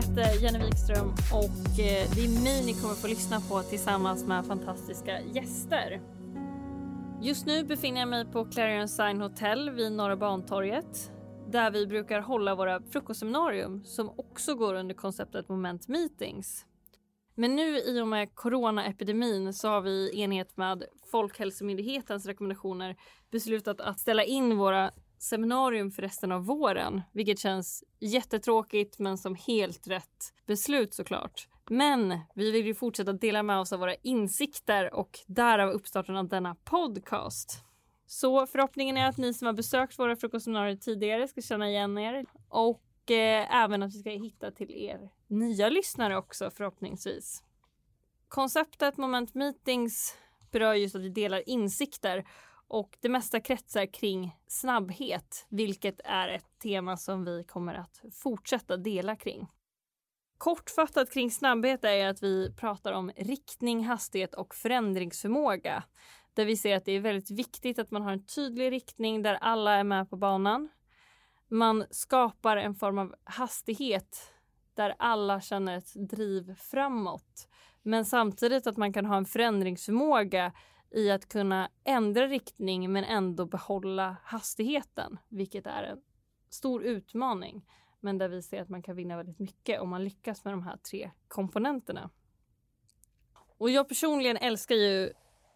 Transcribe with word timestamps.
heter 0.00 0.42
Jenny 0.42 0.58
Wikström 0.58 1.08
och 1.32 1.78
eh, 1.80 2.10
det 2.14 2.24
är 2.24 2.42
mig 2.42 2.64
ni 2.66 2.74
kommer 2.74 2.94
få 2.94 3.06
lyssna 3.06 3.40
på 3.40 3.62
tillsammans 3.62 4.24
med 4.24 4.46
fantastiska 4.46 5.20
gäster. 5.20 6.00
Just 7.22 7.46
nu 7.46 7.64
befinner 7.64 8.00
jag 8.00 8.08
mig 8.08 8.24
på 8.24 8.44
Clarion 8.44 8.88
Sign 8.88 9.20
Hotel 9.20 9.70
vid 9.70 9.92
Norra 9.92 10.16
Bantorget 10.16 11.12
där 11.48 11.70
vi 11.70 11.86
brukar 11.86 12.20
hålla 12.20 12.54
våra 12.54 12.82
frukostseminarium 12.82 13.84
som 13.84 14.10
också 14.16 14.54
går 14.54 14.74
under 14.74 14.94
konceptet 14.94 15.48
Moment 15.48 15.88
Meetings. 15.88 16.66
Men 17.34 17.56
nu 17.56 17.78
i 17.78 18.00
och 18.00 18.08
med 18.08 18.34
coronaepidemin 18.34 19.54
så 19.54 19.68
har 19.68 19.80
vi 19.80 19.90
i 19.90 20.20
enhet 20.20 20.56
med 20.56 20.84
Folkhälsomyndighetens 21.10 22.26
rekommendationer 22.26 22.96
beslutat 23.30 23.80
att 23.80 24.00
ställa 24.00 24.24
in 24.24 24.56
våra 24.56 24.90
seminarium 25.22 25.90
för 25.90 26.02
resten 26.02 26.32
av 26.32 26.44
våren, 26.44 27.02
vilket 27.12 27.38
känns 27.38 27.84
jättetråkigt 28.00 28.98
men 28.98 29.18
som 29.18 29.34
helt 29.34 29.88
rätt 29.88 30.32
beslut 30.46 30.94
såklart. 30.94 31.48
Men 31.70 32.18
vi 32.34 32.50
vill 32.50 32.66
ju 32.66 32.74
fortsätta 32.74 33.12
dela 33.12 33.42
med 33.42 33.58
oss 33.58 33.72
av 33.72 33.78
våra 33.78 33.94
insikter 33.94 34.94
och 34.94 35.18
därav 35.26 35.70
uppstarten 35.70 36.16
av 36.16 36.28
denna 36.28 36.54
podcast. 36.54 37.64
Så 38.06 38.46
förhoppningen 38.46 38.96
är 38.96 39.08
att 39.08 39.16
ni 39.16 39.34
som 39.34 39.46
har 39.46 39.52
besökt 39.52 39.98
våra 39.98 40.16
frukostseminarier 40.16 40.76
tidigare 40.76 41.28
ska 41.28 41.40
känna 41.40 41.68
igen 41.68 41.98
er 41.98 42.26
och 42.48 43.10
eh, 43.10 43.56
även 43.56 43.82
att 43.82 43.94
vi 43.94 43.98
ska 43.98 44.10
hitta 44.10 44.50
till 44.50 44.70
er 44.70 45.10
nya 45.26 45.68
lyssnare 45.68 46.16
också 46.16 46.50
förhoppningsvis. 46.50 47.42
Konceptet 48.28 48.96
Moment 48.96 49.34
Meetings 49.34 50.14
berör 50.50 50.74
just 50.74 50.94
att 50.94 51.02
vi 51.02 51.08
delar 51.08 51.48
insikter 51.48 52.24
och 52.70 52.98
det 53.00 53.08
mesta 53.08 53.40
kretsar 53.40 53.86
kring 53.86 54.36
snabbhet, 54.46 55.46
vilket 55.48 56.00
är 56.04 56.28
ett 56.28 56.58
tema 56.62 56.96
som 56.96 57.24
vi 57.24 57.44
kommer 57.44 57.74
att 57.74 58.02
fortsätta 58.12 58.76
dela 58.76 59.16
kring. 59.16 59.48
Kortfattat 60.38 61.12
kring 61.12 61.30
snabbhet 61.30 61.84
är 61.84 62.08
att 62.08 62.22
vi 62.22 62.54
pratar 62.56 62.92
om 62.92 63.10
riktning, 63.16 63.84
hastighet 63.84 64.34
och 64.34 64.54
förändringsförmåga. 64.54 65.82
Där 66.34 66.44
vi 66.44 66.56
ser 66.56 66.76
att 66.76 66.84
det 66.84 66.92
är 66.92 67.00
väldigt 67.00 67.30
viktigt 67.30 67.78
att 67.78 67.90
man 67.90 68.02
har 68.02 68.12
en 68.12 68.26
tydlig 68.26 68.72
riktning 68.72 69.22
där 69.22 69.34
alla 69.34 69.74
är 69.74 69.84
med 69.84 70.10
på 70.10 70.16
banan. 70.16 70.68
Man 71.48 71.84
skapar 71.90 72.56
en 72.56 72.74
form 72.74 72.98
av 72.98 73.14
hastighet 73.24 74.32
där 74.74 74.94
alla 74.98 75.40
känner 75.40 75.78
ett 75.78 75.94
driv 75.94 76.54
framåt. 76.54 77.48
Men 77.82 78.04
samtidigt 78.04 78.66
att 78.66 78.76
man 78.76 78.92
kan 78.92 79.06
ha 79.06 79.16
en 79.16 79.26
förändringsförmåga 79.26 80.52
i 80.90 81.10
att 81.10 81.28
kunna 81.28 81.70
ändra 81.84 82.26
riktning 82.26 82.92
men 82.92 83.04
ändå 83.04 83.46
behålla 83.46 84.16
hastigheten, 84.24 85.18
vilket 85.28 85.66
är 85.66 85.82
en 85.82 86.00
stor 86.50 86.84
utmaning. 86.84 87.66
Men 88.00 88.18
där 88.18 88.28
vi 88.28 88.42
ser 88.42 88.62
att 88.62 88.68
man 88.68 88.82
kan 88.82 88.96
vinna 88.96 89.16
väldigt 89.16 89.38
mycket 89.38 89.80
om 89.80 89.88
man 89.88 90.04
lyckas 90.04 90.44
med 90.44 90.52
de 90.52 90.62
här 90.62 90.76
tre 90.76 91.10
komponenterna. 91.28 92.10
Och 93.58 93.70
jag 93.70 93.88
personligen 93.88 94.36
älskar 94.36 94.74
ju 94.74 95.12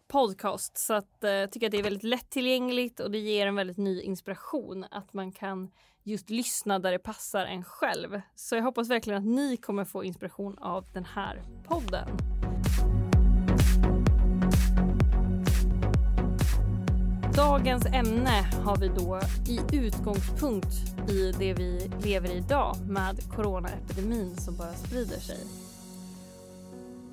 podcast 0.07 0.77
så 0.77 0.93
att 0.93 1.23
eh, 1.23 1.45
tycker 1.45 1.67
att 1.67 1.71
det 1.71 1.79
är 1.79 1.83
väldigt 1.83 2.03
lättillgängligt 2.03 2.99
och 2.99 3.11
det 3.11 3.17
ger 3.17 3.47
en 3.47 3.55
väldigt 3.55 3.77
ny 3.77 4.01
inspiration 4.01 4.85
att 4.91 5.13
man 5.13 5.31
kan 5.31 5.71
just 6.03 6.29
lyssna 6.29 6.79
där 6.79 6.91
det 6.91 6.99
passar 6.99 7.45
en 7.45 7.63
själv. 7.63 8.21
Så 8.35 8.55
jag 8.55 8.63
hoppas 8.63 8.89
verkligen 8.89 9.19
att 9.19 9.35
ni 9.35 9.57
kommer 9.57 9.85
få 9.85 10.03
inspiration 10.03 10.57
av 10.57 10.85
den 10.93 11.05
här 11.05 11.43
podden. 11.67 12.07
Dagens 17.35 17.85
ämne 17.85 18.49
har 18.63 18.77
vi 18.77 18.87
då 18.87 19.19
i 19.47 19.77
utgångspunkt 19.77 20.67
i 21.09 21.31
det 21.39 21.53
vi 21.53 21.91
lever 22.03 22.29
i 22.31 22.37
idag 22.37 22.75
med 22.87 23.31
coronaepidemin 23.35 24.35
som 24.35 24.57
bara 24.57 24.73
sprider 24.73 25.19
sig. 25.19 25.37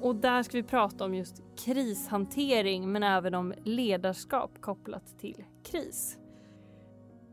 Och 0.01 0.17
där 0.17 0.43
ska 0.43 0.57
vi 0.57 0.63
prata 0.63 1.05
om 1.05 1.15
just 1.15 1.43
krishantering 1.65 2.93
men 2.93 3.03
även 3.03 3.35
om 3.35 3.55
ledarskap 3.65 4.51
kopplat 4.61 5.19
till 5.19 5.45
kris. 5.65 6.19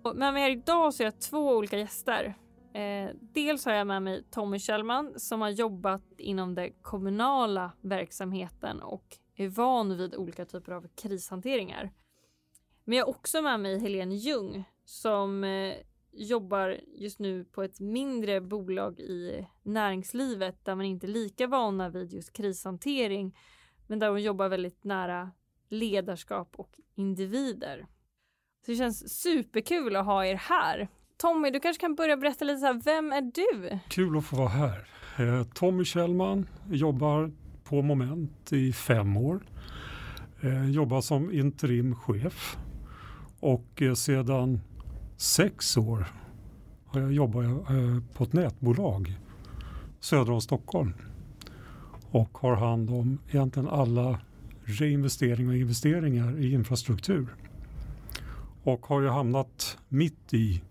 Och 0.04 0.16
med 0.16 0.34
mig 0.34 0.52
idag 0.52 0.94
så 0.94 1.04
har 1.04 1.06
jag 1.06 1.20
två 1.20 1.56
olika 1.56 1.78
gäster. 1.78 2.38
Eh, 2.74 3.10
dels 3.34 3.66
har 3.66 3.74
jag 3.74 3.88
med 3.88 4.04
mig 4.04 4.24
Tommy 4.32 4.60
Kjellman 4.60 5.14
som 5.16 5.42
har 5.42 5.50
jobbat 5.50 6.04
inom 6.18 6.56
den 6.56 6.70
kommunala 6.82 7.72
verksamheten 7.82 8.82
och 8.82 9.18
är 9.36 9.48
van 9.48 9.98
vid 9.98 10.16
olika 10.16 10.46
typer 10.46 10.72
av 10.72 10.88
krishanteringar. 10.96 11.92
Men 12.90 12.98
jag 12.98 13.06
har 13.06 13.10
också 13.10 13.42
med 13.42 13.60
mig 13.60 13.80
Helene 13.80 14.16
Ljung 14.16 14.64
som 14.86 15.44
eh, 15.44 15.74
jobbar 16.12 16.78
just 16.96 17.20
nu 17.20 17.46
på 17.46 17.64
ett 17.64 17.80
mindre 17.80 18.42
bolag 18.42 19.00
i 19.00 19.48
näringslivet 19.64 20.66
där 20.66 20.76
man 20.76 20.86
inte 20.86 21.06
är 21.06 21.10
lika 21.10 21.48
vana 21.48 21.90
vid 21.90 22.14
just 22.14 22.34
krishantering 22.34 23.38
men 23.88 24.00
där 24.00 24.10
hon 24.10 24.22
jobbar 24.22 24.50
väldigt 24.50 24.84
nära 24.84 25.32
ledarskap 25.70 26.54
och 26.56 26.80
individer. 26.96 27.88
Så 28.66 28.72
det 28.72 28.78
känns 28.78 29.22
superkul 29.22 29.96
att 29.96 30.06
ha 30.06 30.26
er 30.26 30.36
här. 30.36 30.88
Tommy, 31.18 31.50
du 31.52 31.60
kanske 31.60 31.82
kan 31.82 31.96
börja 31.96 32.18
berätta 32.18 32.46
lite 32.46 32.60
så 32.60 32.66
här, 32.66 32.82
vem 32.86 33.12
är 33.12 33.22
du? 33.22 33.80
Kul 33.90 34.18
att 34.18 34.26
få 34.26 34.36
vara 34.36 34.50
här. 34.50 34.88
Eh, 35.20 35.44
Tommy 35.44 35.86
Kjellman 35.86 36.48
jobbar 36.70 37.32
på 37.64 37.82
Moment 37.82 38.54
i 38.54 38.74
fem 38.74 39.18
år. 39.18 39.46
Eh, 40.42 40.72
jobbar 40.72 41.02
som 41.02 41.32
interimchef 41.32 42.58
och 43.40 43.82
eh, 43.82 43.94
sedan 43.94 44.62
sex 45.18 45.78
år 45.78 46.06
har 46.86 47.02
jag 47.02 47.14
jobbat 47.14 47.46
eh, 47.46 48.00
på 48.14 48.24
ett 48.24 48.34
nätbolag 48.34 49.18
söder 50.00 50.32
om 50.32 50.42
Stockholm 50.42 50.94
och 52.12 52.38
har 52.38 52.56
hand 52.56 52.90
om 52.90 53.18
egentligen 53.30 53.70
alla 53.70 54.20
reinvesteringar 54.64 55.52
och 55.52 55.58
investeringar 55.58 56.40
i 56.40 56.54
infrastruktur. 56.54 57.28
Och 58.64 58.86
har 58.86 59.02
ju 59.02 59.08
hamnat 59.08 59.78
mitt 59.88 60.34
i 60.34 60.64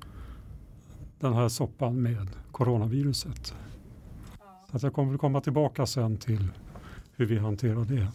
den 1.21 1.33
här 1.33 1.49
soppan 1.49 2.03
med 2.03 2.29
coronaviruset. 2.53 3.55
Så 4.71 4.77
att 4.77 4.83
jag 4.83 4.95
kommer 4.95 5.15
att 5.15 5.21
komma 5.21 5.41
tillbaka 5.41 5.87
sen 5.87 6.17
till 6.17 6.49
hur 7.17 7.27
vi 7.27 7.39
hanterar 7.39 7.85
det. 7.85 8.09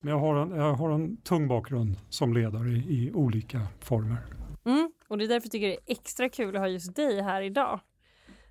Men 0.00 0.12
jag 0.12 0.20
har 0.20 0.36
en, 0.36 0.50
jag 0.50 0.74
har 0.74 0.90
en 0.90 1.16
tung 1.16 1.48
bakgrund 1.48 1.96
som 2.08 2.34
ledare 2.34 2.68
i, 2.68 3.06
i 3.06 3.12
olika 3.12 3.60
former. 3.80 4.26
Mm, 4.64 4.92
och 5.08 5.18
det 5.18 5.24
är 5.24 5.28
därför 5.28 5.46
jag 5.46 5.52
tycker 5.52 5.66
det 5.66 5.74
är 5.74 5.92
extra 5.92 6.28
kul 6.28 6.56
att 6.56 6.62
ha 6.62 6.68
just 6.68 6.96
dig 6.96 7.22
här 7.22 7.42
idag. 7.42 7.80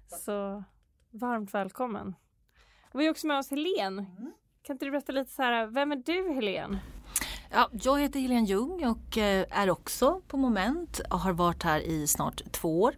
Så 0.08 0.64
varmt 1.12 1.54
välkommen. 1.54 2.16
Och 2.94 3.00
vi 3.00 3.06
har 3.06 3.12
också 3.12 3.28
med 3.28 3.40
oss 3.40 3.50
Helene. 3.50 4.06
Kan 4.62 4.74
inte 4.74 4.86
du 4.86 4.92
berätta 4.92 5.12
lite 5.12 5.32
så 5.32 5.42
här, 5.42 5.68
vem 5.68 5.92
är 5.92 5.96
du 5.96 6.34
Helene? 6.34 6.80
Ja, 7.52 7.70
jag 7.72 8.00
heter 8.00 8.20
Helene 8.20 8.48
Ljung 8.48 8.86
och 8.86 9.18
eh, 9.18 9.46
är 9.50 9.70
också 9.70 10.22
på 10.28 10.38
Moment 10.38 11.00
och 11.00 11.20
har 11.20 11.34
varit 11.34 11.64
här 11.64 11.80
i 11.80 12.08
snart 12.08 12.42
två 12.52 12.82
år. 12.82 12.96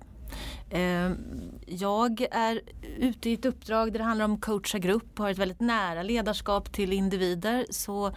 Ehm, 0.69 1.17
jag 1.65 2.27
är 2.31 2.61
ute 2.97 3.29
i 3.29 3.33
ett 3.33 3.45
uppdrag 3.45 3.93
där 3.93 3.99
det 3.99 4.05
handlar 4.05 4.25
om 4.25 4.39
coacha 4.39 4.77
grupp 4.77 5.19
och 5.19 5.25
har 5.25 5.31
ett 5.31 5.37
väldigt 5.37 5.59
nära 5.59 6.03
ledarskap 6.03 6.71
till 6.71 6.93
individer. 6.93 7.65
Så, 7.69 8.11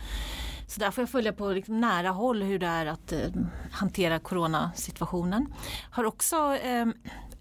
så 0.66 0.80
där 0.80 0.91
får 0.91 1.03
jag 1.03 1.09
följa 1.09 1.32
på 1.32 1.48
liksom 1.48 1.80
nära 1.80 2.10
håll 2.10 2.42
hur 2.42 2.59
det 2.59 2.66
är 2.66 2.86
att 2.86 3.12
eh, 3.12 3.28
hantera 3.70 4.19
coronasituationen. 4.19 5.54
Har 5.91 6.04
också 6.04 6.36
eh, 6.36 6.86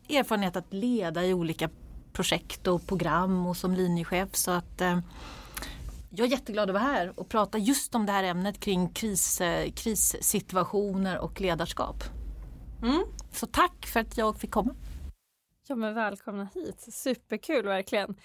erfarenhet 0.09 0.55
att 0.55 0.73
leda 0.73 1.25
i 1.25 1.33
olika 1.33 1.69
projekt 2.13 2.67
och 2.67 2.87
program 2.87 3.45
och 3.45 3.57
som 3.57 3.73
linjechef. 3.73 4.29
Så 4.35 4.51
att 4.51 4.81
eh, 4.81 4.99
jag 6.09 6.27
är 6.27 6.31
jätteglad 6.31 6.69
att 6.69 6.73
vara 6.73 6.83
här 6.83 7.19
och 7.19 7.29
prata 7.29 7.57
just 7.57 7.95
om 7.95 8.05
det 8.05 8.11
här 8.11 8.23
ämnet 8.23 8.59
kring 8.59 8.89
kris, 8.89 9.41
eh, 9.41 9.71
krissituationer 9.71 11.17
och 11.17 11.41
ledarskap. 11.41 12.03
Mm. 12.83 13.03
Så 13.31 13.45
tack 13.45 13.85
för 13.85 13.99
att 13.99 14.17
jag 14.17 14.39
fick 14.39 14.51
komma. 14.51 14.75
Ja 15.67 15.75
men 15.75 15.95
välkomna 15.95 16.49
hit, 16.53 16.87
superkul 16.93 17.65
verkligen. 17.65 18.15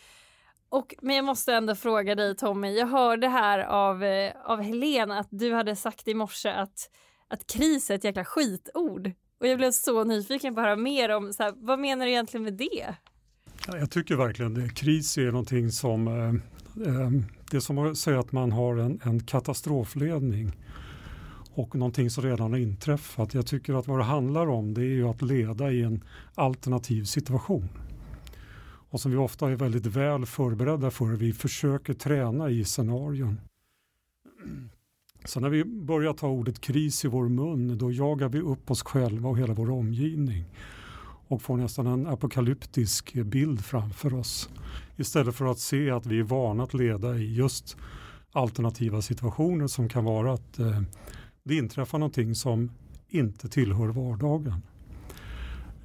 Och, 0.69 0.95
men 1.03 1.17
jag 1.17 1.25
måste 1.25 1.55
ändå 1.55 1.75
fråga 1.75 2.15
dig 2.15 2.37
Tommy, 2.37 2.79
jag 2.79 2.87
hörde 2.87 3.29
här 3.29 3.59
av, 3.59 4.05
eh, 4.05 4.33
av 4.45 4.61
Helene 4.61 5.19
att 5.19 5.29
du 5.31 5.53
hade 5.53 5.77
sagt 5.77 6.09
i 6.09 6.15
morse 6.15 6.49
att, 6.49 6.91
att 7.29 7.47
kris 7.47 7.91
är 7.91 7.95
ett 7.95 8.05
jäkla 8.05 8.25
skitord. 8.25 9.12
Och 9.41 9.47
jag 9.47 9.59
blev 9.59 9.71
så 9.71 10.05
nyfiken 10.05 10.55
på 10.55 10.61
att 10.61 10.67
höra 10.67 10.77
mer 10.77 11.09
om, 11.09 11.33
så 11.33 11.43
här, 11.43 11.55
vad 11.56 11.79
menar 11.79 12.05
du 12.05 12.11
egentligen 12.11 12.45
med 12.45 12.55
det? 12.55 12.95
Ja, 13.67 13.79
jag 13.79 13.91
tycker 13.91 14.17
verkligen 14.17 14.55
det. 14.55 14.69
Kris 14.69 15.19
är 15.19 15.27
någonting 15.27 15.71
som, 15.71 16.09
eh, 16.09 16.29
eh, 16.89 17.11
det 17.51 17.56
är 17.56 17.61
som 17.61 17.79
att 17.79 17.99
säga 17.99 18.21
att 18.21 18.33
man 18.33 18.53
har 18.53 18.77
en, 18.77 19.01
en 19.05 19.21
katastrofledning 19.21 20.53
och 21.55 21.75
någonting 21.75 22.11
som 22.11 22.25
redan 22.25 22.53
har 22.53 22.59
inträffat. 22.59 23.35
Jag 23.35 23.47
tycker 23.47 23.75
att 23.75 23.89
vad 23.89 23.99
det 23.99 24.05
handlar 24.05 24.47
om 24.47 24.75
det 24.75 24.81
är 24.81 24.95
ju 24.95 25.09
att 25.09 25.23
leda 25.23 25.73
i 25.73 25.83
en 25.83 26.05
alternativ 26.35 27.05
situation. 27.05 27.69
Och 28.91 29.01
som 29.01 29.11
vi 29.11 29.17
ofta 29.17 29.51
är 29.51 29.56
väldigt 29.56 29.87
väl 29.87 30.27
förberedda 30.27 30.91
för. 30.91 31.06
Vi 31.06 31.33
försöker 31.33 31.95
träna 31.95 32.51
i 32.51 32.65
scenarion. 32.65 33.41
Så 35.25 35.41
när 35.41 35.49
vi 35.49 35.65
börjar 35.65 36.12
ta 36.12 36.29
ordet 36.29 36.61
kris 36.61 37.05
i 37.05 37.09
vår 37.09 37.29
mun 37.29 37.79
då 37.79 37.93
jagar 37.93 38.29
vi 38.29 38.41
upp 38.41 38.71
oss 38.71 38.83
själva 38.83 39.29
och 39.29 39.39
hela 39.39 39.55
vår 39.55 39.71
omgivning. 39.71 40.45
och 41.29 41.43
får 41.43 41.56
nästan 41.56 41.87
en 41.87 42.06
apokalyptisk 42.06 43.15
bild 43.15 43.65
framför 43.65 44.15
oss. 44.15 44.49
Istället 44.97 45.35
för 45.35 45.45
att 45.45 45.59
se 45.59 45.91
att 45.91 46.06
vi 46.06 46.19
är 46.19 46.23
vana 46.23 46.62
att 46.62 46.75
leda 46.75 47.17
i 47.17 47.35
just 47.35 47.77
alternativa 48.33 49.03
situationer 49.03 49.67
som 49.67 49.89
kan 49.89 50.05
vara 50.05 50.33
att 50.33 50.59
eh, 50.59 50.83
det 51.44 51.55
inträffar 51.55 51.99
någonting 51.99 52.35
som 52.35 52.70
inte 53.08 53.49
tillhör 53.49 53.88
vardagen. 53.88 54.62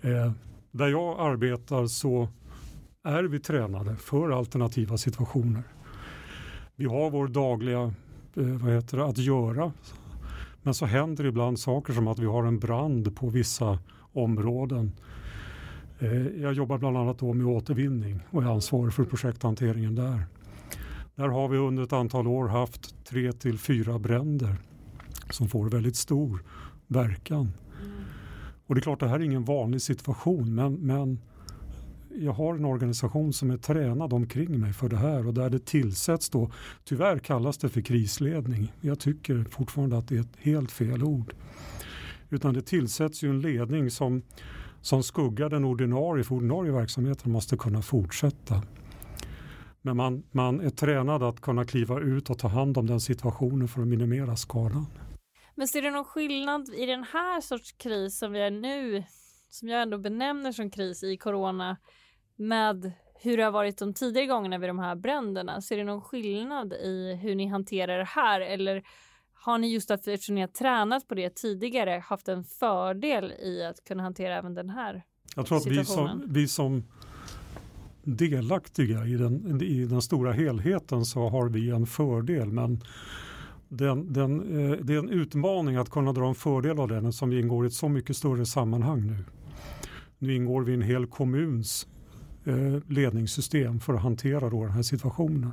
Eh, 0.01 0.31
där 0.71 0.87
jag 0.87 1.19
arbetar 1.19 1.87
så 1.87 2.27
är 3.03 3.23
vi 3.23 3.39
tränade 3.39 3.95
för 3.95 4.29
alternativa 4.29 4.97
situationer. 4.97 5.63
Vi 6.75 6.85
har 6.85 7.09
vår 7.09 7.27
dagliga 7.27 7.81
eh, 8.35 8.43
vad 8.43 8.73
heter 8.73 8.97
det, 8.97 9.05
att 9.05 9.17
göra. 9.17 9.71
Men 10.61 10.73
så 10.73 10.85
händer 10.85 11.25
ibland 11.25 11.59
saker 11.59 11.93
som 11.93 12.07
att 12.07 12.19
vi 12.19 12.25
har 12.25 12.43
en 12.43 12.59
brand 12.59 13.15
på 13.15 13.29
vissa 13.29 13.79
områden. 14.13 14.91
Eh, 15.99 16.27
jag 16.27 16.53
jobbar 16.53 16.77
bland 16.77 16.97
annat 16.97 17.19
då 17.19 17.33
med 17.33 17.47
återvinning 17.47 18.19
och 18.29 18.43
är 18.43 18.47
ansvarig 18.47 18.93
för 18.93 19.03
projekthanteringen 19.03 19.95
där. 19.95 20.25
Där 21.15 21.27
har 21.27 21.47
vi 21.47 21.57
under 21.57 21.83
ett 21.83 21.93
antal 21.93 22.27
år 22.27 22.47
haft 22.47 23.05
tre 23.05 23.31
till 23.33 23.59
fyra 23.59 23.99
bränder 23.99 24.55
som 25.33 25.49
får 25.49 25.69
väldigt 25.69 25.95
stor 25.95 26.43
verkan. 26.87 27.51
Mm. 27.81 28.03
Och 28.67 28.75
det 28.75 28.79
är 28.79 28.81
klart, 28.81 28.99
det 28.99 29.07
här 29.07 29.19
är 29.19 29.23
ingen 29.23 29.45
vanlig 29.45 29.81
situation 29.81 30.55
men, 30.55 30.73
men 30.73 31.19
jag 32.21 32.33
har 32.33 32.55
en 32.55 32.65
organisation 32.65 33.33
som 33.33 33.51
är 33.51 33.57
tränad 33.57 34.13
omkring 34.13 34.59
mig 34.59 34.73
för 34.73 34.89
det 34.89 34.97
här 34.97 35.27
och 35.27 35.33
där 35.33 35.49
det 35.49 35.65
tillsätts 35.65 36.29
då, 36.29 36.51
tyvärr 36.83 37.19
kallas 37.19 37.57
det 37.57 37.69
för 37.69 37.81
krisledning. 37.81 38.73
Jag 38.81 38.99
tycker 38.99 39.43
fortfarande 39.43 39.97
att 39.97 40.07
det 40.07 40.15
är 40.15 40.21
ett 40.21 40.37
helt 40.37 40.71
fel 40.71 41.03
ord. 41.03 41.33
Utan 42.29 42.53
det 42.53 42.61
tillsätts 42.61 43.23
ju 43.23 43.29
en 43.29 43.41
ledning 43.41 43.91
som, 43.91 44.21
som 44.81 45.03
skuggar 45.03 45.49
den 45.49 45.65
ordinarie, 45.65 46.23
för 46.23 46.35
ordinarie 46.35 46.71
verksamheten 46.71 47.31
måste 47.31 47.57
kunna 47.57 47.81
fortsätta. 47.81 48.63
Men 49.81 49.97
man, 49.97 50.23
man 50.31 50.59
är 50.59 50.69
tränad 50.69 51.23
att 51.23 51.41
kunna 51.41 51.65
kliva 51.65 51.99
ut 51.99 52.29
och 52.29 52.37
ta 52.37 52.47
hand 52.47 52.77
om 52.77 52.87
den 52.87 52.99
situationen 52.99 53.67
för 53.67 53.81
att 53.81 53.87
minimera 53.87 54.35
skadan. 54.35 54.85
Men 55.59 55.67
ser 55.67 55.81
du 55.81 55.91
någon 55.91 56.05
skillnad 56.05 56.69
i 56.73 56.85
den 56.85 57.03
här 57.03 57.41
sorts 57.41 57.71
kris 57.71 58.17
som 58.17 58.31
vi 58.31 58.41
är 58.41 58.51
nu, 58.51 59.03
som 59.49 59.69
jag 59.69 59.81
ändå 59.81 59.97
benämner 59.97 60.51
som 60.51 60.71
kris 60.71 61.03
i 61.03 61.17
corona, 61.17 61.77
med 62.35 62.91
hur 63.21 63.37
det 63.37 63.43
har 63.43 63.51
varit 63.51 63.77
de 63.77 63.93
tidigare 63.93 64.27
gångerna 64.27 64.57
vid 64.57 64.69
de 64.69 64.79
här 64.79 64.95
bränderna? 64.95 65.61
Ser 65.61 65.77
du 65.77 65.83
någon 65.83 66.01
skillnad 66.01 66.73
i 66.73 67.19
hur 67.21 67.35
ni 67.35 67.47
hanterar 67.47 67.97
det 67.97 68.03
här 68.03 68.41
eller 68.41 68.83
har 69.33 69.57
ni 69.57 69.73
just 69.73 69.91
att 69.91 70.07
eftersom 70.07 70.35
ni 70.35 70.41
har 70.41 70.47
tränat 70.47 71.07
på 71.07 71.15
det 71.15 71.35
tidigare 71.35 72.03
haft 72.05 72.27
en 72.27 72.43
fördel 72.43 73.31
i 73.31 73.63
att 73.63 73.83
kunna 73.83 74.03
hantera 74.03 74.35
även 74.35 74.53
den 74.53 74.69
här 74.69 75.03
Jag 75.35 75.45
tror 75.45 75.57
att 75.57 75.65
vi 75.67 75.85
som, 75.85 76.23
vi 76.27 76.47
som 76.47 76.83
delaktiga 78.03 79.05
i 79.05 79.13
den, 79.13 79.61
i 79.61 79.85
den 79.85 80.01
stora 80.01 80.31
helheten 80.31 81.05
så 81.05 81.29
har 81.29 81.49
vi 81.49 81.69
en 81.69 81.85
fördel 81.87 82.51
men 82.51 82.83
den, 83.69 84.13
den, 84.13 84.39
eh, 84.39 84.77
det 84.81 84.93
är 84.93 84.99
en 84.99 85.09
utmaning 85.09 85.75
att 85.75 85.89
kunna 85.89 86.13
dra 86.13 86.27
en 86.27 86.35
fördel 86.35 86.79
av 86.79 86.87
den 86.87 87.13
som 87.13 87.33
ingår 87.33 87.65
i 87.65 87.67
ett 87.67 87.73
så 87.73 87.89
mycket 87.89 88.17
större 88.17 88.45
sammanhang 88.45 89.07
nu. 89.07 89.17
Nu 90.17 90.35
ingår 90.35 90.61
vi 90.61 90.71
i 90.71 90.75
en 90.75 90.81
hel 90.81 91.07
kommuns 91.07 91.87
eh, 92.45 92.79
ledningssystem 92.87 93.79
för 93.79 93.93
att 93.93 94.01
hantera 94.01 94.49
då 94.49 94.63
den 94.63 94.73
här 94.73 94.81
situationen. 94.81 95.51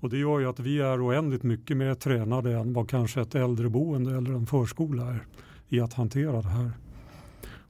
Och 0.00 0.10
det 0.10 0.18
gör 0.18 0.40
ju 0.40 0.48
att 0.48 0.60
vi 0.60 0.80
är 0.80 1.06
oändligt 1.06 1.42
mycket 1.42 1.76
mer 1.76 1.94
tränade 1.94 2.52
än 2.52 2.72
vad 2.72 2.88
kanske 2.88 3.20
ett 3.20 3.34
äldreboende 3.34 4.16
eller 4.16 4.30
en 4.30 4.46
förskola 4.46 5.06
är 5.06 5.26
i 5.68 5.80
att 5.80 5.94
hantera 5.94 6.42
det 6.42 6.48
här. 6.48 6.70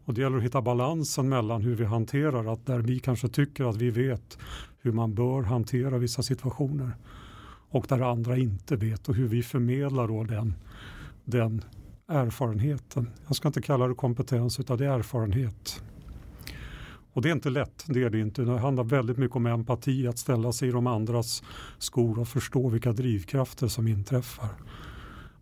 Och 0.05 0.15
det 0.15 0.21
gäller 0.21 0.37
att 0.37 0.43
hitta 0.43 0.63
balansen 0.63 1.29
mellan 1.29 1.63
hur 1.63 1.75
vi 1.75 1.85
hanterar 1.85 2.53
att 2.53 2.67
där 2.67 2.79
vi 2.79 2.99
kanske 2.99 3.29
tycker 3.29 3.65
att 3.65 3.77
vi 3.77 3.91
vet 3.91 4.39
hur 4.81 4.93
man 4.93 5.15
bör 5.15 5.43
hantera 5.43 5.99
vissa 5.99 6.23
situationer 6.23 6.91
och 7.71 7.87
där 7.89 8.01
andra 8.01 8.37
inte 8.37 8.77
vet 8.77 9.09
och 9.09 9.15
hur 9.15 9.29
vi 9.29 9.43
förmedlar 9.43 10.09
då 10.09 10.25
den, 10.25 10.55
den 11.25 11.65
erfarenheten. 12.09 13.11
Jag 13.27 13.37
ska 13.37 13.49
inte 13.49 13.63
kalla 13.63 13.89
det 13.89 13.95
kompetens 13.95 14.61
utan 14.61 14.79
det 14.79 14.87
är 14.87 14.99
erfarenhet. 14.99 15.83
Och 17.13 17.23
det 17.23 17.29
är 17.29 17.33
inte 17.33 17.51
lätt, 17.51 17.85
det 17.87 18.03
är 18.03 18.11
det 18.11 18.21
inte. 18.21 18.43
Det 18.43 18.59
handlar 18.59 18.85
väldigt 18.85 19.17
mycket 19.17 19.37
om 19.37 19.47
empati, 19.47 20.07
att 20.07 20.19
ställa 20.19 20.53
sig 20.53 20.69
i 20.69 20.73
de 20.73 20.87
andras 20.87 21.43
skor 21.79 22.19
och 22.19 22.29
förstå 22.29 22.69
vilka 22.69 22.93
drivkrafter 22.93 23.69
som 23.69 23.89
inträffar. 23.89 24.49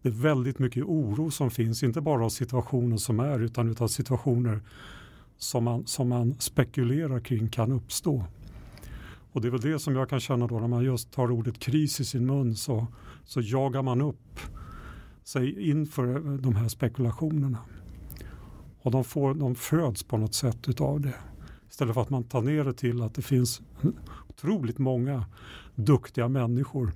Det 0.03 0.09
är 0.09 0.13
väldigt 0.13 0.59
mycket 0.59 0.85
oro 0.85 1.31
som 1.31 1.51
finns, 1.51 1.83
inte 1.83 2.01
bara 2.01 2.25
av 2.25 2.29
situationen 2.29 2.99
som 2.99 3.21
är 3.21 3.41
utan 3.41 3.77
av 3.79 3.89
situationer 3.89 4.61
som 5.39 5.65
man, 5.65 5.87
som 5.87 6.09
man 6.09 6.35
spekulerar 6.39 7.21
kring 7.21 7.49
kan 7.49 7.73
uppstå. 7.73 8.25
Och 9.35 9.41
det 9.41 9.49
är 9.49 9.51
väl 9.51 9.61
det 9.61 9.79
som 9.79 9.97
jag 9.97 10.09
kan 10.09 10.21
känna 10.21 10.47
då 10.47 10.61
när 10.61 10.69
man 10.69 10.85
just 10.85 11.13
tar 11.13 11.31
ordet 11.31 11.59
kris 11.59 12.01
i 12.01 12.05
sin 12.05 12.27
mun 12.27 12.57
så, 12.57 12.87
så 13.25 13.41
jagar 13.41 13.83
man 13.83 14.01
upp 14.01 14.41
sig 15.25 15.71
inför 15.71 16.39
de 16.39 16.57
här 16.57 16.69
spekulationerna. 16.69 17.59
Och 18.83 18.91
de, 18.91 19.05
får, 19.05 19.35
de 19.35 19.55
föds 19.55 20.03
på 20.03 20.17
något 20.17 20.35
sätt 20.35 20.69
utav 20.69 21.01
det. 21.01 21.15
Istället 21.71 21.95
för 21.95 22.03
att 22.03 22.11
man 22.11 22.25
tar 22.25 22.43
ner 22.43 22.65
det 22.65 22.73
till 22.73 23.03
att 23.03 23.15
det 23.15 23.23
finns 23.23 23.63
otroligt 24.29 24.79
många 24.79 25.25
duktiga 25.75 26.29
människor 26.29 26.93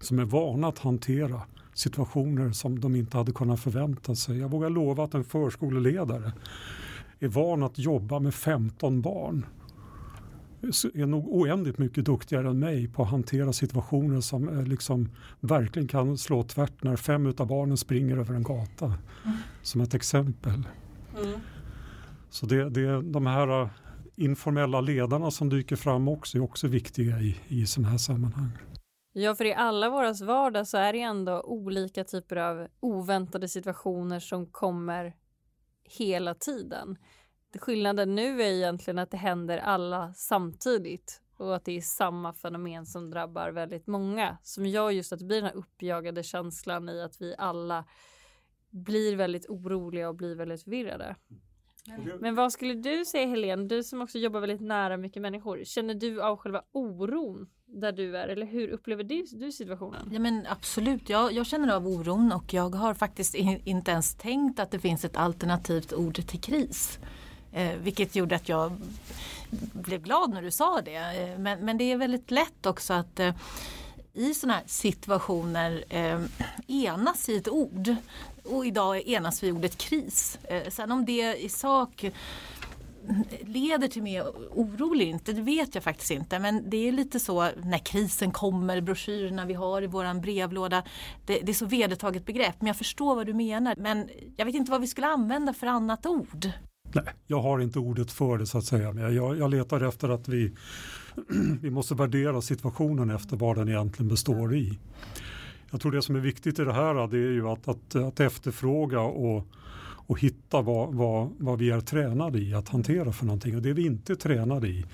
som 0.00 0.18
är 0.18 0.24
vana 0.24 0.68
att 0.68 0.78
hantera 0.78 1.42
situationer 1.74 2.52
som 2.52 2.80
de 2.80 2.96
inte 2.96 3.16
hade 3.16 3.32
kunnat 3.32 3.60
förvänta 3.60 4.14
sig. 4.14 4.38
Jag 4.38 4.50
vågar 4.50 4.70
lova 4.70 5.04
att 5.04 5.14
en 5.14 5.24
förskoleledare 5.24 6.32
är 7.18 7.28
van 7.28 7.62
att 7.62 7.78
jobba 7.78 8.18
med 8.18 8.34
15 8.34 9.02
barn 9.02 9.46
är 10.94 11.06
nog 11.06 11.28
oändligt 11.28 11.78
mycket 11.78 12.04
duktigare 12.04 12.48
än 12.48 12.58
mig 12.58 12.88
på 12.88 13.02
att 13.02 13.10
hantera 13.10 13.52
situationer 13.52 14.20
som 14.20 14.64
liksom 14.64 15.08
verkligen 15.40 15.88
kan 15.88 16.18
slå 16.18 16.42
tvärt 16.42 16.82
när 16.82 16.96
fem 16.96 17.34
av 17.38 17.46
barnen 17.46 17.76
springer 17.76 18.16
över 18.16 18.34
en 18.34 18.42
gata. 18.42 18.84
Mm. 18.86 19.36
Som 19.62 19.80
ett 19.80 19.94
exempel. 19.94 20.62
Mm. 21.22 21.40
Så 22.30 22.46
det, 22.46 22.70
det, 22.70 23.02
de 23.02 23.26
här 23.26 23.62
äh, 23.62 23.68
informella 24.16 24.80
ledarna 24.80 25.30
som 25.30 25.48
dyker 25.48 25.76
fram 25.76 26.08
också 26.08 26.38
är 26.38 26.42
också 26.42 26.68
viktiga 26.68 27.20
i, 27.20 27.36
i 27.48 27.66
sådana 27.66 27.88
här 27.88 27.98
sammanhang. 27.98 28.50
Ja, 29.12 29.34
för 29.34 29.44
i 29.44 29.54
alla 29.54 29.90
våras 29.90 30.20
vardag 30.20 30.68
så 30.68 30.76
är 30.76 30.92
det 30.92 31.00
ändå 31.00 31.42
olika 31.42 32.04
typer 32.04 32.36
av 32.36 32.66
oväntade 32.80 33.48
situationer 33.48 34.20
som 34.20 34.46
kommer 34.46 35.14
hela 35.84 36.34
tiden. 36.34 36.96
Skillnaden 37.58 38.14
nu 38.14 38.42
är 38.42 38.52
egentligen 38.52 38.98
att 38.98 39.10
det 39.10 39.16
händer 39.16 39.58
alla 39.58 40.14
samtidigt 40.14 41.22
och 41.36 41.56
att 41.56 41.64
det 41.64 41.76
är 41.76 41.80
samma 41.80 42.32
fenomen 42.32 42.86
som 42.86 43.10
drabbar 43.10 43.50
väldigt 43.50 43.86
många. 43.86 44.38
Som 44.42 44.66
gör 44.66 44.90
just 44.90 45.12
att 45.12 45.18
det 45.18 45.24
blir 45.24 45.36
den 45.36 45.50
här 45.50 45.56
uppjagade 45.56 46.22
känslan 46.22 46.88
i 46.88 47.02
att 47.02 47.20
vi 47.20 47.34
alla 47.38 47.84
blir 48.70 49.16
väldigt 49.16 49.46
oroliga 49.48 50.08
och 50.08 50.14
blir 50.14 50.34
väldigt 50.34 50.62
förvirrade. 50.62 51.16
Men 52.20 52.34
vad 52.34 52.52
skulle 52.52 52.74
du 52.74 53.04
säga 53.04 53.26
Helene, 53.26 53.68
du 53.68 53.82
som 53.82 54.02
också 54.02 54.18
jobbar 54.18 54.40
väldigt 54.40 54.60
nära 54.60 54.96
mycket 54.96 55.22
människor, 55.22 55.64
känner 55.64 55.94
du 55.94 56.22
av 56.22 56.36
själva 56.36 56.62
oron 56.72 57.48
där 57.66 57.92
du 57.92 58.16
är? 58.16 58.28
Eller 58.28 58.46
hur 58.46 58.68
upplever 58.68 59.04
du, 59.04 59.24
du 59.32 59.52
situationen? 59.52 60.10
Ja 60.12 60.18
men 60.18 60.46
absolut, 60.48 61.08
jag, 61.08 61.32
jag 61.32 61.46
känner 61.46 61.74
av 61.74 61.86
oron 61.86 62.32
och 62.32 62.54
jag 62.54 62.74
har 62.74 62.94
faktiskt 62.94 63.34
in, 63.34 63.60
inte 63.64 63.90
ens 63.90 64.14
tänkt 64.14 64.60
att 64.60 64.70
det 64.70 64.78
finns 64.78 65.04
ett 65.04 65.16
alternativt 65.16 65.92
ord 65.92 66.14
till 66.14 66.40
kris. 66.40 66.98
Eh, 67.52 67.76
vilket 67.76 68.16
gjorde 68.16 68.36
att 68.36 68.48
jag 68.48 68.72
blev 69.72 70.02
glad 70.02 70.30
när 70.30 70.42
du 70.42 70.50
sa 70.50 70.80
det. 70.80 70.94
Eh, 70.94 71.38
men, 71.38 71.64
men 71.64 71.78
det 71.78 71.92
är 71.92 71.96
väldigt 71.96 72.30
lätt 72.30 72.66
också 72.66 72.92
att 72.92 73.20
eh, 73.20 73.34
i 74.12 74.34
sådana 74.34 74.54
här 74.54 74.64
situationer 74.66 75.84
eh, 75.88 76.20
enas 76.68 77.28
i 77.28 77.36
ett 77.36 77.48
ord. 77.48 77.94
Och 78.44 78.66
idag 78.66 79.08
enas 79.08 79.42
vi 79.42 79.48
i 79.48 79.52
ordet 79.52 79.78
kris. 79.78 80.38
Eh, 80.44 80.70
sen 80.70 80.92
om 80.92 81.04
det 81.04 81.36
i 81.44 81.48
sak 81.48 82.04
leder 83.40 83.88
till 83.88 84.02
mer 84.02 84.22
oro 84.50 84.94
eller 84.94 85.04
inte, 85.04 85.32
det 85.32 85.42
vet 85.42 85.74
jag 85.74 85.84
faktiskt 85.84 86.10
inte. 86.10 86.38
Men 86.38 86.70
det 86.70 86.88
är 86.88 86.92
lite 86.92 87.20
så 87.20 87.48
när 87.62 87.78
krisen 87.78 88.32
kommer, 88.32 88.80
broschyrerna 88.80 89.44
vi 89.44 89.54
har 89.54 89.82
i 89.82 89.86
våran 89.86 90.20
brevlåda. 90.20 90.82
Det, 91.26 91.40
det 91.40 91.52
är 91.52 91.54
så 91.54 91.66
vedertaget 91.66 92.26
begrepp, 92.26 92.54
men 92.58 92.66
jag 92.66 92.76
förstår 92.76 93.14
vad 93.14 93.26
du 93.26 93.34
menar. 93.34 93.74
Men 93.78 94.08
jag 94.36 94.46
vet 94.46 94.54
inte 94.54 94.70
vad 94.70 94.80
vi 94.80 94.86
skulle 94.86 95.06
använda 95.06 95.52
för 95.52 95.66
annat 95.66 96.06
ord. 96.06 96.50
Nej, 96.92 97.04
jag 97.26 97.42
har 97.42 97.60
inte 97.60 97.78
ordet 97.78 98.10
för 98.10 98.38
det 98.38 98.46
så 98.46 98.58
att 98.58 98.64
säga. 98.64 98.92
Men 98.92 99.14
jag, 99.14 99.38
jag 99.38 99.50
letar 99.50 99.80
efter 99.80 100.08
att 100.08 100.28
vi, 100.28 100.52
vi 101.60 101.70
måste 101.70 101.94
värdera 101.94 102.40
situationen 102.40 103.10
efter 103.10 103.36
vad 103.36 103.56
den 103.56 103.68
egentligen 103.68 104.08
består 104.08 104.54
i. 104.54 104.78
Jag 105.70 105.80
tror 105.80 105.92
det 105.92 106.02
som 106.02 106.16
är 106.16 106.20
viktigt 106.20 106.58
i 106.58 106.64
det 106.64 106.72
här 106.72 107.08
det 107.08 107.16
är 107.16 107.32
ju 107.32 107.48
att, 107.48 107.68
att, 107.68 107.94
att 107.94 108.20
efterfråga 108.20 109.00
och, 109.00 109.46
och 110.06 110.20
hitta 110.20 110.62
vad, 110.62 110.94
vad, 110.94 111.30
vad 111.38 111.58
vi 111.58 111.70
är 111.70 111.80
tränade 111.80 112.38
i 112.38 112.54
att 112.54 112.68
hantera 112.68 113.12
för 113.12 113.26
någonting. 113.26 113.56
Och 113.56 113.62
det 113.62 113.72
vi 113.72 113.86
inte 113.86 114.12
är 114.12 114.16
tränade 114.16 114.68
i 114.68 114.84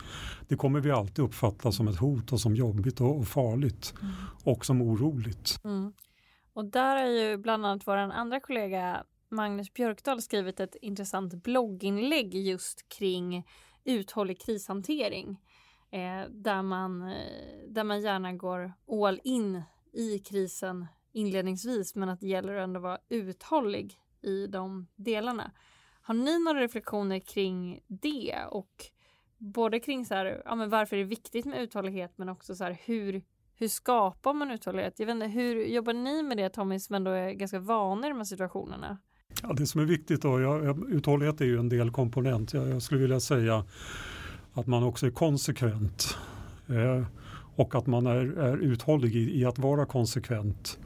det 0.48 0.56
kommer 0.56 0.80
vi 0.80 0.90
alltid 0.90 1.24
uppfatta 1.24 1.72
som 1.72 1.88
ett 1.88 1.96
hot 1.96 2.32
och 2.32 2.40
som 2.40 2.54
jobbigt 2.54 3.00
och, 3.00 3.18
och 3.18 3.28
farligt 3.28 3.94
mm. 4.02 4.14
och 4.44 4.66
som 4.66 4.82
oroligt. 4.82 5.60
Mm. 5.64 5.92
Och 6.52 6.64
där 6.64 6.96
är 6.96 7.06
ju 7.06 7.36
bland 7.36 7.66
annat 7.66 7.86
vår 7.86 7.96
andra 7.96 8.40
kollega 8.40 9.04
Magnus 9.28 9.72
Björkdahl 9.72 10.22
skrivit 10.22 10.60
ett 10.60 10.76
intressant 10.82 11.34
blogginlägg 11.34 12.34
just 12.34 12.88
kring 12.88 13.46
uthållig 13.84 14.40
krishantering. 14.40 15.40
Eh, 15.90 16.28
där, 16.30 16.62
man, 16.62 17.02
eh, 17.02 17.68
där 17.68 17.84
man 17.84 18.00
gärna 18.00 18.32
går 18.32 18.72
all 19.04 19.20
in 19.24 19.62
i 19.92 20.18
krisen 20.18 20.86
inledningsvis 21.12 21.94
men 21.94 22.08
att 22.08 22.20
det 22.20 22.26
gäller 22.26 22.54
ändå 22.54 22.78
att 22.78 22.82
vara 22.82 22.98
uthållig 23.08 24.00
i 24.22 24.46
de 24.46 24.86
delarna. 24.96 25.52
Har 26.02 26.14
ni 26.14 26.44
några 26.44 26.60
reflektioner 26.60 27.18
kring 27.18 27.80
det 27.86 28.36
och 28.50 28.84
både 29.38 29.80
kring 29.80 30.06
så 30.06 30.14
här, 30.14 30.42
ja, 30.44 30.54
men 30.54 30.70
varför 30.70 30.96
det 30.96 31.02
är 31.02 31.06
viktigt 31.06 31.44
med 31.44 31.62
uthållighet 31.62 32.18
men 32.18 32.28
också 32.28 32.54
så 32.54 32.64
här, 32.64 32.78
hur, 32.84 33.22
hur 33.54 33.68
skapar 33.68 34.34
man 34.34 34.50
uthållighet? 34.50 34.98
Jag 34.98 35.06
vet 35.06 35.14
inte, 35.14 35.26
hur 35.26 35.64
jobbar 35.64 35.92
ni 35.92 36.22
med 36.22 36.36
det 36.36 36.48
Tommy 36.48 36.78
som 36.78 36.94
ändå 36.94 37.10
är 37.10 37.32
ganska 37.32 37.58
van 37.58 38.04
i 38.04 38.08
de 38.08 38.16
här 38.16 38.24
situationerna? 38.24 38.98
Ja, 39.42 39.52
det 39.52 39.66
som 39.66 39.80
är 39.80 39.84
viktigt 39.84 40.22
då, 40.22 40.40
jag, 40.40 40.84
uthållighet 40.90 41.40
är 41.40 41.44
ju 41.44 41.58
en 41.58 41.68
del 41.68 41.90
komponent. 41.90 42.52
Jag, 42.52 42.68
jag 42.68 42.82
skulle 42.82 43.00
vilja 43.00 43.20
säga 43.20 43.64
att 44.52 44.66
man 44.66 44.82
också 44.82 45.06
är 45.06 45.10
konsekvent 45.10 46.16
eh, 46.68 47.04
och 47.56 47.74
att 47.74 47.86
man 47.86 48.06
är, 48.06 48.38
är 48.38 48.56
uthållig 48.56 49.16
i, 49.16 49.40
i 49.40 49.44
att 49.44 49.58
vara 49.58 49.86
konsekvent. 49.86 50.78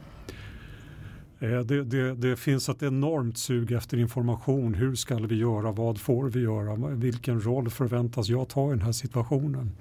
Eh, 1.38 1.60
det, 1.60 1.84
det, 1.84 2.14
det, 2.14 2.36
finns 2.36 2.68
ett 2.68 2.82
enormt 2.82 3.38
sug 3.38 3.72
efter 3.72 3.98
information. 3.98 4.74
Hur 4.74 4.94
ska 4.94 5.16
vi 5.16 5.36
göra? 5.36 5.72
Vad 5.72 6.00
får 6.00 6.30
vi 6.30 6.40
göra? 6.40 6.76
Vilken 6.94 7.40
roll 7.40 7.70
förväntas 7.70 8.28
jag 8.28 8.48
ta 8.48 8.66
i 8.66 8.70
den 8.70 8.82
här 8.82 8.92
situationen? 8.92 9.72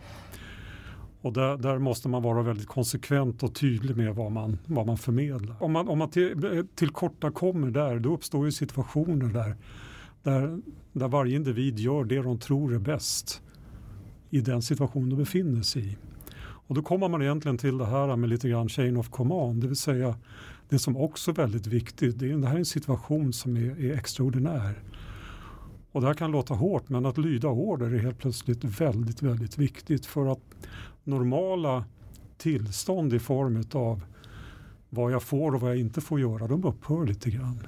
Och 1.21 1.33
där, 1.33 1.57
där 1.57 1.79
måste 1.79 2.09
man 2.09 2.23
vara 2.23 2.41
väldigt 2.41 2.67
konsekvent 2.67 3.43
och 3.43 3.55
tydlig 3.55 3.97
med 3.97 4.15
vad 4.15 4.31
man, 4.31 4.57
vad 4.65 4.85
man 4.85 4.97
förmedlar. 4.97 5.63
Om 5.63 5.71
man, 5.71 5.87
om 5.87 5.97
man 5.97 6.09
till, 6.09 6.65
tillkortakommer 6.75 7.71
där, 7.71 7.99
då 7.99 8.13
uppstår 8.13 8.45
ju 8.45 8.51
situationer 8.51 9.25
där, 9.25 9.55
där, 10.23 10.61
där 10.93 11.07
varje 11.07 11.35
individ 11.35 11.79
gör 11.79 12.03
det 12.03 12.21
de 12.21 12.39
tror 12.39 12.73
är 12.75 12.79
bäst 12.79 13.41
i 14.29 14.41
den 14.41 14.61
situation 14.61 15.09
de 15.09 15.15
befinner 15.15 15.61
sig 15.61 15.87
i. 15.87 15.97
Och 16.41 16.75
då 16.75 16.81
kommer 16.81 17.09
man 17.09 17.21
egentligen 17.21 17.57
till 17.57 17.77
det 17.77 17.85
här 17.85 18.15
med 18.15 18.29
lite 18.29 18.49
grann 18.49 18.69
chain 18.69 18.97
of 18.97 19.09
command, 19.09 19.61
det 19.61 19.67
vill 19.67 19.75
säga 19.75 20.15
det 20.69 20.79
som 20.79 20.97
också 20.97 21.31
är 21.31 21.35
väldigt 21.35 21.67
viktigt, 21.67 22.19
det, 22.19 22.31
är, 22.31 22.37
det 22.37 22.47
här 22.47 22.55
är 22.55 22.59
en 22.59 22.65
situation 22.65 23.33
som 23.33 23.57
är, 23.57 23.79
är 23.79 23.93
extraordinär. 23.93 24.83
Och 25.91 26.01
det 26.01 26.07
här 26.07 26.13
kan 26.13 26.31
låta 26.31 26.53
hårt 26.53 26.89
men 26.89 27.05
att 27.05 27.17
lyda 27.17 27.47
order 27.47 27.93
är 27.93 27.99
helt 27.99 28.17
plötsligt 28.17 28.63
väldigt, 28.63 29.21
väldigt 29.21 29.57
viktigt 29.57 30.05
för 30.05 30.31
att 30.31 30.41
normala 31.03 31.85
tillstånd 32.37 33.13
i 33.13 33.19
form 33.19 33.63
av 33.73 34.03
vad 34.89 35.11
jag 35.11 35.23
får 35.23 35.55
och 35.55 35.61
vad 35.61 35.71
jag 35.71 35.79
inte 35.79 36.01
får 36.01 36.19
göra, 36.19 36.47
de 36.47 36.63
upphör 36.63 37.05
lite 37.05 37.29
grann. 37.29 37.67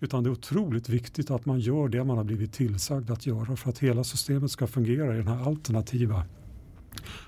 Utan 0.00 0.24
det 0.24 0.28
är 0.28 0.32
otroligt 0.32 0.88
viktigt 0.88 1.30
att 1.30 1.46
man 1.46 1.60
gör 1.60 1.88
det 1.88 2.04
man 2.04 2.16
har 2.16 2.24
blivit 2.24 2.52
tillsagd 2.52 3.10
att 3.10 3.26
göra 3.26 3.56
för 3.56 3.70
att 3.70 3.78
hela 3.78 4.04
systemet 4.04 4.50
ska 4.50 4.66
fungera 4.66 5.14
i 5.14 5.16
den 5.16 5.28
här 5.28 5.46
alternativa 5.46 6.24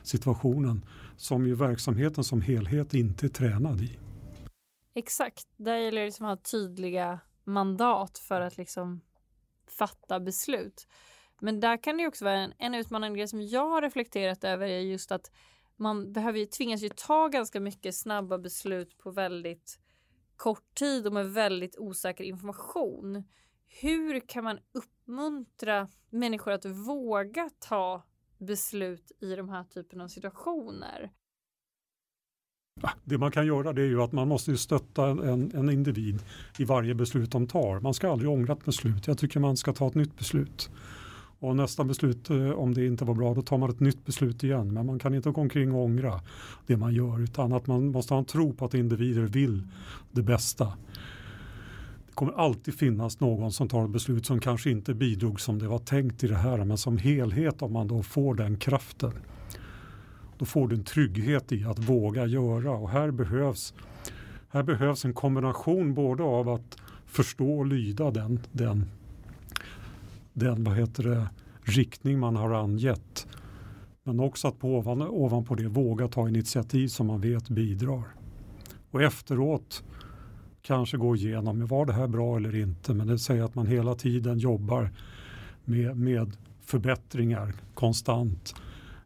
situationen 0.02 0.84
som 1.16 1.46
ju 1.46 1.54
verksamheten 1.54 2.24
som 2.24 2.40
helhet 2.40 2.94
inte 2.94 3.26
är 3.26 3.28
tränad 3.28 3.80
i. 3.80 3.98
Exakt, 4.94 5.46
där 5.56 5.76
gäller 5.76 6.00
det 6.00 6.06
liksom 6.06 6.26
att 6.26 6.38
ha 6.38 6.50
tydliga 6.50 7.20
mandat 7.44 8.18
för 8.18 8.40
att 8.40 8.56
liksom 8.56 9.00
fatta 9.72 10.20
beslut. 10.20 10.88
Men 11.40 11.60
där 11.60 11.82
kan 11.82 11.96
det 11.96 12.06
också 12.06 12.24
vara 12.24 12.38
en, 12.38 12.52
en 12.58 12.74
utmanande 12.74 13.18
grej 13.18 13.28
som 13.28 13.42
jag 13.42 13.68
har 13.68 13.82
reflekterat 13.82 14.44
över 14.44 14.68
är 14.68 14.80
just 14.80 15.12
att 15.12 15.30
man 15.76 16.12
behöver 16.12 16.38
ju, 16.38 16.46
tvingas 16.46 16.82
ju 16.82 16.88
ta 16.88 17.28
ganska 17.28 17.60
mycket 17.60 17.94
snabba 17.94 18.38
beslut 18.38 18.98
på 18.98 19.10
väldigt 19.10 19.78
kort 20.36 20.74
tid 20.74 21.06
och 21.06 21.12
med 21.12 21.32
väldigt 21.32 21.78
osäker 21.78 22.24
information. 22.24 23.24
Hur 23.68 24.20
kan 24.20 24.44
man 24.44 24.58
uppmuntra 24.72 25.88
människor 26.10 26.52
att 26.52 26.64
våga 26.64 27.50
ta 27.58 28.02
beslut 28.38 29.12
i 29.20 29.34
de 29.34 29.48
här 29.48 29.64
typen 29.64 30.00
av 30.00 30.08
situationer? 30.08 31.10
Det 33.04 33.18
man 33.18 33.30
kan 33.30 33.46
göra 33.46 33.72
det 33.72 33.82
är 33.82 33.86
ju 33.86 34.02
att 34.02 34.12
man 34.12 34.28
måste 34.28 34.56
stötta 34.56 35.06
en, 35.06 35.52
en 35.54 35.70
individ 35.70 36.22
i 36.58 36.64
varje 36.64 36.94
beslut 36.94 37.30
de 37.30 37.46
tar. 37.46 37.80
Man 37.80 37.94
ska 37.94 38.12
aldrig 38.12 38.30
ångra 38.30 38.52
ett 38.52 38.64
beslut. 38.64 39.06
Jag 39.06 39.18
tycker 39.18 39.40
man 39.40 39.56
ska 39.56 39.72
ta 39.72 39.86
ett 39.86 39.94
nytt 39.94 40.18
beslut. 40.18 40.70
Och 41.38 41.56
nästa 41.56 41.84
beslut, 41.84 42.30
eh, 42.30 42.50
om 42.50 42.74
det 42.74 42.86
inte 42.86 43.04
var 43.04 43.14
bra, 43.14 43.34
då 43.34 43.42
tar 43.42 43.58
man 43.58 43.70
ett 43.70 43.80
nytt 43.80 44.06
beslut 44.06 44.44
igen. 44.44 44.74
Men 44.74 44.86
man 44.86 44.98
kan 44.98 45.14
inte 45.14 45.30
gå 45.30 45.40
omkring 45.40 45.74
och 45.74 45.84
ångra 45.84 46.20
det 46.66 46.76
man 46.76 46.94
gör 46.94 47.22
utan 47.22 47.52
att 47.52 47.66
man 47.66 47.90
måste 47.90 48.14
ha 48.14 48.18
en 48.18 48.24
tro 48.24 48.52
på 48.52 48.64
att 48.64 48.74
individer 48.74 49.22
vill 49.22 49.62
det 50.10 50.22
bästa. 50.22 50.64
Det 52.06 52.14
kommer 52.14 52.32
alltid 52.32 52.74
finnas 52.74 53.20
någon 53.20 53.52
som 53.52 53.68
tar 53.68 53.84
ett 53.84 53.90
beslut 53.90 54.26
som 54.26 54.40
kanske 54.40 54.70
inte 54.70 54.94
bidrog 54.94 55.40
som 55.40 55.58
det 55.58 55.68
var 55.68 55.78
tänkt 55.78 56.24
i 56.24 56.26
det 56.26 56.36
här 56.36 56.64
men 56.64 56.78
som 56.78 56.98
helhet 56.98 57.62
om 57.62 57.72
man 57.72 57.88
då 57.88 58.02
får 58.02 58.34
den 58.34 58.56
kraften 58.56 59.12
då 60.40 60.46
får 60.46 60.68
du 60.68 60.76
en 60.76 60.84
trygghet 60.84 61.52
i 61.52 61.64
att 61.64 61.78
våga 61.78 62.26
göra 62.26 62.70
och 62.70 62.90
här 62.90 63.10
behövs, 63.10 63.74
här 64.48 64.62
behövs 64.62 65.04
en 65.04 65.14
kombination 65.14 65.94
både 65.94 66.22
av 66.22 66.48
att 66.48 66.76
förstå 67.06 67.58
och 67.58 67.66
lyda 67.66 68.10
den, 68.10 68.40
den, 68.52 68.84
den 70.32 70.64
vad 70.64 70.76
heter 70.76 71.02
det, 71.02 71.28
riktning 71.62 72.18
man 72.18 72.36
har 72.36 72.50
angett. 72.50 73.26
Men 74.04 74.20
också 74.20 74.48
att 74.48 74.58
på 74.58 74.78
ovan, 74.78 75.02
ovanpå 75.02 75.54
det 75.54 75.68
våga 75.68 76.08
ta 76.08 76.28
initiativ 76.28 76.88
som 76.88 77.06
man 77.06 77.20
vet 77.20 77.48
bidrar. 77.48 78.02
Och 78.90 79.02
efteråt 79.02 79.84
kanske 80.62 80.96
gå 80.96 81.16
igenom, 81.16 81.66
var 81.66 81.86
det 81.86 81.92
här 81.92 82.08
bra 82.08 82.36
eller 82.36 82.54
inte? 82.54 82.94
Men 82.94 83.06
det 83.06 83.18
säger 83.18 83.42
att 83.42 83.54
man 83.54 83.66
hela 83.66 83.94
tiden 83.94 84.38
jobbar 84.38 84.90
med, 85.64 85.96
med 85.96 86.36
förbättringar 86.60 87.52
konstant 87.74 88.54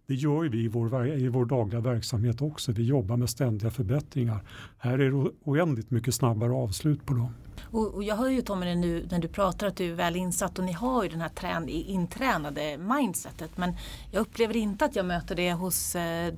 det 0.07 0.15
gör 0.15 0.49
vi 0.49 0.65
i 0.65 0.69
vår, 0.69 1.07
i 1.09 1.29
vår 1.29 1.45
dagliga 1.45 1.81
verksamhet 1.81 2.43
också. 2.43 2.73
Vi 2.73 2.83
jobbar 2.83 3.17
med 3.17 3.31
ständiga 3.31 3.71
förbättringar. 3.71 4.41
Här 4.79 4.99
är 4.99 5.11
det 5.11 5.31
oändligt 5.45 5.91
mycket 5.91 6.15
snabbare 6.15 6.53
avslut 6.53 7.07
på 7.07 7.15
dem. 7.15 7.35
Och, 7.63 7.95
och 7.95 8.05
jag 8.05 8.17
hör 8.17 8.29
ju 8.29 8.43
Tommy 8.43 8.75
nu 8.75 9.07
när 9.11 9.19
du 9.19 9.29
pratar 9.29 9.67
att 9.67 9.77
du 9.77 9.91
är 9.91 9.95
väl 9.95 10.17
insatt 10.17 10.59
och 10.59 10.65
ni 10.65 10.73
har 10.73 11.03
ju 11.03 11.09
den 11.09 11.21
här 11.21 11.29
trän, 11.29 11.69
intränade 11.69 12.79
mindsetet. 12.79 13.57
Men 13.57 13.77
jag 14.13 14.21
upplever 14.21 14.57
inte 14.57 14.85
att 14.85 14.97
jag 14.97 15.07
möter 15.07 15.35
det 15.35 15.53
hos 15.53 15.97
eh, 15.97 16.35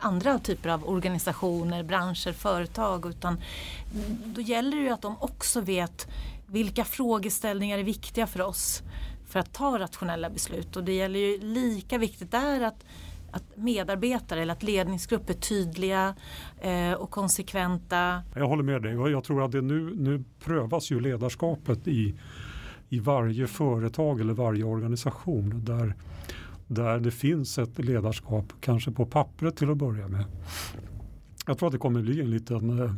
andra 0.00 0.38
typer 0.38 0.68
av 0.68 0.88
organisationer, 0.88 1.82
branscher, 1.82 2.32
företag. 2.32 3.06
Utan 3.06 3.40
då 4.24 4.40
gäller 4.40 4.76
det 4.76 4.82
ju 4.82 4.90
att 4.90 5.02
de 5.02 5.16
också 5.20 5.60
vet 5.60 6.08
vilka 6.46 6.84
frågeställningar 6.84 7.78
är 7.78 7.84
viktiga 7.84 8.26
för 8.26 8.42
oss 8.42 8.82
för 9.32 9.40
att 9.40 9.52
ta 9.52 9.78
rationella 9.78 10.30
beslut. 10.30 10.76
Och 10.76 10.84
det 10.84 10.92
gäller 10.92 11.20
ju 11.20 11.38
lika 11.40 11.98
viktigt 11.98 12.30
där 12.30 12.60
att, 12.60 12.84
att 13.30 13.56
medarbetare 13.56 14.42
eller 14.42 14.52
att 14.52 14.62
ledningsgrupper 14.62 15.34
är 15.34 15.38
tydliga 15.38 16.14
eh, 16.60 16.92
och 16.92 17.10
konsekventa. 17.10 18.22
Jag 18.34 18.48
håller 18.48 18.62
med 18.62 18.82
dig 18.82 18.98
och 18.98 19.10
jag 19.10 19.24
tror 19.24 19.44
att 19.44 19.52
det 19.52 19.60
nu, 19.60 19.94
nu 19.96 20.24
prövas 20.44 20.90
ju 20.90 21.00
ledarskapet 21.00 21.88
i, 21.88 22.14
i 22.88 22.98
varje 22.98 23.46
företag 23.46 24.20
eller 24.20 24.34
varje 24.34 24.64
organisation 24.64 25.64
där, 25.64 25.94
där 26.66 26.98
det 26.98 27.10
finns 27.10 27.58
ett 27.58 27.78
ledarskap, 27.78 28.52
kanske 28.60 28.90
på 28.90 29.06
pappret 29.06 29.56
till 29.56 29.70
att 29.70 29.76
börja 29.76 30.08
med. 30.08 30.24
Jag 31.46 31.58
tror 31.58 31.66
att 31.66 31.72
det 31.72 31.78
kommer 31.78 32.02
bli 32.02 32.20
en 32.20 32.30
liten 32.30 32.80
eh, 32.80 32.92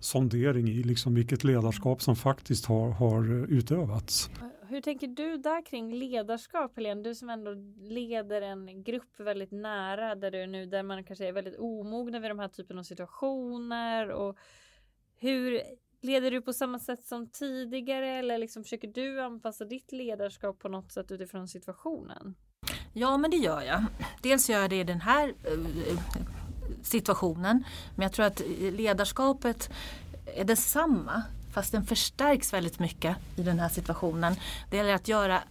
sondering 0.00 0.68
i 0.68 0.82
liksom 0.82 1.14
vilket 1.14 1.44
ledarskap 1.44 2.02
som 2.02 2.16
faktiskt 2.16 2.66
har, 2.66 2.90
har 2.90 3.24
utövats. 3.48 4.30
Hur 4.70 4.80
tänker 4.80 5.06
du 5.06 5.36
där 5.36 5.66
kring 5.66 5.94
ledarskap 5.94 6.76
Helene? 6.76 7.02
Du 7.02 7.14
som 7.14 7.30
ändå 7.30 7.54
leder 7.80 8.42
en 8.42 8.82
grupp 8.82 9.20
väldigt 9.20 9.50
nära 9.50 10.14
där 10.14 10.30
du 10.30 10.46
nu 10.46 10.66
där 10.66 10.82
man 10.82 11.04
kanske 11.04 11.28
är 11.28 11.32
väldigt 11.32 11.58
omogna 11.58 12.20
vid 12.20 12.30
de 12.30 12.38
här 12.38 12.48
typen 12.48 12.78
av 12.78 12.82
situationer 12.82 14.10
och 14.10 14.38
hur 15.16 15.62
leder 16.00 16.30
du 16.30 16.42
på 16.42 16.52
samma 16.52 16.78
sätt 16.78 17.04
som 17.04 17.26
tidigare 17.30 18.08
eller 18.08 18.38
liksom 18.38 18.62
försöker 18.62 18.88
du 18.88 19.20
anpassa 19.20 19.64
ditt 19.64 19.92
ledarskap 19.92 20.58
på 20.58 20.68
något 20.68 20.92
sätt 20.92 21.10
utifrån 21.10 21.48
situationen? 21.48 22.34
Ja 22.92 23.16
men 23.16 23.30
det 23.30 23.36
gör 23.36 23.62
jag. 23.62 23.84
Dels 24.22 24.50
gör 24.50 24.60
jag 24.60 24.70
det 24.70 24.80
i 24.80 24.84
den 24.84 25.00
här 25.00 25.28
eh, 25.28 25.98
situationen 26.82 27.64
men 27.96 28.02
jag 28.02 28.12
tror 28.12 28.26
att 28.26 28.42
ledarskapet 28.60 29.70
är 30.36 30.44
detsamma 30.44 31.22
Fast 31.52 31.72
den 31.72 31.86
förstärks 31.86 32.52
väldigt 32.52 32.78
mycket 32.78 33.16
i 33.36 33.42
den 33.42 33.58
här 33.58 33.68
situationen. 33.68 34.34
Det 34.70 34.76
gäller 34.76 34.94
att 34.94 35.08
göra 35.08 35.42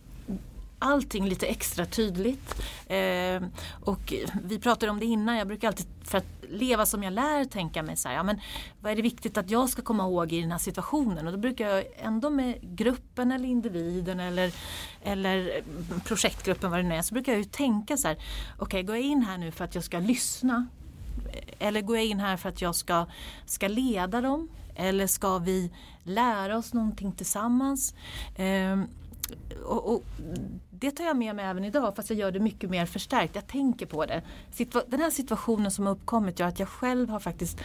allting 0.80 1.26
lite 1.30 1.48
extra 1.48 1.86
tydligt. 1.86 2.62
Eh, 2.88 3.42
och 3.82 4.14
vi 4.44 4.60
pratade 4.60 4.92
om 4.92 5.00
det 5.00 5.06
innan, 5.06 5.38
jag 5.38 5.48
brukar 5.48 5.68
alltid 5.68 5.86
för 6.04 6.18
att 6.18 6.26
leva 6.50 6.86
som 6.86 7.04
jag 7.04 7.14
lär 7.14 7.46
tänka 7.46 7.84
mig 7.84 7.98
så 7.98 8.08
här, 8.08 8.16
ja, 8.16 8.24
men 8.24 8.42
vad 8.82 8.92
är 8.92 8.96
det 8.96 9.02
viktigt 9.02 9.38
att 9.38 9.50
jag 9.50 9.70
ska 9.70 9.82
komma 9.82 10.04
ihåg 10.04 10.34
i 10.34 10.42
den 10.42 10.52
här 10.52 10.58
situationen? 10.58 11.28
Och 11.28 11.34
då 11.34 11.40
brukar 11.40 11.70
jag 11.70 11.86
ändå 11.98 12.30
med 12.30 12.58
gruppen 12.62 13.32
eller 13.32 13.50
individen 13.50 14.20
eller, 14.20 14.54
eller 15.04 15.62
projektgruppen 16.06 16.72
vad 16.72 16.80
det 16.80 16.84
nu 16.84 16.96
är, 16.96 17.02
så 17.02 17.14
brukar 17.14 17.32
jag 17.32 17.40
ju 17.40 17.46
tänka 17.46 17.98
så 17.98 18.08
här, 18.08 18.16
okej 18.16 18.66
okay, 18.66 18.84
går 18.84 18.96
jag 18.96 19.06
in 19.06 19.22
här 19.22 19.38
nu 19.38 19.52
för 19.52 19.66
att 19.66 19.76
jag 19.76 19.84
ska 19.84 20.00
lyssna? 20.00 20.68
Eller 21.60 21.82
går 21.82 21.98
jag 21.98 22.06
in 22.06 22.20
här 22.20 22.38
för 22.38 22.50
att 22.50 22.62
jag 22.62 22.76
ska, 22.76 23.06
ska 23.46 23.68
leda 23.68 24.22
dem? 24.22 24.50
Eller 24.80 25.08
ska 25.08 25.38
vi 25.38 25.72
lära 26.04 26.58
oss 26.58 26.74
någonting 26.74 27.12
tillsammans? 27.12 27.94
Eh, 28.36 28.80
och, 29.66 29.94
och, 29.94 30.04
det 30.70 30.92
tar 30.92 31.04
jag 31.04 31.18
med 31.18 31.36
mig 31.36 31.46
även 31.46 31.66
idag 31.66 31.96
fast 31.96 32.10
jag 32.10 32.20
gör 32.20 32.32
det 32.32 32.40
mycket 32.40 32.70
mer 32.70 32.86
förstärkt. 32.86 33.36
Jag 33.36 33.48
tänker 33.48 33.86
på 33.86 34.06
det. 34.06 34.22
Situa 34.52 34.84
den 34.88 35.00
här 35.00 35.10
situationen 35.10 35.72
som 35.72 35.86
har 35.86 35.94
uppkommit 35.94 36.40
gör 36.40 36.48
att 36.48 36.60
jag 36.60 36.70
själv 36.70 37.10
har 37.10 37.20
faktiskt 37.20 37.58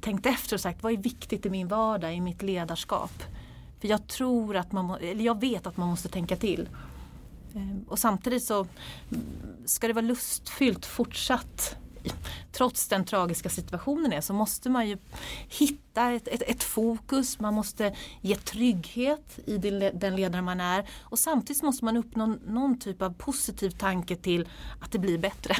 tänkt 0.00 0.26
efter 0.26 0.56
och 0.56 0.60
sagt 0.60 0.82
vad 0.82 0.92
är 0.92 0.96
viktigt 0.96 1.46
i 1.46 1.50
min 1.50 1.68
vardag, 1.68 2.14
i 2.14 2.20
mitt 2.20 2.42
ledarskap. 2.42 3.22
För 3.80 3.88
jag 3.88 4.06
tror 4.06 4.56
att 4.56 4.72
man, 4.72 4.90
eller 5.00 5.24
jag 5.24 5.40
vet 5.40 5.66
att 5.66 5.76
man 5.76 5.88
måste 5.88 6.08
tänka 6.08 6.36
till. 6.36 6.68
Ehm, 7.54 7.84
och 7.88 7.98
samtidigt 7.98 8.44
så 8.44 8.58
mm, 9.10 9.24
ska 9.64 9.86
det 9.86 9.92
vara 9.92 10.04
lustfyllt 10.04 10.86
fortsatt 10.86 11.76
trots 12.52 12.88
den 12.88 13.04
tragiska 13.04 13.48
situationen 13.48 14.12
är 14.12 14.20
så 14.20 14.32
måste 14.32 14.70
man 14.70 14.88
ju 14.88 14.98
hitta 15.48 16.12
ett, 16.12 16.28
ett, 16.28 16.42
ett 16.42 16.62
fokus, 16.62 17.40
man 17.40 17.54
måste 17.54 17.96
ge 18.20 18.36
trygghet 18.36 19.38
i 19.46 19.58
den 19.94 20.16
ledare 20.16 20.42
man 20.42 20.60
är 20.60 20.88
och 21.02 21.18
samtidigt 21.18 21.62
måste 21.62 21.84
man 21.84 21.96
uppnå 21.96 22.26
någon 22.26 22.78
typ 22.78 23.02
av 23.02 23.10
positiv 23.10 23.70
tanke 23.70 24.16
till 24.16 24.48
att 24.80 24.92
det 24.92 24.98
blir 24.98 25.18
bättre. 25.18 25.54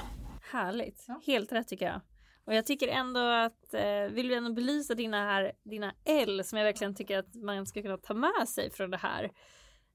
Härligt, 0.53 1.05
ja. 1.09 1.21
helt 1.26 1.53
rätt 1.53 1.69
tycker 1.69 1.87
jag. 1.87 2.00
Och 2.47 2.55
jag 2.55 2.67
tycker 2.67 2.88
ändå 2.88 3.21
att, 3.21 3.75
eh, 3.75 4.12
vill 4.12 4.29
vi 4.29 4.35
ändå 4.35 4.53
belysa 4.53 4.95
dina, 4.95 5.25
här, 5.25 5.53
dina 5.65 5.95
L 6.05 6.45
som 6.45 6.59
jag 6.59 6.65
verkligen 6.65 6.95
tycker 6.95 7.19
att 7.19 7.35
man 7.35 7.67
ska 7.67 7.83
kunna 7.83 7.99
ta 7.99 8.15
med 8.15 8.49
sig 8.49 8.71
från 8.71 8.91
det 8.91 8.97
här. 8.97 9.31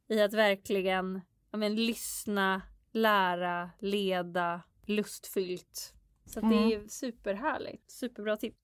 I 0.09 0.21
att 0.21 0.33
verkligen 0.33 1.21
ja, 1.51 1.57
men, 1.57 1.75
lyssna, 1.75 2.61
lära, 2.91 3.69
leda, 3.79 4.61
lustfyllt. 4.85 5.93
Så 6.33 6.39
mm. 6.39 6.49
det 6.49 6.75
är 6.75 6.87
superhärligt, 6.87 7.91
superbra 7.91 8.37
tips. 8.37 8.57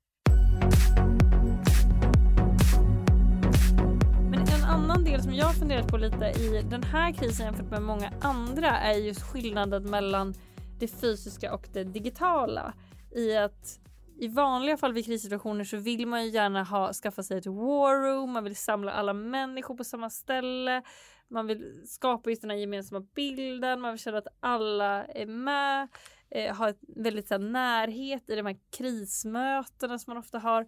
Men 4.31 4.39
en 4.39 4.63
annan 4.63 5.03
del 5.03 5.23
som 5.23 5.33
jag 5.33 5.55
funderat 5.55 5.87
på 5.87 5.97
lite 5.97 6.25
i 6.25 6.63
den 6.69 6.83
här 6.83 7.11
krisen 7.11 7.45
jämfört 7.45 7.71
med 7.71 7.81
många 7.81 8.13
andra 8.21 8.69
är 8.69 8.93
just 8.93 9.21
skillnaden 9.21 9.89
mellan 9.89 10.33
det 10.79 10.87
fysiska 10.87 11.53
och 11.53 11.67
det 11.73 11.83
digitala 11.83 12.73
i 13.15 13.37
att 13.37 13.79
i 14.19 14.27
vanliga 14.27 14.77
fall 14.77 14.93
vid 14.93 15.05
krissituationer 15.05 15.63
så 15.63 15.77
vill 15.77 16.07
man 16.07 16.25
ju 16.25 16.31
gärna 16.31 16.63
ha, 16.63 16.93
skaffa 16.93 17.23
sig 17.23 17.37
ett 17.37 17.45
war 17.45 18.01
room, 18.01 18.31
man 18.31 18.43
vill 18.43 18.55
samla 18.55 18.91
alla 18.91 19.13
människor 19.13 19.75
på 19.75 19.83
samma 19.83 20.09
ställe, 20.09 20.81
man 21.27 21.47
vill 21.47 21.83
skapa 21.85 22.29
just 22.29 22.41
den 22.41 22.51
här 22.51 22.57
gemensamma 22.57 23.05
bilden, 23.15 23.81
man 23.81 23.91
vill 23.91 23.99
känna 23.99 24.17
att 24.17 24.27
alla 24.39 25.05
är 25.05 25.25
med, 25.25 25.87
eh, 26.29 26.55
ha 26.55 26.69
ett 26.69 26.79
väldigt 26.87 27.27
så 27.27 27.33
här, 27.33 27.39
närhet 27.39 28.29
i 28.29 28.35
de 28.35 28.45
här 28.45 28.57
krismötena 28.77 29.99
som 29.99 30.11
man 30.11 30.17
ofta 30.17 30.39
har. 30.39 30.67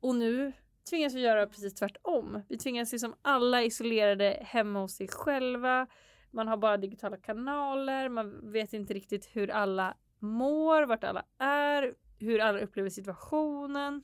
Och 0.00 0.14
nu 0.14 0.52
tvingas 0.90 1.14
vi 1.14 1.20
göra 1.20 1.46
precis 1.46 1.74
tvärtom. 1.74 2.42
Vi 2.48 2.58
tvingas 2.58 2.92
liksom 2.92 3.14
alla 3.22 3.62
isolerade 3.62 4.38
hemma 4.42 4.80
hos 4.80 4.96
sig 4.96 5.08
själva. 5.08 5.86
Man 6.30 6.48
har 6.48 6.56
bara 6.56 6.76
digitala 6.76 7.16
kanaler, 7.16 8.08
man 8.08 8.52
vet 8.52 8.72
inte 8.72 8.94
riktigt 8.94 9.30
hur 9.32 9.50
alla 9.50 9.96
mår, 10.18 10.82
vart 10.82 11.04
alla 11.04 11.24
är, 11.38 11.94
hur 12.18 12.40
alla 12.40 12.60
upplever 12.60 12.90
situationen. 12.90 14.02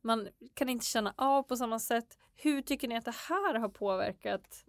Man 0.00 0.28
kan 0.54 0.68
inte 0.68 0.86
känna 0.86 1.14
av 1.16 1.42
på 1.42 1.56
samma 1.56 1.78
sätt. 1.78 2.18
Hur 2.36 2.62
tycker 2.62 2.88
ni 2.88 2.96
att 2.96 3.04
det 3.04 3.14
här 3.28 3.54
har 3.54 3.68
påverkat 3.68 4.64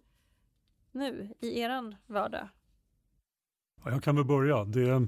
nu 0.92 1.34
i 1.40 1.60
eran 1.60 1.96
vardag? 2.06 2.48
Jag 3.84 4.02
kan 4.02 4.16
väl 4.16 4.24
börja. 4.24 4.64
Det, 4.64 5.06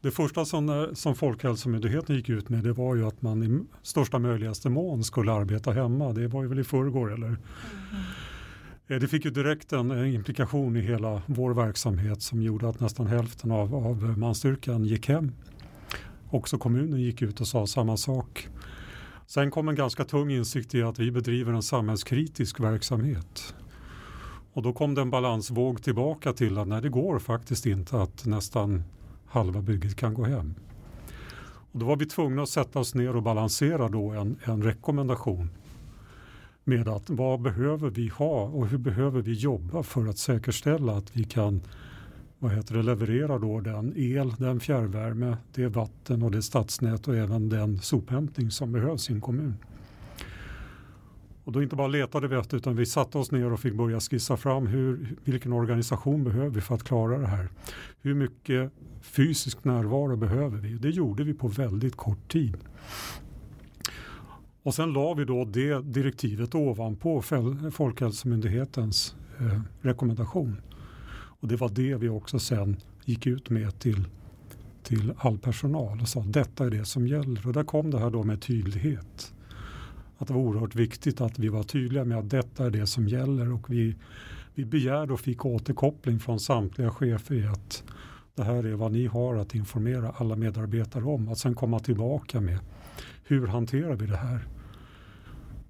det 0.00 0.10
första 0.10 0.44
som, 0.44 0.90
som 0.94 1.14
Folkhälsomyndigheten 1.14 2.16
gick 2.16 2.28
ut 2.28 2.48
med 2.48 2.64
det 2.64 2.72
var 2.72 2.94
ju 2.94 3.06
att 3.06 3.22
man 3.22 3.42
i 3.42 3.64
största 3.82 4.18
möjligaste 4.18 4.70
mån 4.70 5.04
skulle 5.04 5.32
arbeta 5.32 5.72
hemma. 5.72 6.12
Det 6.12 6.28
var 6.28 6.42
ju 6.42 6.48
väl 6.48 6.58
i 6.58 6.64
förrgår 6.64 7.12
eller? 7.12 7.26
Mm. 7.26 7.38
Det 8.86 9.08
fick 9.08 9.24
ju 9.24 9.30
direkt 9.30 9.72
en 9.72 10.06
implikation 10.06 10.76
i 10.76 10.80
hela 10.80 11.22
vår 11.26 11.54
verksamhet 11.54 12.22
som 12.22 12.42
gjorde 12.42 12.68
att 12.68 12.80
nästan 12.80 13.06
hälften 13.06 13.50
av, 13.50 13.74
av 13.74 14.18
manstyrkan 14.18 14.84
gick 14.84 15.08
hem. 15.08 15.32
Också 16.30 16.58
kommunen 16.58 17.00
gick 17.00 17.22
ut 17.22 17.40
och 17.40 17.48
sa 17.48 17.66
samma 17.66 17.96
sak. 17.96 18.48
Sen 19.26 19.50
kom 19.50 19.68
en 19.68 19.74
ganska 19.74 20.04
tung 20.04 20.30
insikt 20.30 20.74
i 20.74 20.82
att 20.82 20.98
vi 20.98 21.10
bedriver 21.10 21.52
en 21.52 21.62
samhällskritisk 21.62 22.60
verksamhet. 22.60 23.54
Och 24.54 24.62
då 24.62 24.72
kom 24.72 24.94
det 24.94 25.00
en 25.00 25.10
balansvåg 25.10 25.82
tillbaka 25.82 26.32
till 26.32 26.58
att 26.58 26.68
nej, 26.68 26.82
det 26.82 26.88
går 26.88 27.18
faktiskt 27.18 27.66
inte 27.66 28.02
att 28.02 28.26
nästan 28.26 28.84
halva 29.26 29.62
bygget 29.62 29.96
kan 29.96 30.14
gå 30.14 30.24
hem. 30.24 30.54
Och 31.72 31.78
då 31.78 31.86
var 31.86 31.96
vi 31.96 32.06
tvungna 32.06 32.42
att 32.42 32.48
sätta 32.48 32.78
oss 32.78 32.94
ner 32.94 33.16
och 33.16 33.22
balansera 33.22 33.88
då 33.88 34.10
en, 34.10 34.36
en 34.44 34.62
rekommendation 34.62 35.50
med 36.64 36.88
att 36.88 37.10
vad 37.10 37.40
behöver 37.40 37.90
vi 37.90 38.08
ha 38.08 38.42
och 38.42 38.66
hur 38.66 38.78
behöver 38.78 39.22
vi 39.22 39.32
jobba 39.32 39.82
för 39.82 40.06
att 40.06 40.18
säkerställa 40.18 40.96
att 40.96 41.16
vi 41.16 41.24
kan 41.24 41.60
vad 42.38 42.52
heter 42.52 42.74
det, 42.74 42.82
leverera 42.82 43.38
då 43.38 43.60
den 43.60 43.92
el, 43.96 44.34
den 44.38 44.60
fjärrvärme, 44.60 45.36
det 45.54 45.68
vatten 45.68 46.22
och 46.22 46.30
det 46.30 46.42
stadsnät 46.42 47.08
och 47.08 47.16
även 47.16 47.48
den 47.48 47.78
sophämtning 47.78 48.50
som 48.50 48.72
behövs 48.72 49.10
i 49.10 49.12
en 49.12 49.20
kommun. 49.20 49.54
Och 51.44 51.52
då 51.52 51.62
inte 51.62 51.76
bara 51.76 51.86
letade 51.86 52.28
vi 52.28 52.36
efter 52.36 52.56
utan 52.56 52.76
vi 52.76 52.86
satte 52.86 53.18
oss 53.18 53.30
ner 53.30 53.52
och 53.52 53.60
fick 53.60 53.74
börja 53.74 54.00
skissa 54.00 54.36
fram 54.36 54.66
hur, 54.66 55.16
vilken 55.24 55.52
organisation 55.52 56.24
behöver 56.24 56.50
vi 56.50 56.60
för 56.60 56.74
att 56.74 56.84
klara 56.84 57.18
det 57.18 57.26
här. 57.26 57.48
Hur 58.02 58.14
mycket 58.14 58.72
fysisk 59.02 59.64
närvaro 59.64 60.16
behöver 60.16 60.58
vi? 60.58 60.74
Det 60.74 60.90
gjorde 60.90 61.24
vi 61.24 61.34
på 61.34 61.48
väldigt 61.48 61.96
kort 61.96 62.32
tid. 62.32 62.56
Och 64.62 64.74
sen 64.74 64.92
la 64.92 65.14
vi 65.14 65.24
då 65.24 65.44
det 65.44 65.80
direktivet 65.80 66.54
ovanpå 66.54 67.22
Folkhälsomyndighetens 67.72 69.14
eh, 69.38 69.60
rekommendation. 69.80 70.60
Och 71.12 71.48
det 71.48 71.56
var 71.56 71.68
det 71.68 71.94
vi 71.94 72.08
också 72.08 72.38
sen 72.38 72.76
gick 73.04 73.26
ut 73.26 73.50
med 73.50 73.78
till, 73.78 74.04
till 74.82 75.12
all 75.18 75.38
personal 75.38 76.00
och 76.00 76.08
sa 76.08 76.20
detta 76.20 76.66
är 76.66 76.70
det 76.70 76.84
som 76.84 77.06
gäller. 77.06 77.46
Och 77.46 77.52
där 77.52 77.64
kom 77.64 77.90
det 77.90 77.98
här 77.98 78.10
då 78.10 78.22
med 78.22 78.42
tydlighet. 78.42 79.33
Att 80.18 80.28
det 80.28 80.34
var 80.34 80.40
oerhört 80.40 80.74
viktigt 80.74 81.20
att 81.20 81.38
vi 81.38 81.48
var 81.48 81.62
tydliga 81.62 82.04
med 82.04 82.18
att 82.18 82.30
detta 82.30 82.66
är 82.66 82.70
det 82.70 82.86
som 82.86 83.08
gäller 83.08 83.52
och 83.52 83.70
vi, 83.70 83.94
vi 84.54 84.64
begärde 84.64 85.12
och 85.12 85.20
fick 85.20 85.44
återkoppling 85.44 86.20
från 86.20 86.40
samtliga 86.40 86.90
chefer 86.90 87.34
i 87.34 87.46
att 87.46 87.84
det 88.34 88.42
här 88.42 88.66
är 88.66 88.74
vad 88.74 88.92
ni 88.92 89.06
har 89.06 89.36
att 89.36 89.54
informera 89.54 90.10
alla 90.10 90.36
medarbetare 90.36 91.04
om. 91.04 91.28
Att 91.28 91.38
sen 91.38 91.54
komma 91.54 91.78
tillbaka 91.78 92.40
med 92.40 92.58
hur 93.24 93.46
hanterar 93.46 93.94
vi 93.94 94.06
det 94.06 94.16
här? 94.16 94.48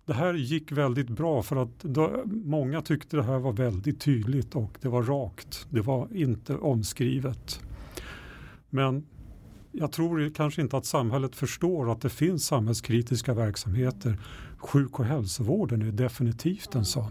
Det 0.06 0.14
här 0.14 0.34
gick 0.34 0.72
väldigt 0.72 1.10
bra 1.10 1.42
för 1.42 1.56
att 1.56 1.80
då, 1.82 2.22
många 2.26 2.82
tyckte 2.82 3.16
det 3.16 3.22
här 3.22 3.38
var 3.38 3.52
väldigt 3.52 4.00
tydligt 4.00 4.54
och 4.54 4.78
det 4.80 4.88
var 4.88 5.02
rakt. 5.02 5.66
Det 5.70 5.80
var 5.80 6.08
inte 6.16 6.56
omskrivet. 6.56 7.60
Men 8.70 9.04
jag 9.76 9.92
tror 9.92 10.30
kanske 10.34 10.62
inte 10.62 10.76
att 10.76 10.86
samhället 10.86 11.36
förstår 11.36 11.92
att 11.92 12.00
det 12.00 12.10
finns 12.10 12.46
samhällskritiska 12.46 13.34
verksamheter. 13.34 14.18
Sjuk 14.58 14.98
och 14.98 15.04
hälsovården 15.04 15.82
är 15.82 15.92
definitivt 15.92 16.74
en 16.74 16.84
sån. 16.84 17.10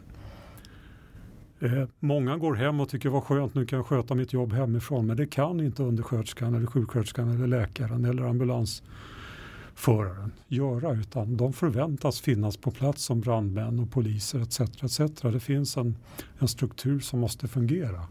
Eh, 1.60 1.84
många 1.99 2.38
går 2.38 2.56
hem 2.56 2.80
och 2.80 2.89
tycker 2.89 3.10
vad 3.10 3.23
skönt, 3.23 3.56
nu 3.56 3.65
kan 3.65 3.78
jag 3.78 3.86
sköta 3.86 4.15
mitt 4.15 4.34
jobb 4.34 4.54
hemifrån. 4.54 5.08
Men 5.08 5.17
det 5.17 5.28
kan 5.28 5.60
inte 5.60 5.84
undersköterskan, 5.84 6.56
eller 6.56 6.67
sjuksköterskan, 6.67 7.30
eller 7.30 7.47
läkaren 7.47 8.06
eller 8.06 8.23
ambulansföraren 8.23 10.32
göra 10.47 10.91
utan 10.91 11.38
de 11.38 11.54
förväntas 11.54 12.21
finnas 12.21 12.58
på 12.58 12.71
plats 12.71 13.04
som 13.04 13.21
brandmän 13.21 13.80
och 13.80 13.91
poliser 13.91 14.41
etc. 14.41 14.60
etc. 14.60 14.99
Det 15.21 15.39
finns 15.39 15.78
en, 15.78 15.95
en 16.39 16.47
struktur 16.47 16.99
som 16.99 17.19
måste 17.19 17.47
fungera. 17.47 18.08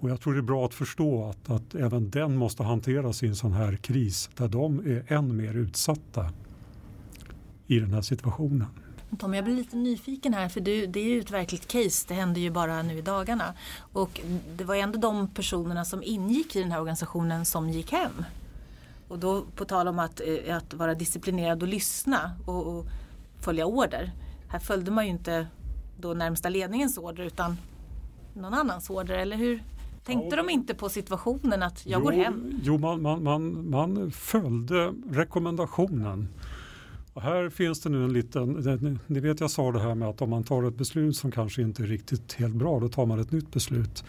Och 0.00 0.10
jag 0.10 0.20
tror 0.20 0.32
det 0.32 0.40
är 0.40 0.42
bra 0.42 0.64
att 0.64 0.74
förstå 0.74 1.24
att, 1.24 1.50
att 1.50 1.74
även 1.74 2.10
den 2.10 2.36
måste 2.36 2.62
hanteras 2.62 3.22
i 3.22 3.26
en 3.26 3.36
sån 3.36 3.52
här 3.52 3.76
kris 3.76 4.30
där 4.36 4.48
de 4.48 4.78
är 4.78 5.12
än 5.12 5.36
mer 5.36 5.54
utsatta 5.54 6.30
i 7.66 7.78
den 7.78 7.92
här 7.92 8.02
situationen. 8.02 8.66
Tom, 9.18 9.34
jag 9.34 9.44
blir 9.44 9.54
lite 9.54 9.76
nyfiken 9.76 10.34
här 10.34 10.48
för 10.48 10.60
det, 10.60 10.86
det 10.86 11.00
är 11.00 11.08
ju 11.08 11.20
ett 11.20 11.30
verkligt 11.30 11.68
case. 11.68 12.04
Det 12.08 12.14
händer 12.14 12.40
ju 12.40 12.50
bara 12.50 12.82
nu 12.82 12.98
i 12.98 13.02
dagarna. 13.02 13.54
Och 13.92 14.20
det 14.56 14.64
var 14.64 14.74
ändå 14.74 14.98
de 14.98 15.28
personerna 15.28 15.84
som 15.84 16.02
ingick 16.02 16.56
i 16.56 16.60
den 16.60 16.72
här 16.72 16.80
organisationen 16.80 17.44
som 17.44 17.70
gick 17.70 17.92
hem. 17.92 18.24
Och 19.08 19.18
då 19.18 19.44
på 19.56 19.64
tal 19.64 19.88
om 19.88 19.98
att, 19.98 20.20
eh, 20.20 20.56
att 20.56 20.74
vara 20.74 20.94
disciplinerad 20.94 21.62
och 21.62 21.68
lyssna 21.68 22.32
och, 22.46 22.66
och, 22.66 22.86
följa 23.40 23.66
order. 23.66 24.12
Här 24.48 24.58
följde 24.58 24.90
man 24.90 25.04
ju 25.04 25.10
inte 25.10 25.46
då 26.00 26.14
närmsta 26.14 26.48
ledningens 26.48 26.98
order 26.98 27.24
utan 27.24 27.56
någon 28.34 28.54
annans 28.54 28.90
order, 28.90 29.14
eller 29.14 29.36
hur? 29.36 29.62
Tänkte 30.04 30.36
ja. 30.36 30.42
de 30.42 30.50
inte 30.50 30.74
på 30.74 30.88
situationen 30.88 31.62
att 31.62 31.86
jag 31.86 32.00
jo, 32.00 32.04
går 32.04 32.12
hem? 32.12 32.60
Jo, 32.62 32.78
man, 32.78 33.02
man, 33.02 33.22
man, 33.22 33.70
man 33.70 34.10
följde 34.10 34.94
rekommendationen. 35.10 36.28
Och 37.12 37.22
här 37.22 37.48
finns 37.50 37.80
det 37.80 37.88
nu 37.90 38.04
en 38.04 38.12
liten, 38.12 38.98
ni 39.06 39.20
vet 39.20 39.40
jag 39.40 39.50
sa 39.50 39.72
det 39.72 39.80
här 39.80 39.94
med 39.94 40.08
att 40.08 40.22
om 40.22 40.30
man 40.30 40.44
tar 40.44 40.62
ett 40.62 40.76
beslut 40.76 41.16
som 41.16 41.30
kanske 41.30 41.62
inte 41.62 41.82
är 41.82 41.86
riktigt 41.86 42.32
helt 42.32 42.54
bra, 42.54 42.80
då 42.80 42.88
tar 42.88 43.06
man 43.06 43.20
ett 43.20 43.32
nytt 43.32 43.52
beslut. 43.52 44.04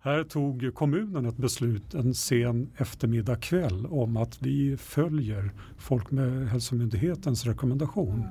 Här 0.00 0.24
tog 0.24 0.74
kommunen 0.74 1.26
ett 1.26 1.36
beslut 1.36 1.94
en 1.94 2.14
sen 2.14 2.70
eftermiddag 2.76 3.36
kväll 3.36 3.86
om 3.86 4.16
att 4.16 4.42
vi 4.42 4.76
följer 4.76 5.50
Folkhälsomyndighetens 5.78 7.46
rekommendation. 7.46 8.14
Mm. 8.14 8.28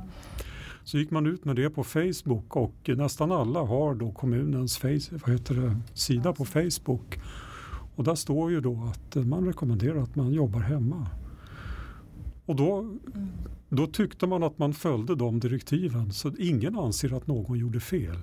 Så 0.85 0.97
gick 0.97 1.11
man 1.11 1.25
ut 1.25 1.45
med 1.45 1.55
det 1.55 1.69
på 1.69 1.83
Facebook 1.83 2.55
och 2.55 2.89
nästan 2.97 3.31
alla 3.31 3.59
har 3.59 3.95
då 3.95 4.11
kommunens 4.11 4.77
face, 4.77 5.09
vad 5.11 5.31
heter 5.31 5.55
det, 5.55 5.77
sida 5.93 6.33
på 6.33 6.45
Facebook. 6.45 7.19
Och 7.95 8.03
där 8.03 8.15
står 8.15 8.51
ju 8.51 8.61
då 8.61 8.91
att 8.91 9.25
man 9.25 9.45
rekommenderar 9.45 9.99
att 9.99 10.15
man 10.15 10.33
jobbar 10.33 10.59
hemma. 10.59 11.07
Och 12.45 12.55
då, 12.55 12.97
då 13.69 13.87
tyckte 13.87 14.27
man 14.27 14.43
att 14.43 14.57
man 14.57 14.73
följde 14.73 15.15
de 15.15 15.39
direktiven 15.39 16.11
så 16.11 16.31
ingen 16.39 16.79
anser 16.79 17.17
att 17.17 17.27
någon 17.27 17.59
gjorde 17.59 17.79
fel. 17.79 18.17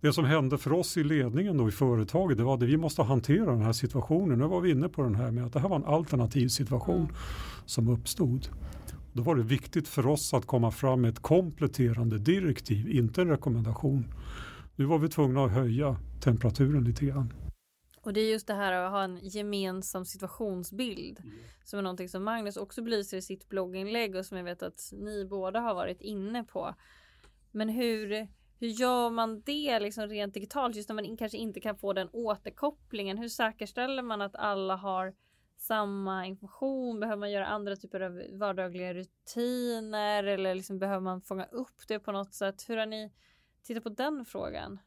Det 0.00 0.12
som 0.12 0.24
hände 0.24 0.58
för 0.58 0.72
oss 0.72 0.96
i 0.96 1.04
ledningen 1.04 1.56
då 1.56 1.68
i 1.68 1.72
företaget 1.72 2.38
det 2.38 2.44
var 2.44 2.54
att 2.54 2.62
vi 2.62 2.76
måste 2.76 3.02
hantera 3.02 3.50
den 3.50 3.62
här 3.62 3.72
situationen. 3.72 4.38
Nu 4.38 4.46
var 4.46 4.60
vi 4.60 4.70
inne 4.70 4.88
på 4.88 5.02
den 5.02 5.14
här 5.14 5.30
med 5.30 5.44
att 5.44 5.52
det 5.52 5.60
här 5.60 5.68
var 5.68 5.76
en 5.76 5.84
alternativ 5.84 6.48
situation 6.48 7.00
mm. 7.00 7.14
som 7.66 7.88
uppstod. 7.88 8.48
Då 9.12 9.22
var 9.22 9.36
det 9.36 9.42
viktigt 9.42 9.88
för 9.88 10.06
oss 10.06 10.34
att 10.34 10.46
komma 10.46 10.70
fram 10.70 11.00
med 11.00 11.08
ett 11.08 11.22
kompletterande 11.22 12.18
direktiv, 12.18 12.88
inte 12.88 13.22
en 13.22 13.28
rekommendation. 13.28 14.14
Nu 14.76 14.84
var 14.84 14.98
vi 14.98 15.08
tvungna 15.08 15.44
att 15.44 15.52
höja 15.52 15.96
temperaturen 16.20 16.84
lite 16.84 17.04
grann. 17.04 17.32
Och 18.02 18.12
det 18.12 18.20
är 18.20 18.30
just 18.30 18.46
det 18.46 18.54
här 18.54 18.72
att 18.72 18.90
ha 18.90 19.02
en 19.04 19.18
gemensam 19.22 20.04
situationsbild 20.04 21.20
mm. 21.20 21.34
som 21.64 21.78
är 21.78 21.82
någonting 21.82 22.08
som 22.08 22.24
Magnus 22.24 22.56
också 22.56 22.82
belyser 22.82 23.16
i 23.16 23.22
sitt 23.22 23.48
blogginlägg 23.48 24.16
och 24.16 24.26
som 24.26 24.36
jag 24.36 24.44
vet 24.44 24.62
att 24.62 24.92
ni 24.92 25.24
båda 25.24 25.60
har 25.60 25.74
varit 25.74 26.00
inne 26.00 26.44
på. 26.44 26.74
Men 27.50 27.68
hur, 27.68 28.28
hur 28.58 28.68
gör 28.68 29.10
man 29.10 29.40
det 29.40 29.80
liksom 29.80 30.08
rent 30.08 30.34
digitalt 30.34 30.76
just 30.76 30.88
när 30.88 30.96
man 30.96 31.16
kanske 31.16 31.38
inte 31.38 31.60
kan 31.60 31.76
få 31.76 31.92
den 31.92 32.08
återkopplingen? 32.12 33.18
Hur 33.18 33.28
säkerställer 33.28 34.02
man 34.02 34.22
att 34.22 34.36
alla 34.36 34.76
har 34.76 35.14
samma 35.62 36.26
information? 36.26 37.00
Behöver 37.00 37.20
man 37.20 37.30
göra 37.30 37.46
andra 37.46 37.76
typer 37.76 38.00
av 38.00 38.22
vardagliga 38.32 38.94
rutiner 38.94 40.24
eller 40.24 40.54
liksom 40.54 40.78
behöver 40.78 41.00
man 41.00 41.22
fånga 41.22 41.44
upp 41.44 41.88
det 41.88 41.98
på 41.98 42.12
något 42.12 42.34
sätt? 42.34 42.64
Hur 42.68 42.76
har 42.76 42.86
ni 42.86 43.12
tittat 43.66 43.82
på 43.82 43.88
den 43.88 44.24
frågan? 44.24 44.78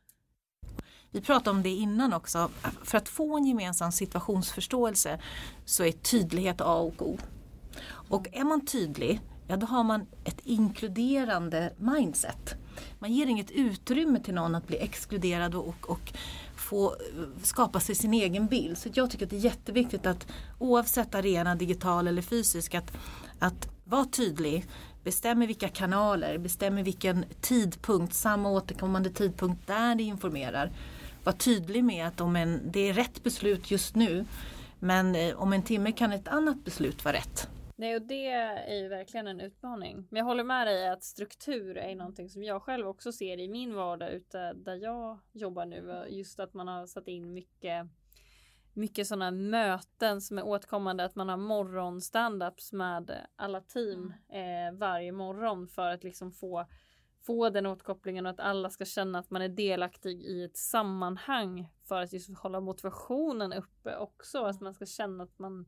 Vi 1.12 1.22
pratade 1.22 1.50
om 1.50 1.64
det 1.64 1.70
innan 1.70 2.14
också. 2.14 2.50
För 2.84 2.98
att 2.98 3.10
få 3.10 3.38
en 3.38 3.46
gemensam 3.46 3.92
situationsförståelse 3.92 5.20
så 5.66 5.84
är 5.84 5.92
tydlighet 5.92 6.62
A 6.62 6.76
och 6.76 7.02
O. 7.02 7.18
Och 8.10 8.28
är 8.32 8.44
man 8.44 8.66
tydlig, 8.66 9.22
ja 9.48 9.58
då 9.58 9.66
har 9.66 9.84
man 9.84 10.08
ett 10.24 10.40
inkluderande 10.44 11.74
mindset. 11.78 12.56
Man 13.00 13.14
ger 13.14 13.28
inget 13.28 13.52
utrymme 13.52 14.20
till 14.20 14.34
någon 14.34 14.56
att 14.56 14.68
bli 14.68 14.78
exkluderad 14.78 15.56
och, 15.56 15.90
och 15.90 16.14
få 16.66 16.92
eh, 16.92 16.98
skapa 17.44 17.80
sig 17.80 17.96
sin 17.96 18.14
egen 18.14 18.48
bild. 18.48 18.78
Så 18.78 18.90
jag 18.94 19.12
tycker 19.12 19.26
att 19.26 19.30
det 19.30 19.36
är 19.36 19.40
jätteviktigt 19.40 20.06
att 20.06 20.28
oavsett 20.60 21.16
arena, 21.16 21.56
digital 21.56 22.08
eller 22.08 22.22
fysisk, 22.22 22.76
att, 22.76 22.92
att 23.40 23.70
vara 23.84 24.06
tydlig, 24.06 24.66
bestämmer 25.04 25.48
vilka 25.48 25.70
kanaler, 25.70 26.38
bestämmer 26.38 26.84
vilken 26.84 27.26
tidpunkt, 27.42 28.14
samma 28.14 28.50
återkommande 28.50 29.10
tidpunkt 29.10 29.68
där 29.68 29.96
det 29.96 30.04
informerar. 30.04 30.72
Var 31.24 31.34
tydlig 31.34 31.84
med 31.84 32.08
att 32.08 32.22
om 32.22 32.36
en, 32.36 32.62
det 32.72 32.90
är 32.90 32.94
rätt 32.94 33.24
beslut 33.24 33.72
just 33.72 33.96
nu 33.96 34.26
men 34.80 35.16
eh, 35.16 35.36
om 35.36 35.54
en 35.54 35.64
timme 35.64 35.92
kan 35.92 36.12
ett 36.12 36.28
annat 36.28 36.66
beslut 36.66 37.06
vara 37.06 37.16
rätt. 37.16 37.50
Nej, 37.76 37.96
och 37.96 38.02
det 38.02 38.28
är 38.28 38.76
ju 38.76 38.88
verkligen 38.88 39.28
en 39.28 39.42
utmaning. 39.42 40.08
Men 40.10 40.20
jag 40.20 40.26
håller 40.26 40.44
med 40.44 40.68
dig 40.68 40.88
att 40.90 41.04
struktur 41.04 41.78
är 41.78 41.96
någonting 41.96 42.30
som 42.30 42.44
jag 42.44 42.62
själv 42.62 42.88
också 42.88 43.12
ser 43.12 43.40
i 43.40 43.48
min 43.48 43.76
vardag 43.76 44.12
ute 44.12 44.54
där 44.54 44.76
jag 44.76 45.20
jobbar 45.32 45.66
nu. 45.66 46.06
Just 46.10 46.40
att 46.40 46.54
man 46.54 46.68
har 46.68 46.88
satt 46.88 47.08
in 47.08 47.34
mycket 47.34 47.88
mycket 48.76 49.08
sådana 49.08 49.32
möten 49.32 50.22
som 50.22 50.38
är 50.38 50.46
återkommande 50.46 51.06
att 51.06 51.16
man 51.16 51.30
har 51.30 51.38
morgon 51.38 52.02
standups 52.02 52.74
med 52.74 53.28
alla 53.36 53.62
team 53.62 54.14
mm. 54.30 54.74
eh, 54.74 54.80
varje 54.80 55.12
morgon 55.12 55.68
för 55.68 55.90
att 55.90 56.04
liksom 56.04 56.32
få 56.32 56.66
få 57.26 57.50
den 57.50 57.66
återkopplingen 57.66 58.26
och 58.26 58.32
att 58.32 58.40
alla 58.40 58.70
ska 58.70 58.86
känna 58.86 59.20
att 59.20 59.30
man 59.30 59.42
är 59.42 59.50
delaktig 59.50 60.22
i 60.22 60.44
ett 60.44 60.58
sammanhang 60.58 61.68
för 61.88 62.02
att 62.02 62.14
just 62.14 62.40
hålla 62.40 62.60
motivationen 62.60 63.54
uppe 63.54 63.98
också. 63.98 64.44
Att 64.44 64.62
man 64.62 64.74
ska 64.74 64.86
känna 64.86 65.24
att 65.24 65.40
man 65.40 65.66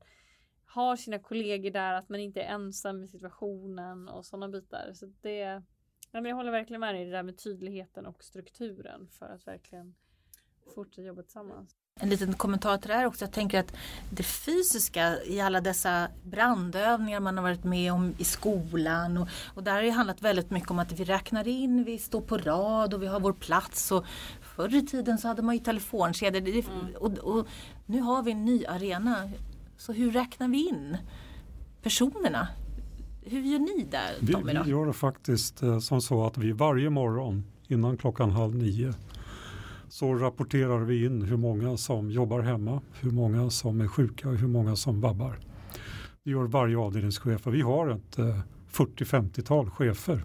har 0.68 0.96
sina 0.96 1.20
kollegor 1.20 1.72
där, 1.72 1.94
att 1.94 2.10
man 2.10 2.20
inte 2.20 2.42
är 2.42 2.54
ensam 2.54 3.04
i 3.04 3.08
situationen 3.08 4.10
och 4.10 4.26
sådana 4.26 4.48
bitar. 4.48 4.94
Så 4.94 5.06
det, 5.22 5.38
ja, 6.12 6.22
men 6.22 6.26
jag 6.26 6.36
håller 6.36 6.52
verkligen 6.52 6.80
med 6.80 6.96
dig 6.96 7.02
i 7.02 7.06
det 7.06 7.12
där 7.12 7.24
med 7.24 7.38
tydligheten 7.38 8.06
och 8.06 8.24
strukturen 8.24 9.08
för 9.08 9.26
att 9.26 9.48
verkligen 9.48 9.96
fortsätta 10.76 11.08
jobba 11.08 11.22
tillsammans. 11.22 11.76
En 12.00 12.10
liten 12.10 12.34
kommentar 12.34 12.78
till 12.78 12.88
det 12.88 12.94
här 12.94 13.06
också. 13.06 13.26
Jag 13.26 13.32
tänker 13.32 13.60
att 13.60 13.76
det 14.12 14.24
fysiska 14.24 15.24
i 15.24 15.42
alla 15.42 15.62
dessa 15.62 16.08
brandövningar 16.24 17.20
man 17.20 17.38
har 17.38 17.44
varit 17.44 17.64
med 17.64 17.94
om 17.94 18.16
i 18.18 18.24
skolan 18.24 19.18
och, 19.18 19.28
och 19.56 19.64
där 19.64 19.74
har 19.74 19.82
det 19.82 19.90
handlat 19.90 20.22
väldigt 20.22 20.52
mycket 20.52 20.72
om 20.72 20.80
att 20.80 20.92
vi 20.92 21.04
räknar 21.04 21.48
in, 21.48 21.84
vi 21.84 21.98
står 21.98 22.22
på 22.22 22.38
rad 22.38 22.94
och 22.94 23.04
vi 23.04 23.08
har 23.08 23.20
vår 23.20 23.34
plats. 23.34 23.92
Och 23.92 24.06
förr 24.42 24.76
i 24.76 24.82
tiden 24.82 25.18
så 25.18 25.28
hade 25.28 25.42
man 25.42 25.56
ju 25.56 25.64
telefonkedjor 25.64 26.70
mm. 26.70 26.96
och, 26.96 27.18
och, 27.18 27.48
nu 27.86 28.02
har 28.02 28.24
vi 28.24 28.32
en 28.32 28.46
ny 28.46 28.66
arena. 28.66 29.30
Så 29.78 29.94
hur 29.94 30.12
räknar 30.12 30.48
vi 30.48 30.70
in 30.70 30.98
personerna? 31.82 32.48
Hur 33.22 33.42
gör 33.42 33.60
ni 33.60 33.88
där 33.92 34.34
Tommy? 34.34 34.54
Vi, 34.54 34.60
vi 34.64 34.70
gör 34.70 34.86
det 34.86 34.94
faktiskt 34.94 35.64
eh, 35.64 35.80
som 35.80 36.02
så 36.02 36.26
att 36.26 36.38
vi 36.38 36.52
varje 36.52 36.90
morgon 36.90 37.44
innan 37.68 37.98
klockan 37.98 38.32
halv 38.32 38.56
nio 38.56 38.94
så 39.90 40.16
rapporterar 40.16 40.80
vi 40.80 41.06
in 41.06 41.22
hur 41.22 41.38
många 41.38 41.78
som 41.78 42.12
jobbar 42.12 42.42
hemma, 42.42 42.82
hur 43.00 43.12
många 43.12 43.50
som 43.50 43.82
är 43.82 43.88
sjuka 43.88 44.30
och 44.30 44.36
hur 44.36 44.48
många 44.48 44.76
som 44.76 45.02
vabbar. 45.02 45.40
Det 46.24 46.32
gör 46.32 46.44
varje 46.44 46.78
avdelningschef 46.78 47.48
och 47.48 47.54
vi 47.54 47.62
har 47.62 47.90
ett 47.90 48.18
40-50-tal 48.72 49.66
eh, 49.66 49.72
chefer. 49.72 50.24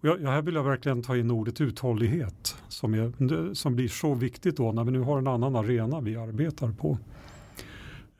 Och 0.00 0.08
jag, 0.08 0.18
här 0.18 0.42
vill 0.42 0.54
jag 0.54 0.64
verkligen 0.64 1.02
ta 1.02 1.16
in 1.16 1.30
ordet 1.30 1.60
uthållighet 1.60 2.56
som, 2.68 2.94
är, 2.94 3.54
som 3.54 3.76
blir 3.76 3.88
så 3.88 4.14
viktigt 4.14 4.56
då 4.56 4.72
när 4.72 4.84
vi 4.84 4.90
nu 4.90 5.00
har 5.00 5.18
en 5.18 5.26
annan 5.26 5.56
arena 5.56 6.00
vi 6.00 6.16
arbetar 6.16 6.72
på. 6.72 6.98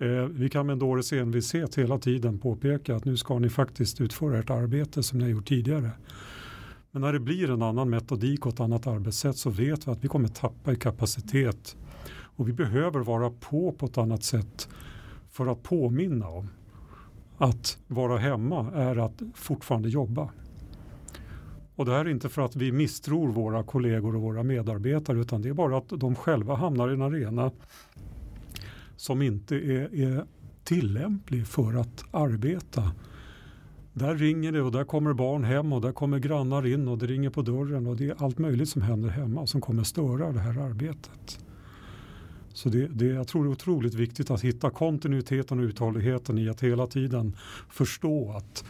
Eh, 0.01 0.25
vi 0.25 0.49
kan 0.49 0.67
med 0.67 0.73
en 0.73 0.79
dåres 0.79 1.13
envishet 1.13 1.79
hela 1.79 1.99
tiden 1.99 2.39
påpeka 2.39 2.97
att 2.97 3.05
nu 3.05 3.17
ska 3.17 3.39
ni 3.39 3.49
faktiskt 3.49 4.01
utföra 4.01 4.39
ert 4.39 4.51
arbete 4.51 5.03
som 5.03 5.19
ni 5.19 5.25
har 5.25 5.31
gjort 5.31 5.49
tidigare. 5.49 5.91
Men 6.91 7.03
när 7.03 7.13
det 7.13 7.21
blir 7.21 7.51
en 7.51 7.63
annan 7.63 7.91
metodik 7.91 8.47
och 8.47 8.53
ett 8.53 8.61
annat 8.61 8.87
arbetssätt 8.87 9.37
så 9.37 9.51
vet 9.51 9.89
vi 9.89 9.93
att 9.93 10.05
vi 10.05 10.09
kommer 10.09 10.29
tappa 10.29 10.73
i 10.73 10.77
kapacitet. 10.77 11.77
Och 12.11 12.49
vi 12.49 12.53
behöver 12.53 13.01
vara 13.01 13.31
på 13.31 13.73
på 13.73 13.87
ett 13.87 13.99
annat 13.99 14.23
sätt 14.23 14.69
för 15.31 15.47
att 15.47 15.63
påminna 15.63 16.29
om 16.29 16.49
att 17.39 17.79
vara 17.87 18.19
hemma 18.19 18.73
är 18.75 18.97
att 18.97 19.23
fortfarande 19.35 19.89
jobba. 19.89 20.29
Och 21.75 21.85
det 21.85 21.93
här 21.93 22.05
är 22.05 22.09
inte 22.09 22.29
för 22.29 22.43
att 22.43 22.57
vi 22.57 22.73
misstror 22.73 23.29
våra 23.29 23.63
kollegor 23.63 24.17
och 24.17 24.23
våra 24.23 24.43
medarbetare 24.43 25.21
utan 25.21 25.43
det 25.43 25.49
är 25.49 25.53
bara 25.53 25.79
att 25.79 25.89
de 25.89 26.15
själva 26.15 26.55
hamnar 26.55 26.91
i 26.91 26.95
en 26.95 27.03
arena 27.03 27.51
som 28.99 29.23
inte 29.23 29.57
är, 29.57 29.95
är 29.95 30.25
tillämplig 30.65 31.47
för 31.47 31.75
att 31.75 32.05
arbeta 32.11 32.93
där 33.93 34.15
ringer 34.15 34.53
det 34.53 34.63
och 34.63 34.73
där 34.73 34.85
kommer 34.85 35.13
barn 35.13 35.45
hem 35.45 35.73
och 35.73 35.81
där 35.81 35.93
kommer 35.93 36.19
grannar 36.19 36.67
in 36.67 36.89
och 36.89 36.99
det 36.99 37.07
ringer 37.07 37.31
på 37.31 37.43
dörren 37.43 37.87
och 37.87 37.97
det 37.97 38.09
är 38.09 38.25
allt 38.25 38.39
möjligt 38.39 38.69
som 38.69 38.83
händer 38.83 39.09
hemma 39.09 39.47
som 39.47 39.61
kommer 39.61 39.83
störa 39.83 40.33
det 40.33 40.41
här 40.41 40.59
arbetet. 40.59 41.45
Så 42.53 42.69
det, 42.69 42.87
det, 42.87 43.07
jag 43.07 43.29
tror 43.29 43.45
det 43.45 43.49
är 43.49 43.53
otroligt 43.53 43.95
viktigt 43.95 44.31
att 44.31 44.41
hitta 44.41 44.71
kontinuiteten 44.71 45.59
och 45.59 45.63
uthålligheten 45.63 46.39
i 46.39 46.49
att 46.49 46.63
hela 46.63 46.87
tiden 46.87 47.37
förstå 47.71 48.33
att 48.33 48.65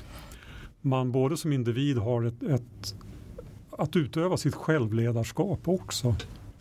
man 0.81 1.13
både 1.13 1.37
som 1.37 1.53
individ 1.53 1.99
har 1.99 2.25
ett, 2.25 2.43
ett 2.43 2.95
att 3.71 3.97
utöva 3.97 4.37
sitt 4.37 4.55
självledarskap 4.55 5.69
också. 5.69 6.15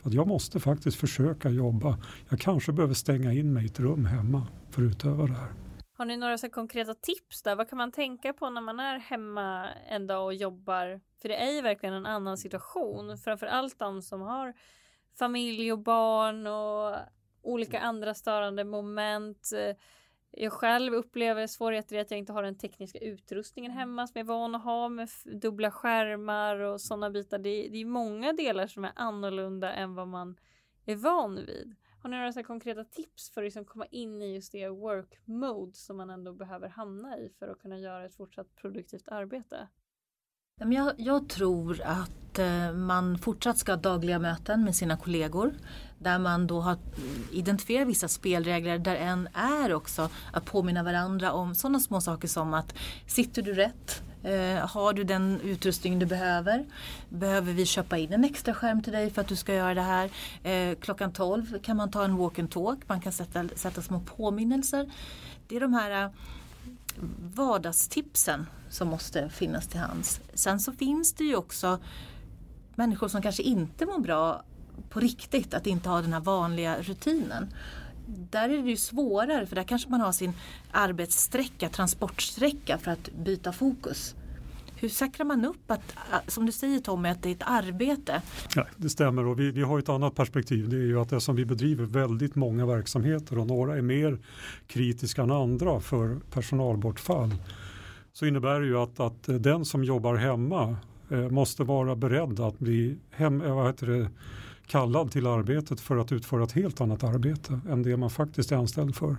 Att 0.08 0.13
jag 0.13 0.28
måste 0.28 0.60
faktiskt 0.60 1.00
försöka 1.00 1.50
jobba. 1.50 1.98
Jag 2.30 2.39
kanske 2.39 2.72
behöver 2.72 2.93
stänga 2.93 3.34
in 3.34 3.54
mig 3.54 3.63
i 3.63 3.65
ett 3.65 3.80
rum 3.80 4.06
hemma 4.06 4.48
för 4.72 4.82
att 4.82 4.91
utöva 4.91 5.26
det 5.26 5.34
här. 5.34 5.54
Har 5.98 6.06
ni 6.06 6.17
några 6.17 6.38
så 6.38 6.50
konkreta 6.50 6.93
tips 6.93 7.41
där? 7.43 7.56
Vad 7.56 7.70
kan 7.70 7.78
man 7.78 7.91
tänka 7.91 8.34
på 8.34 8.50
när 8.50 8.62
man 8.62 8.80
är 8.80 9.00
hemma 9.00 9.70
en 9.89 10.08
dag 10.08 10.26
och 10.26 10.34
jobbar? 10.34 11.02
För 11.22 11.30
det 11.30 11.36
är 11.36 11.52
ju 11.52 11.62
verkligen 11.62 11.96
en 11.96 12.06
annan 12.06 12.38
situation. 12.38 13.17
Framför 13.17 13.48
allt 13.48 13.80
de 13.80 14.02
som 14.02 14.22
har 14.22 14.54
familj 15.20 15.72
och 15.72 15.80
barn 15.80 16.48
och 16.48 16.96
olika 17.41 17.80
andra 17.80 18.13
störande 18.13 18.63
moment. 18.63 19.50
Jag 20.31 20.53
själv 20.53 20.93
upplever 20.93 21.47
svårigheter 21.47 21.95
i 21.95 21.99
att 21.99 22.11
jag 22.11 22.17
inte 22.17 22.33
har 22.33 22.43
den 22.43 22.57
tekniska 22.57 22.99
utrustningen 22.99 23.71
hemma 23.71 24.07
som 24.07 24.13
jag 24.19 24.23
är 24.23 24.27
van 24.27 24.55
att 24.55 24.63
ha 24.63 24.89
med 24.89 25.09
dubbla 25.25 25.71
skärmar 25.71 26.59
och 26.59 26.81
sådana 26.81 27.09
bitar. 27.09 27.37
Det, 27.37 27.67
det 27.69 27.77
är 27.77 27.85
många 27.85 28.33
delar 28.33 28.67
som 28.67 28.85
är 28.85 28.91
annorlunda 28.95 29.73
än 29.73 29.95
vad 29.95 30.07
man 30.07 30.39
är 30.85 30.95
van 30.95 31.35
vid. 31.35 31.75
Har 32.01 32.09
ni 32.09 32.17
några 32.17 32.33
så 32.33 32.43
konkreta 32.43 32.83
tips 32.83 33.31
för 33.31 33.41
att 33.41 33.45
liksom 33.45 33.65
komma 33.65 33.85
in 33.85 34.21
i 34.21 34.35
just 34.35 34.51
det 34.51 34.69
work 34.69 35.19
mode 35.25 35.73
som 35.73 35.97
man 35.97 36.09
ändå 36.09 36.33
behöver 36.33 36.67
hamna 36.67 37.17
i 37.17 37.29
för 37.39 37.47
att 37.47 37.59
kunna 37.59 37.79
göra 37.79 38.05
ett 38.05 38.15
fortsatt 38.15 38.55
produktivt 38.55 39.07
arbete? 39.07 39.67
Jag, 40.60 40.93
jag 40.98 41.30
tror 41.30 41.82
att 41.82 42.39
eh, 42.39 42.74
man 42.74 43.17
fortsatt 43.17 43.58
ska 43.58 43.72
ha 43.72 43.78
dagliga 43.78 44.20
möten 44.20 44.63
med 44.63 44.76
sina 44.76 44.98
kollegor 44.98 45.54
där 46.00 46.20
man 46.20 46.48
då 46.48 46.62
har 46.62 46.78
identifierat 47.32 47.88
vissa 47.88 48.08
spelregler 48.08 48.80
där 48.80 48.96
en 48.96 49.28
är 49.34 49.74
också 49.74 50.10
att 50.34 50.46
påminna 50.46 50.84
varandra 50.84 51.32
om 51.32 51.56
sådana 51.56 51.80
små 51.80 52.02
saker 52.02 52.28
som 52.28 52.54
att 52.54 52.74
sitter 53.08 53.41
du 53.41 53.54
rätt? 53.54 54.02
Eh, 54.24 54.67
har 54.67 54.93
du 54.93 55.04
den 55.04 55.41
utrustning 55.41 56.00
du 56.00 56.06
behöver? 56.06 56.65
Behöver 57.10 57.54
vi 57.54 57.65
köpa 57.65 57.98
in 57.98 58.13
en 58.13 58.24
extra 58.24 58.54
skärm 58.54 58.82
till 58.82 58.93
dig 58.93 59.10
för 59.10 59.22
att 59.22 59.28
du 59.28 59.36
ska 59.36 59.54
göra 59.54 59.74
det 59.74 59.82
här? 59.82 60.12
Eh, 60.43 60.76
klockan 60.76 61.13
12 61.13 61.60
kan 61.60 61.78
man 61.78 61.91
ta 61.91 62.04
en 62.04 62.17
walk 62.17 62.39
and 62.39 62.52
talk, 62.52 62.80
man 62.88 63.02
kan 63.02 63.12
sätta, 63.12 63.48
sätta 63.56 63.82
små 63.82 64.00
påminnelser. 64.00 64.89
Det 65.48 65.56
är 65.56 65.60
de 65.60 65.74
här 65.74 66.04
eh, 66.04 66.12
vardagstipsen 67.36 68.45
som 68.69 68.88
måste 68.88 69.29
finnas 69.29 69.67
till 69.67 69.79
hands. 69.79 70.21
Sen 70.33 70.60
så 70.60 70.71
finns 70.71 71.13
det 71.13 71.23
ju 71.23 71.36
också 71.36 71.79
människor 72.75 73.07
som 73.07 73.21
kanske 73.21 73.43
inte 73.43 73.86
mår 73.86 73.99
bra 73.99 74.43
på 74.89 74.99
riktigt 74.99 75.53
att 75.53 75.67
inte 75.67 75.89
ha 75.89 76.01
den 76.01 76.13
här 76.13 76.19
vanliga 76.19 76.81
rutinen. 76.81 77.53
Där 78.07 78.49
är 78.49 78.63
det 78.63 78.69
ju 78.69 78.77
svårare 78.77 79.45
för 79.45 79.55
där 79.55 79.63
kanske 79.63 79.89
man 79.89 80.01
har 80.01 80.12
sin 80.12 80.33
arbetssträcka, 80.71 81.69
transportsträcka 81.69 82.77
för 82.77 82.91
att 82.91 83.10
byta 83.10 83.51
fokus. 83.51 84.15
Hur 84.79 84.89
säkrar 84.89 85.25
man 85.25 85.45
upp 85.45 85.71
att, 85.71 85.93
som 86.27 86.45
du 86.45 86.51
säger 86.51 86.79
Tommy, 86.79 87.09
att 87.09 87.23
det 87.23 87.29
är 87.29 87.35
ett 87.35 87.43
arbete? 87.45 88.21
Ja, 88.55 88.67
det 88.77 88.89
stämmer 88.89 89.25
och 89.25 89.39
vi, 89.39 89.51
vi 89.51 89.61
har 89.61 89.79
ett 89.79 89.89
annat 89.89 90.15
perspektiv. 90.15 90.69
Det 90.69 90.75
är 90.75 90.85
ju 90.85 90.99
att 90.99 91.09
det 91.09 91.21
som 91.21 91.35
vi 91.35 91.45
bedriver 91.45 91.85
väldigt 91.85 92.35
många 92.35 92.65
verksamheter 92.65 93.37
och 93.37 93.47
några 93.47 93.77
är 93.77 93.81
mer 93.81 94.19
kritiska 94.67 95.21
än 95.21 95.31
andra 95.31 95.79
för 95.79 96.19
personalbortfall. 96.31 97.33
Så 98.13 98.25
innebär 98.25 98.59
det 98.59 98.65
ju 98.65 98.77
att, 98.77 98.99
att 98.99 99.23
den 99.23 99.65
som 99.65 99.83
jobbar 99.83 100.15
hemma 100.15 100.75
eh, 101.09 101.29
måste 101.29 101.63
vara 101.63 101.95
beredd 101.95 102.39
att 102.39 102.59
bli 102.59 102.97
hem, 103.11 103.41
eh, 103.41 103.55
vad 103.55 103.67
heter 103.67 103.87
det, 103.87 104.09
kallad 104.67 105.11
till 105.11 105.27
arbetet 105.27 105.81
för 105.81 105.97
att 105.97 106.11
utföra 106.11 106.43
ett 106.43 106.51
helt 106.51 106.81
annat 106.81 107.03
arbete 107.03 107.59
än 107.69 107.83
det 107.83 107.97
man 107.97 108.09
faktiskt 108.09 108.51
är 108.51 108.55
anställd 108.55 108.95
för. 108.95 109.17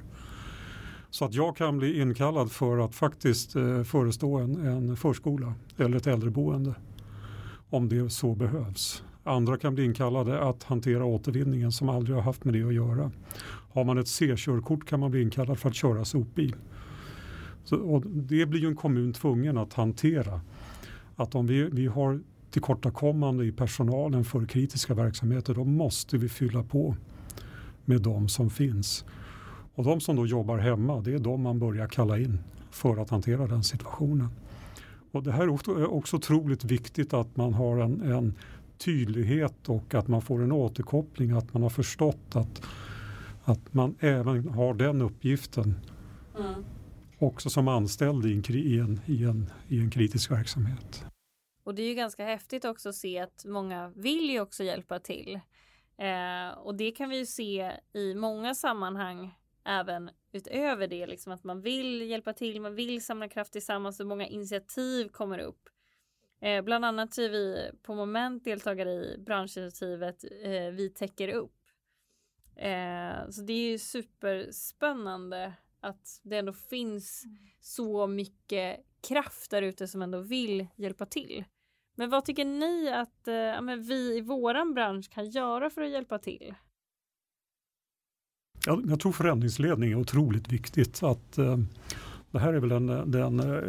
Så 1.10 1.24
att 1.24 1.34
jag 1.34 1.56
kan 1.56 1.78
bli 1.78 2.00
inkallad 2.00 2.52
för 2.52 2.78
att 2.78 2.94
faktiskt 2.94 3.56
eh, 3.56 3.82
förestå 3.82 4.36
en, 4.36 4.66
en 4.66 4.96
förskola 4.96 5.54
eller 5.76 5.96
ett 5.96 6.06
äldreboende 6.06 6.74
om 7.70 7.88
det 7.88 8.10
så 8.10 8.34
behövs. 8.34 9.02
Andra 9.24 9.58
kan 9.58 9.74
bli 9.74 9.84
inkallade 9.84 10.40
att 10.40 10.62
hantera 10.62 11.04
återvinningen 11.04 11.72
som 11.72 11.88
aldrig 11.88 12.16
har 12.16 12.22
haft 12.22 12.44
med 12.44 12.54
det 12.54 12.62
att 12.62 12.74
göra. 12.74 13.10
Har 13.72 13.84
man 13.84 13.98
ett 13.98 14.08
C-körkort 14.08 14.88
kan 14.88 15.00
man 15.00 15.10
bli 15.10 15.22
inkallad 15.22 15.58
för 15.58 15.68
att 15.68 15.74
köra 15.74 16.04
sopbil. 16.04 16.56
Så, 17.64 18.02
det 18.04 18.46
blir 18.46 18.60
ju 18.60 18.68
en 18.68 18.76
kommun 18.76 19.12
tvungen 19.12 19.58
att 19.58 19.72
hantera. 19.72 20.40
Att 21.16 21.34
om 21.34 21.46
vi, 21.46 21.62
vi 21.62 21.86
har 21.86 22.20
tillkortakommande 22.50 23.44
i 23.44 23.52
personalen 23.52 24.24
för 24.24 24.46
kritiska 24.46 24.94
verksamheter 24.94 25.54
då 25.54 25.64
måste 25.64 26.18
vi 26.18 26.28
fylla 26.28 26.62
på 26.62 26.96
med 27.84 28.02
de 28.02 28.28
som 28.28 28.50
finns. 28.50 29.04
Och 29.78 29.84
de 29.84 30.00
som 30.00 30.16
då 30.16 30.26
jobbar 30.26 30.58
hemma 30.58 31.00
det 31.00 31.14
är 31.14 31.18
de 31.18 31.42
man 31.42 31.58
börjar 31.58 31.88
kalla 31.88 32.18
in 32.18 32.38
för 32.70 32.96
att 32.96 33.10
hantera 33.10 33.46
den 33.46 33.64
situationen. 33.64 34.28
Och 35.12 35.22
det 35.22 35.32
här 35.32 35.42
är 35.42 35.92
också 35.92 36.16
otroligt 36.16 36.64
viktigt 36.64 37.14
att 37.14 37.36
man 37.36 37.54
har 37.54 37.78
en, 37.78 38.00
en 38.12 38.34
tydlighet 38.78 39.68
och 39.68 39.94
att 39.94 40.08
man 40.08 40.22
får 40.22 40.42
en 40.42 40.52
återkoppling, 40.52 41.30
att 41.30 41.54
man 41.54 41.62
har 41.62 41.70
förstått 41.70 42.36
att, 42.36 42.62
att 43.44 43.74
man 43.74 43.94
även 44.00 44.48
har 44.48 44.74
den 44.74 45.02
uppgiften 45.02 45.74
mm. 46.38 46.64
också 47.18 47.50
som 47.50 47.68
anställd 47.68 48.26
i 48.26 48.32
en, 48.32 48.56
i, 48.56 48.78
en, 48.78 49.00
i, 49.06 49.24
en, 49.24 49.50
i 49.68 49.80
en 49.80 49.90
kritisk 49.90 50.30
verksamhet. 50.30 51.04
Och 51.64 51.74
det 51.74 51.82
är 51.82 51.88
ju 51.88 51.94
ganska 51.94 52.24
häftigt 52.24 52.64
också 52.64 52.88
att 52.88 52.94
se 52.94 53.18
att 53.18 53.44
många 53.46 53.92
vill 53.96 54.30
ju 54.30 54.40
också 54.40 54.64
hjälpa 54.64 54.98
till. 54.98 55.40
Eh, 55.98 56.58
och 56.58 56.74
det 56.74 56.90
kan 56.90 57.10
vi 57.10 57.18
ju 57.18 57.26
se 57.26 57.72
i 57.92 58.14
många 58.14 58.54
sammanhang 58.54 59.34
även 59.68 60.10
utöver 60.32 60.86
det, 60.86 61.06
liksom 61.06 61.32
att 61.32 61.44
man 61.44 61.60
vill 61.60 62.02
hjälpa 62.02 62.32
till, 62.32 62.60
man 62.60 62.74
vill 62.74 63.04
samla 63.04 63.28
kraft 63.28 63.52
tillsammans 63.52 64.00
och 64.00 64.06
många 64.06 64.26
initiativ 64.26 65.08
kommer 65.08 65.38
upp. 65.38 65.68
Eh, 66.40 66.62
bland 66.62 66.84
annat 66.84 67.14
så 67.14 67.22
är 67.22 67.28
vi 67.28 67.70
på 67.82 67.94
Moment 67.94 68.44
deltagare 68.44 68.90
i 68.90 69.18
branschinitiativet 69.18 70.24
eh, 70.24 70.70
Vi 70.70 70.92
täcker 70.94 71.28
upp. 71.28 71.54
Eh, 72.56 73.30
så 73.30 73.42
det 73.42 73.52
är 73.52 73.70
ju 73.70 73.78
superspännande 73.78 75.52
att 75.80 76.20
det 76.22 76.36
ändå 76.36 76.52
finns 76.52 77.24
mm. 77.24 77.36
så 77.60 78.06
mycket 78.06 78.84
kraft 79.08 79.50
där 79.50 79.62
ute 79.62 79.88
som 79.88 80.02
ändå 80.02 80.20
vill 80.20 80.66
hjälpa 80.76 81.06
till. 81.06 81.44
Men 81.94 82.10
vad 82.10 82.24
tycker 82.24 82.44
ni 82.44 82.92
att 82.92 83.28
eh, 83.28 83.62
men 83.62 83.82
vi 83.82 84.16
i 84.16 84.20
våran 84.20 84.74
bransch 84.74 85.10
kan 85.10 85.30
göra 85.30 85.70
för 85.70 85.82
att 85.82 85.90
hjälpa 85.90 86.18
till? 86.18 86.54
Jag, 88.68 88.84
jag 88.88 89.00
tror 89.00 89.12
förändringsledning 89.12 89.92
är 89.92 89.96
otroligt 89.96 90.52
viktigt. 90.52 91.02
Att, 91.02 91.38
eh, 91.38 91.58
det 92.30 92.38
här 92.38 92.52
är 92.52 92.60
väl 92.60 92.68
den, 92.68 92.88
eh, 92.88 93.04
den 93.04 93.62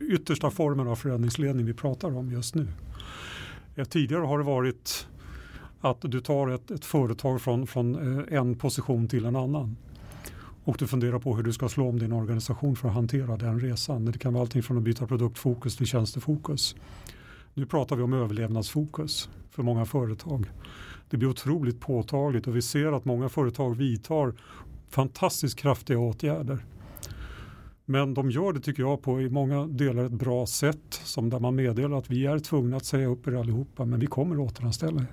yttersta 0.00 0.50
formen 0.50 0.88
av 0.88 0.96
förändringsledning 0.96 1.66
vi 1.66 1.74
pratar 1.74 2.16
om 2.16 2.32
just 2.32 2.54
nu. 2.54 2.66
Eh, 3.74 3.84
tidigare 3.84 4.24
har 4.24 4.38
det 4.38 4.44
varit 4.44 5.08
att 5.80 6.00
du 6.00 6.20
tar 6.20 6.48
ett, 6.48 6.70
ett 6.70 6.84
företag 6.84 7.40
från, 7.40 7.66
från 7.66 8.18
eh, 8.18 8.38
en 8.38 8.54
position 8.54 9.08
till 9.08 9.24
en 9.24 9.36
annan 9.36 9.76
och 10.64 10.76
du 10.78 10.86
funderar 10.86 11.18
på 11.18 11.36
hur 11.36 11.42
du 11.42 11.52
ska 11.52 11.68
slå 11.68 11.88
om 11.88 11.98
din 11.98 12.12
organisation 12.12 12.76
för 12.76 12.88
att 12.88 12.94
hantera 12.94 13.36
den 13.36 13.60
resan. 13.60 14.04
Det 14.04 14.18
kan 14.18 14.32
vara 14.32 14.42
allting 14.42 14.62
från 14.62 14.76
att 14.76 14.82
byta 14.82 15.06
produktfokus 15.06 15.76
till 15.76 15.86
tjänstefokus. 15.86 16.76
Nu 17.54 17.66
pratar 17.66 17.96
vi 17.96 18.02
om 18.02 18.12
överlevnadsfokus 18.12 19.28
för 19.50 19.62
många 19.62 19.84
företag. 19.84 20.46
Det 21.10 21.16
blir 21.16 21.28
otroligt 21.28 21.80
påtagligt 21.80 22.46
och 22.46 22.56
vi 22.56 22.62
ser 22.62 22.92
att 22.92 23.04
många 23.04 23.28
företag 23.28 23.76
vidtar 23.76 24.34
fantastiskt 24.88 25.58
kraftiga 25.58 25.98
åtgärder. 25.98 26.64
Men 27.84 28.14
de 28.14 28.30
gör 28.30 28.52
det 28.52 28.60
tycker 28.60 28.82
jag 28.82 29.02
på 29.02 29.20
i 29.20 29.30
många 29.30 29.66
delar 29.66 30.04
ett 30.04 30.12
bra 30.12 30.46
sätt 30.46 31.00
som 31.04 31.30
där 31.30 31.40
man 31.40 31.54
meddelar 31.54 31.98
att 31.98 32.10
vi 32.10 32.26
är 32.26 32.38
tvungna 32.38 32.76
att 32.76 32.84
säga 32.84 33.06
upp 33.06 33.28
er 33.28 33.32
allihopa 33.32 33.84
men 33.84 34.00
vi 34.00 34.06
kommer 34.06 34.38
återanställa 34.38 35.00
er. 35.00 35.06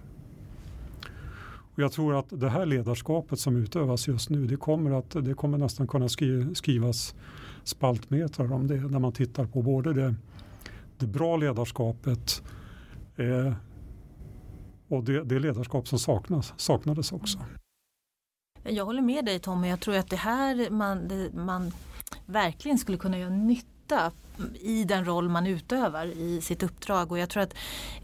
Och 1.75 1.79
jag 1.79 1.91
tror 1.91 2.19
att 2.19 2.25
det 2.29 2.49
här 2.49 2.65
ledarskapet 2.65 3.39
som 3.39 3.55
utövas 3.55 4.07
just 4.07 4.29
nu 4.29 4.47
det 4.47 4.55
kommer, 4.55 4.91
att, 4.91 5.25
det 5.25 5.33
kommer 5.33 5.57
nästan 5.57 5.87
kunna 5.87 6.09
skrivas 6.53 7.15
spaltmetrar 7.63 8.53
om 8.53 8.67
det 8.67 8.75
när 8.75 8.99
man 8.99 9.11
tittar 9.11 9.45
på 9.45 9.61
både 9.61 9.93
det 9.93 10.15
det 10.97 11.07
bra 11.07 11.37
ledarskapet 11.37 12.43
eh, 13.15 13.53
och 14.87 15.03
det, 15.03 15.23
det, 15.23 15.39
ledarskap 15.39 15.87
som 15.87 15.99
saknas, 15.99 16.53
saknades 16.57 17.11
också. 17.11 17.39
Jag 18.63 18.85
håller 18.85 19.01
med 19.01 19.25
dig 19.25 19.39
Tommy, 19.39 19.69
jag 19.69 19.79
tror 19.79 19.95
att 19.95 20.09
det 20.09 20.15
här 20.15 20.69
man, 20.69 21.07
det, 21.07 21.33
man 21.33 21.71
verkligen 22.25 22.77
skulle 22.77 22.97
kunna 22.97 23.17
göra 23.17 23.29
nytta 23.29 23.74
i 24.59 24.83
den 24.83 25.05
roll 25.05 25.29
man 25.29 25.47
utövar 25.47 26.05
i 26.05 26.41
sitt 26.41 26.63
uppdrag 26.63 27.11
och 27.11 27.19
jag 27.19 27.29
tror 27.29 27.43
att 27.43 27.53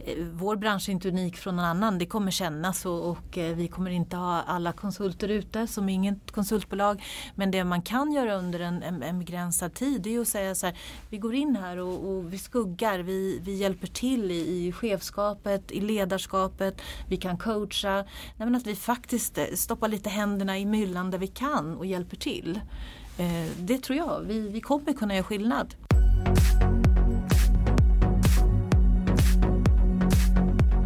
eh, 0.06 0.16
vår 0.34 0.56
bransch 0.56 0.90
är 0.90 0.94
inte 0.94 1.08
unik 1.08 1.38
från 1.38 1.56
någon 1.56 1.66
annan. 1.66 1.98
Det 1.98 2.06
kommer 2.06 2.32
kännas 2.32 2.86
och, 2.86 3.10
och 3.10 3.38
eh, 3.38 3.56
vi 3.56 3.68
kommer 3.68 3.92
inte 3.92 4.16
ha 4.16 4.42
alla 4.42 4.72
konsulter 4.72 5.30
ute 5.30 5.68
som 5.68 5.90
inget 5.90 6.32
konsultbolag. 6.32 7.04
Men 7.36 7.52
det 7.52 7.64
man 7.64 7.82
kan 7.82 8.12
göra 8.12 8.36
under 8.36 8.60
en, 8.60 8.84
en, 8.84 9.04
en 9.04 9.20
begränsad 9.20 9.74
tid 9.74 10.08
är 10.08 10.20
att 10.20 10.28
säga 10.28 10.56
så 10.56 10.66
här, 10.66 10.78
vi 11.10 11.18
går 11.18 11.36
in 11.36 11.56
här 11.56 11.78
och, 11.78 12.10
och 12.10 12.34
vi 12.34 12.38
skuggar, 12.38 13.00
vi, 13.00 13.40
vi 13.44 13.54
hjälper 13.54 13.88
till 13.88 14.32
i, 14.32 14.68
i 14.68 14.72
chefskapet, 14.72 15.72
i 15.72 15.82
ledarskapet, 15.82 16.82
vi 17.08 17.18
kan 17.18 17.38
coacha. 17.38 17.96
Nej, 17.96 18.06
men 18.38 18.56
att 18.56 18.68
vi 18.68 18.76
faktiskt 18.76 19.38
eh, 19.38 19.46
stoppar 19.56 19.88
lite 19.88 20.10
händerna 20.10 20.58
i 20.58 20.66
myllan 20.66 21.12
där 21.12 21.18
vi 21.18 21.28
kan 21.28 21.78
och 21.78 21.86
hjälper 21.86 22.18
till. 22.18 22.60
Det 23.60 23.78
tror 23.78 23.98
jag, 23.98 24.20
vi, 24.20 24.50
vi 24.50 24.62
kommer 24.62 24.94
kunna 24.94 25.16
göra 25.16 25.24
skillnad. 25.24 25.76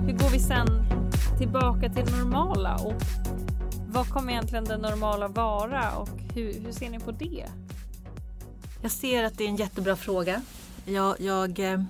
Hur 0.08 0.14
går 0.14 0.30
vi 0.30 0.40
sen 0.40 0.68
tillbaka 1.38 1.90
till 1.90 2.06
det 2.06 2.18
normala 2.18 2.76
och 2.76 3.02
vad 3.88 4.10
kommer 4.10 4.32
egentligen 4.32 4.66
det 4.66 4.78
normala 4.78 5.28
vara 5.28 5.98
och 5.98 6.10
hur, 6.36 6.54
hur 6.54 6.72
ser 6.72 6.90
ni 6.90 7.00
på 7.00 7.12
det? 7.12 7.46
Jag 8.82 8.92
ser 8.92 9.24
att 9.24 9.38
det 9.38 9.44
är 9.44 9.48
en 9.48 9.56
jättebra 9.56 9.96
fråga. 9.96 10.42
Jag, 10.86 11.22
jag 11.22 11.60
eh, 11.60 11.84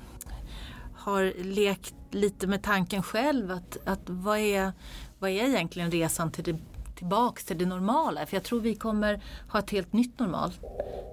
har 0.93 1.43
lekt 1.43 1.95
lite 2.11 2.47
med 2.47 2.63
tanken 2.63 3.03
själv 3.03 3.51
att, 3.51 3.77
att 3.85 4.01
vad, 4.05 4.37
är, 4.37 4.71
vad 5.19 5.29
är 5.29 5.43
egentligen 5.43 5.91
resan 5.91 6.31
till 6.31 6.43
det, 6.43 6.57
tillbaks 6.95 7.45
till 7.45 7.57
det 7.57 7.65
normala? 7.65 8.25
För 8.25 8.35
jag 8.35 8.43
tror 8.43 8.59
vi 8.59 8.75
kommer 8.75 9.21
ha 9.49 9.59
ett 9.59 9.69
helt 9.69 9.93
nytt 9.93 10.19
normalt 10.19 10.59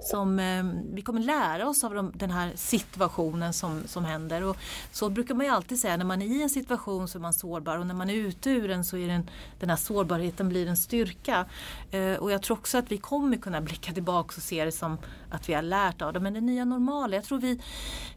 som 0.02 0.38
eh, 0.38 0.64
vi 0.94 1.02
kommer 1.02 1.20
lära 1.20 1.68
oss 1.68 1.84
av 1.84 1.94
de, 1.94 2.12
den 2.14 2.30
här 2.30 2.52
situationen 2.56 3.52
som, 3.52 3.82
som 3.86 4.04
händer. 4.04 4.42
Och 4.44 4.56
så 4.92 5.10
brukar 5.10 5.34
man 5.34 5.46
ju 5.46 5.52
alltid 5.52 5.78
säga 5.78 5.96
när 5.96 6.04
man 6.04 6.22
är 6.22 6.26
i 6.26 6.42
en 6.42 6.50
situation 6.50 7.08
så 7.08 7.18
är 7.18 7.20
man 7.20 7.32
sårbar 7.32 7.78
och 7.78 7.86
när 7.86 7.94
man 7.94 8.10
är 8.10 8.14
ute 8.14 8.50
ur 8.50 8.68
den 8.68 8.84
så 8.84 8.96
är 8.96 9.08
den, 9.08 9.30
den 9.60 9.70
här 9.70 9.76
sårbarheten 9.76 10.48
blir 10.48 10.66
en 10.66 10.76
styrka. 10.76 11.46
Eh, 11.90 12.14
och 12.14 12.32
jag 12.32 12.42
tror 12.42 12.56
också 12.56 12.78
att 12.78 12.92
vi 12.92 12.98
kommer 12.98 13.36
kunna 13.36 13.60
blicka 13.60 13.92
tillbaka 13.92 14.34
och 14.36 14.42
se 14.42 14.64
det 14.64 14.72
som 14.72 14.98
att 15.30 15.48
vi 15.48 15.54
har 15.54 15.62
lärt 15.62 16.02
av 16.02 16.12
det. 16.12 16.20
Men 16.20 16.34
det 16.34 16.40
nya 16.40 16.64
normala, 16.64 17.16
jag 17.16 17.24
tror 17.24 17.38
vi 17.38 17.60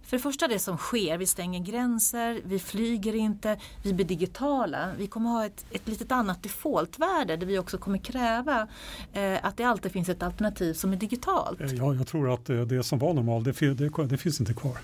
för 0.05 0.17
det 0.17 0.23
första 0.23 0.47
det 0.47 0.59
som 0.59 0.77
sker, 0.77 1.17
vi 1.17 1.25
stänger 1.25 1.59
gränser, 1.59 2.41
vi 2.45 2.59
flyger 2.59 3.15
inte, 3.15 3.57
vi 3.83 3.93
blir 3.93 4.05
digitala. 4.05 4.91
Vi 4.97 5.07
kommer 5.07 5.29
ha 5.29 5.45
ett, 5.45 5.65
ett 5.71 5.87
litet 5.87 6.11
annat 6.11 6.43
defaultvärde 6.43 7.37
där 7.37 7.47
vi 7.47 7.59
också 7.59 7.77
kommer 7.77 7.97
kräva 7.97 8.67
eh, 9.13 9.45
att 9.45 9.57
det 9.57 9.63
alltid 9.63 9.91
finns 9.91 10.09
ett 10.09 10.23
alternativ 10.23 10.73
som 10.73 10.93
är 10.93 10.97
digitalt. 10.97 11.61
Eh, 11.61 11.73
ja, 11.73 11.93
jag 11.93 12.07
tror 12.07 12.33
att 12.33 12.45
det, 12.45 12.65
det 12.65 12.83
som 12.83 12.99
var 12.99 13.13
normalt, 13.13 13.45
det, 13.45 13.73
det, 13.73 14.05
det, 14.05 14.17
finns 14.17 14.39
inte 14.39 14.53
kvar. 14.53 14.77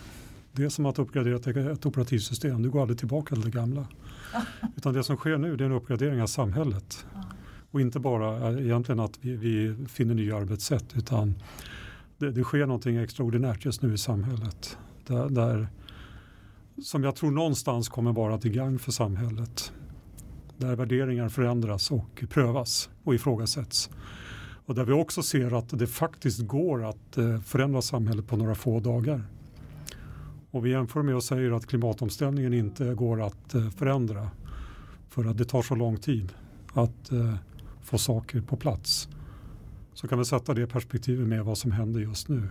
Det 0.51 0.63
är 0.63 0.69
som 0.69 0.85
att 0.85 0.99
uppgradera 0.99 1.35
ett, 1.35 1.47
ett 1.47 1.85
operativsystem, 1.85 2.61
du 2.61 2.69
går 2.69 2.81
aldrig 2.81 2.99
tillbaka 2.99 3.35
till 3.35 3.43
det 3.43 3.51
gamla. 3.51 3.87
Utan 4.77 4.93
det 4.93 5.03
som 5.03 5.17
sker 5.17 5.37
nu 5.37 5.55
det 5.55 5.63
är 5.63 5.65
en 5.65 5.71
uppgradering 5.71 6.21
av 6.21 6.27
samhället. 6.27 7.05
Och 7.71 7.81
inte 7.81 7.99
bara 7.99 8.49
eh, 8.49 8.65
egentligen 8.65 8.99
att 8.99 9.17
vi, 9.21 9.35
vi 9.35 9.75
finner 9.87 10.13
nya 10.13 10.37
arbetssätt 10.37 10.85
utan 10.95 11.35
det, 12.17 12.31
det, 12.31 12.43
sker 12.43 12.65
någonting 12.65 12.97
extraordinärt 12.97 13.65
just 13.65 13.81
nu 13.81 13.93
i 13.93 13.97
samhället. 13.97 14.77
Där, 15.11 15.29
där, 15.29 15.67
som 16.83 17.03
jag 17.03 17.15
tror 17.15 17.31
någonstans 17.31 17.89
kommer 17.89 18.13
vara 18.13 18.37
till 18.37 18.51
gagn 18.51 18.79
för 18.79 18.91
samhället. 18.91 19.73
Där 20.57 20.75
värderingar 20.75 21.29
förändras 21.29 21.91
och 21.91 22.23
prövas 22.29 22.89
och 23.03 23.15
ifrågasätts. 23.15 23.89
Och 24.65 24.75
där 24.75 24.85
vi 24.85 24.93
också 24.93 25.23
ser 25.23 25.57
att 25.57 25.79
det 25.79 25.87
faktiskt 25.87 26.47
går 26.47 26.89
att 26.89 27.17
eh, 27.17 27.39
förändra 27.39 27.81
samhället 27.81 28.27
på 28.27 28.37
några 28.37 28.55
få 28.55 28.79
dagar. 28.79 29.23
Och 30.51 30.65
vi 30.65 30.69
jämför 30.69 31.01
med 31.01 31.15
och 31.15 31.23
säger 31.23 31.51
att 31.51 31.67
klimatomställningen 31.67 32.53
inte 32.53 32.93
går 32.93 33.21
att 33.21 33.53
eh, 33.53 33.69
förändra 33.69 34.29
för 35.09 35.25
att 35.25 35.37
det 35.37 35.45
tar 35.45 35.61
så 35.61 35.75
lång 35.75 35.97
tid 35.97 36.33
att 36.73 37.11
eh, 37.11 37.35
få 37.81 37.97
saker 37.97 38.41
på 38.41 38.57
plats. 38.57 39.09
Så 39.93 40.07
kan 40.07 40.19
vi 40.19 40.25
sätta 40.25 40.53
det 40.53 40.67
perspektivet 40.67 41.27
med 41.27 41.45
vad 41.45 41.57
som 41.57 41.71
händer 41.71 41.99
just 41.99 42.27
nu. 42.27 42.49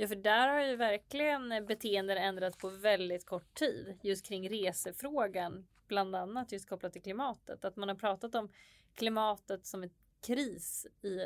Ja, 0.00 0.08
för 0.08 0.16
där 0.16 0.48
har 0.48 0.60
ju 0.60 0.76
verkligen 0.76 1.66
beteenden 1.66 2.18
ändrats 2.18 2.58
på 2.58 2.68
väldigt 2.68 3.26
kort 3.26 3.54
tid 3.54 3.98
just 4.02 4.26
kring 4.26 4.50
resefrågan, 4.50 5.66
bland 5.88 6.14
annat 6.14 6.52
just 6.52 6.68
kopplat 6.68 6.92
till 6.92 7.02
klimatet. 7.02 7.64
Att 7.64 7.76
man 7.76 7.88
har 7.88 7.96
pratat 7.96 8.34
om 8.34 8.48
klimatet 8.94 9.66
som 9.66 9.82
en 9.82 9.90
kris 10.26 10.86
i, 11.02 11.18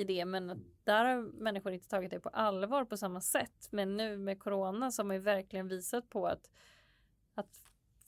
i 0.00 0.04
det, 0.04 0.24
men 0.24 0.64
där 0.84 1.04
har 1.04 1.22
människor 1.42 1.72
inte 1.72 1.88
tagit 1.88 2.10
det 2.10 2.20
på 2.20 2.28
allvar 2.28 2.84
på 2.84 2.96
samma 2.96 3.20
sätt. 3.20 3.68
Men 3.70 3.96
nu 3.96 4.18
med 4.18 4.38
corona 4.38 4.90
så 4.90 5.02
har 5.02 5.06
man 5.06 5.16
ju 5.16 5.22
verkligen 5.22 5.68
visat 5.68 6.10
på 6.10 6.26
att, 6.26 6.50
att 7.34 7.60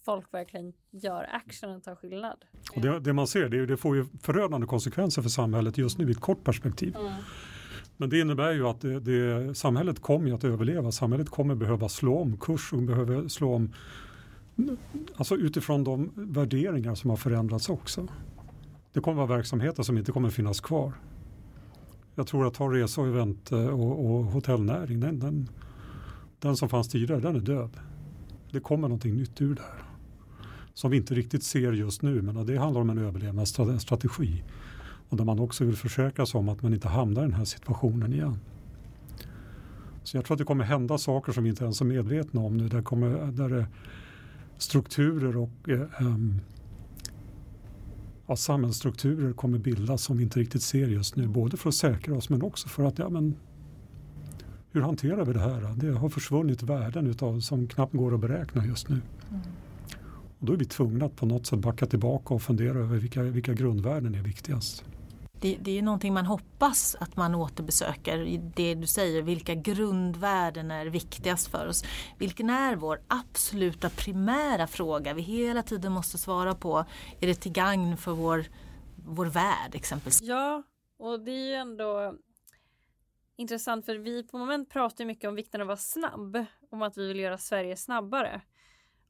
folk 0.04 0.34
verkligen 0.34 0.72
gör 0.90 1.28
action 1.32 1.70
och 1.70 1.82
tar 1.82 1.94
skillnad. 1.94 2.44
Och 2.76 2.80
det, 2.80 3.00
det 3.00 3.12
man 3.12 3.26
ser, 3.26 3.48
det, 3.48 3.66
det, 3.66 3.76
får 3.76 3.96
ju 3.96 4.06
förödande 4.22 4.66
konsekvenser 4.66 5.22
för 5.22 5.28
samhället 5.28 5.78
just 5.78 5.98
nu 5.98 6.08
i 6.08 6.10
ett 6.10 6.20
kort 6.20 6.44
perspektiv. 6.44 6.96
Mm. 6.96 7.12
Men 7.96 8.10
det 8.10 8.20
innebär 8.20 8.52
ju 8.52 8.66
att 8.66 8.80
det, 8.80 9.00
det, 9.00 9.54
samhället 9.54 10.02
kommer 10.02 10.32
att 10.32 10.44
överleva. 10.44 10.92
Samhället 10.92 11.28
kommer 11.28 11.54
behöva 11.54 11.88
slå 11.88 12.18
om 12.18 12.36
kurs 12.36 12.72
och 12.72 12.82
behöver 12.82 13.28
slå 13.28 13.54
om 13.54 13.72
alltså 15.16 15.36
utifrån 15.36 15.84
de 15.84 16.10
värderingar 16.14 16.94
som 16.94 17.10
har 17.10 17.16
förändrats 17.16 17.68
också. 17.68 18.08
Det 18.92 19.00
kommer 19.00 19.16
vara 19.16 19.36
verksamheter 19.36 19.82
som 19.82 19.98
inte 19.98 20.12
kommer 20.12 20.30
finnas 20.30 20.60
kvar. 20.60 20.92
Jag 22.14 22.26
tror 22.26 22.46
att 22.46 22.54
ta 22.54 22.72
resa 22.72 23.00
och 23.00 23.06
event 23.06 23.52
eh, 23.52 23.66
och, 23.66 24.06
och 24.06 24.24
hotellnäring, 24.24 25.00
den, 25.00 25.18
den, 25.18 25.48
den 26.38 26.56
som 26.56 26.68
fanns 26.68 26.88
tidigare, 26.88 27.20
den 27.20 27.36
är 27.36 27.40
död. 27.40 27.70
Det 28.50 28.60
kommer 28.60 28.88
någonting 28.88 29.16
nytt 29.16 29.40
ur 29.40 29.54
det 29.54 29.62
här 29.62 29.84
Som 30.74 30.90
vi 30.90 30.96
inte 30.96 31.14
riktigt 31.14 31.44
ser 31.44 31.72
just 31.72 32.02
nu, 32.02 32.22
men 32.22 32.46
det 32.46 32.56
handlar 32.56 32.80
om 32.80 32.90
en 32.90 32.98
överlevnadsstrategi. 32.98 34.42
Och 35.14 35.18
där 35.18 35.24
man 35.24 35.40
också 35.40 35.64
vill 35.64 35.76
försäkra 35.76 36.26
sig 36.26 36.38
om 36.38 36.48
att 36.48 36.62
man 36.62 36.74
inte 36.74 36.88
hamnar 36.88 37.22
i 37.22 37.24
den 37.24 37.34
här 37.34 37.44
situationen 37.44 38.12
igen. 38.12 38.38
Så 40.02 40.16
jag 40.16 40.24
tror 40.24 40.34
att 40.34 40.38
det 40.38 40.44
kommer 40.44 40.64
hända 40.64 40.98
saker 40.98 41.32
som 41.32 41.44
vi 41.44 41.50
inte 41.50 41.64
ens 41.64 41.80
är 41.80 41.84
medvetna 41.84 42.40
om 42.40 42.56
nu. 42.56 42.68
Där, 42.68 42.82
kommer, 42.82 43.32
där 43.32 43.50
är 43.50 43.66
strukturer 44.58 45.36
och 45.36 45.68
eh, 45.68 45.80
ja, 48.26 48.36
samhällsstrukturer 48.36 49.32
kommer 49.32 49.58
bildas 49.58 50.02
som 50.02 50.16
vi 50.16 50.22
inte 50.22 50.40
riktigt 50.40 50.62
ser 50.62 50.88
just 50.88 51.16
nu. 51.16 51.28
Både 51.28 51.56
för 51.56 51.68
att 51.68 51.74
säkra 51.74 52.16
oss 52.16 52.30
men 52.30 52.42
också 52.42 52.68
för 52.68 52.84
att 52.84 52.98
ja, 52.98 53.08
men, 53.08 53.36
hur 54.72 54.80
hanterar 54.80 55.24
vi 55.24 55.32
det 55.32 55.40
här? 55.40 55.74
Det 55.76 55.98
har 55.98 56.08
försvunnit 56.08 56.62
värden 56.62 57.06
utav, 57.06 57.40
som 57.40 57.66
knappt 57.66 57.94
går 57.94 58.14
att 58.14 58.20
beräkna 58.20 58.66
just 58.66 58.88
nu. 58.88 59.00
Mm. 59.30 59.40
Och 60.38 60.46
då 60.46 60.52
är 60.52 60.56
vi 60.56 60.64
tvungna 60.64 61.04
att 61.06 61.16
på 61.16 61.26
något 61.26 61.46
sätt 61.46 61.58
backa 61.58 61.86
tillbaka 61.86 62.34
och 62.34 62.42
fundera 62.42 62.78
över 62.78 62.98
vilka, 62.98 63.22
vilka 63.22 63.54
grundvärden 63.54 64.14
är 64.14 64.22
viktigast 64.22 64.84
det, 65.44 65.56
det 65.60 65.78
är 65.78 65.82
någonting 65.82 66.14
man 66.14 66.26
hoppas 66.26 66.96
att 67.00 67.16
man 67.16 67.34
återbesöker. 67.34 68.40
Det 68.56 68.74
du 68.74 68.86
säger, 68.86 69.22
vilka 69.22 69.54
grundvärden 69.54 70.70
är 70.70 70.86
viktigast 70.86 71.50
för 71.50 71.66
oss? 71.66 71.84
Vilken 72.18 72.50
är 72.50 72.76
vår 72.76 73.00
absoluta 73.08 73.90
primära 73.90 74.66
fråga 74.66 75.14
vi 75.14 75.22
hela 75.22 75.62
tiden 75.62 75.92
måste 75.92 76.18
svara 76.18 76.54
på? 76.54 76.84
Är 77.20 77.26
det 77.26 77.34
till 77.34 77.52
gagn 77.52 77.96
för 77.96 78.12
vår, 78.12 78.44
vår 79.06 79.26
värld 79.26 79.74
exempelvis? 79.74 80.22
Ja, 80.22 80.62
och 80.98 81.20
det 81.20 81.30
är 81.30 81.46
ju 81.46 81.54
ändå 81.54 82.14
intressant 83.36 83.86
för 83.86 83.96
vi 83.96 84.22
på 84.22 84.38
moment 84.38 84.70
pratar 84.70 85.04
mycket 85.04 85.28
om 85.28 85.34
vikten 85.34 85.60
av 85.60 85.64
att 85.64 85.68
vara 85.68 85.76
snabb, 85.76 86.44
om 86.70 86.82
att 86.82 86.98
vi 86.98 87.08
vill 87.08 87.20
göra 87.20 87.38
Sverige 87.38 87.76
snabbare. 87.76 88.40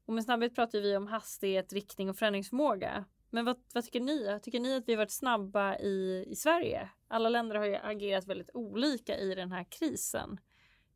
Och 0.05 0.13
med 0.13 0.23
snabbhet 0.23 0.55
pratar 0.55 0.79
vi 0.79 0.97
om 0.97 1.07
hastighet, 1.07 1.73
riktning 1.73 2.09
och 2.09 2.17
förändringsförmåga. 2.17 3.05
Men 3.35 3.45
vad, 3.45 3.55
vad, 3.73 3.83
tycker 3.83 3.99
ni? 3.99 4.39
Tycker 4.43 4.59
ni 4.59 4.75
att 4.75 4.83
vi 4.87 4.93
har 4.93 4.97
varit 4.97 5.11
snabba 5.11 5.75
i, 5.75 6.25
i 6.27 6.35
Sverige? 6.35 6.89
Alla 7.07 7.29
länder 7.29 7.55
har 7.55 7.65
ju 7.65 7.75
agerat 7.75 8.27
väldigt 8.27 8.49
olika 8.53 9.17
i 9.17 9.35
den 9.35 9.51
här 9.51 9.65
krisen. 9.79 10.39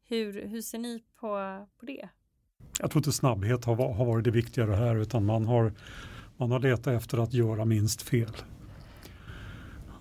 Hur, 0.04 0.48
hur 0.48 0.62
ser 0.62 0.78
ni 0.78 1.04
på, 1.20 1.28
på 1.80 1.86
det? 1.86 2.10
Jag 2.80 2.92
tror 2.92 3.00
inte 3.00 3.12
snabbhet 3.12 3.66
har, 3.66 3.94
har 3.94 4.06
varit 4.06 4.24
det 4.24 4.32
viktigare 4.32 4.76
här 4.76 4.96
utan 4.96 5.26
man 5.26 5.46
har, 5.46 5.74
man 6.38 6.52
har 6.52 6.60
letat 6.60 6.88
efter 6.88 7.18
att 7.18 7.34
göra 7.34 7.66
minst 7.66 8.02
fel. 8.02 8.32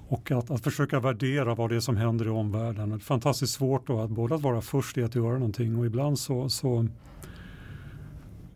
Och 0.08 0.30
att, 0.30 0.50
att 0.50 0.64
försöka 0.64 1.00
värdera 1.00 1.54
vad 1.54 1.70
det 1.70 1.76
är 1.76 1.80
som 1.80 1.96
händer 1.96 2.26
i 2.26 2.30
omvärlden. 2.30 2.90
Det 2.90 2.96
är 2.96 2.98
fantastiskt 2.98 3.54
svårt 3.54 3.86
då 3.86 4.00
att 4.00 4.10
både 4.10 4.34
att 4.34 4.42
vara 4.42 4.60
först 4.60 4.98
i 4.98 5.04
att 5.04 5.14
göra 5.14 5.34
någonting 5.34 5.78
och 5.78 5.86
ibland 5.86 6.18
så, 6.18 6.48
så 6.48 6.86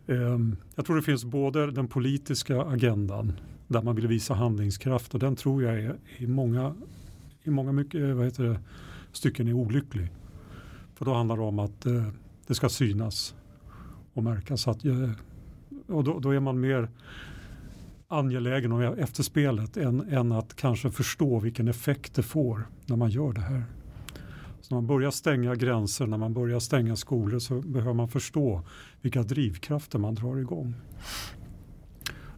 ehm, 0.07 0.57
jag 0.75 0.85
tror 0.85 0.95
det 0.95 1.01
finns 1.01 1.25
både 1.25 1.71
den 1.71 1.87
politiska 1.87 2.61
agendan 2.61 3.33
där 3.73 3.81
man 3.81 3.95
vill 3.95 4.07
visa 4.07 4.33
handlingskraft 4.33 5.13
och 5.13 5.19
den 5.19 5.35
tror 5.35 5.63
jag 5.63 5.79
är 5.79 5.95
i 6.17 6.27
många, 6.27 6.75
i 7.43 7.49
många 7.49 7.71
mycket, 7.71 8.01
eh, 8.01 8.13
vad 8.13 8.25
heter 8.25 8.43
det, 8.43 8.59
stycken 9.11 9.47
är 9.47 9.53
olycklig. 9.53 10.11
För 10.95 11.05
då 11.05 11.13
handlar 11.13 11.37
det 11.37 11.43
om 11.43 11.59
att 11.59 11.85
eh, 11.85 12.07
det 12.47 12.55
ska 12.55 12.69
synas 12.69 13.35
och 14.13 14.23
märkas. 14.23 14.67
Att, 14.67 14.85
eh, 14.85 15.11
och 15.87 16.03
då, 16.03 16.19
då, 16.19 16.31
är 16.31 16.39
man 16.39 16.59
mer 16.59 16.89
angelägen 18.07 18.71
om 18.71 18.81
efterspelet 18.81 19.77
än, 19.77 20.01
än 20.01 20.31
att 20.31 20.55
kanske 20.55 20.91
förstå 20.91 21.39
vilken 21.39 21.67
effekt 21.67 22.15
det 22.15 22.23
får 22.23 22.67
när 22.85 22.95
man 22.95 23.09
gör 23.09 23.33
det 23.33 23.41
här. 23.41 23.63
Så 24.61 24.75
när 24.75 24.81
man 24.81 24.87
börjar 24.87 25.11
stänga 25.11 25.55
gränser, 25.55 26.07
när 26.07 26.17
man 26.17 26.33
börjar 26.33 26.59
stänga 26.59 26.95
skolor 26.95 27.39
så 27.39 27.61
behöver 27.61 27.93
man 27.93 28.07
förstå 28.07 28.61
vilka 29.01 29.23
drivkrafter 29.23 29.99
man 29.99 30.15
drar 30.15 30.37
igång. 30.37 30.75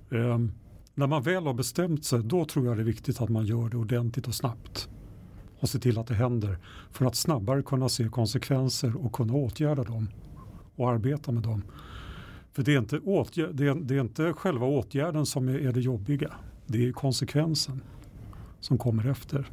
Um, 0.10 0.52
när 0.96 1.08
man 1.08 1.24
väl 1.24 1.46
har 1.46 1.54
bestämt 1.54 2.06
sig, 2.06 2.24
då 2.24 2.46
tror 2.46 2.66
jag 2.66 2.78
det 2.78 2.82
är 2.82 2.86
viktigt 2.86 3.22
att 3.22 3.30
man 3.30 3.46
gör 3.46 3.70
det 3.70 3.78
ordentligt 3.78 4.28
och 4.28 4.36
snabbt. 4.36 4.90
Och 5.60 5.70
se 5.70 5.80
till 5.80 6.00
att 6.00 6.08
det 6.08 6.14
händer. 6.14 6.58
För 6.92 7.06
att 7.06 7.16
snabbare 7.16 7.64
kunna 7.64 7.90
se 7.90 8.10
konsekvenser 8.10 9.06
och 9.06 9.14
kunna 9.14 9.34
åtgärda 9.34 9.84
dem. 9.84 10.10
Och 10.76 10.90
arbeta 10.90 11.32
med 11.32 11.44
dem. 11.44 11.64
För 12.52 12.64
det 12.64 12.74
är 12.74 12.80
inte, 12.80 13.00
åtgär, 13.00 13.50
det 13.54 13.68
är, 13.68 13.76
det 13.76 13.96
är 13.96 14.02
inte 14.02 14.34
själva 14.34 14.66
åtgärden 14.66 15.26
som 15.26 15.50
är, 15.50 15.60
är 15.60 15.72
det 15.72 15.82
jobbiga. 15.82 16.34
Det 16.66 16.88
är 16.88 16.92
konsekvensen 16.92 17.82
som 18.60 18.78
kommer 18.78 19.08
efter. 19.08 19.52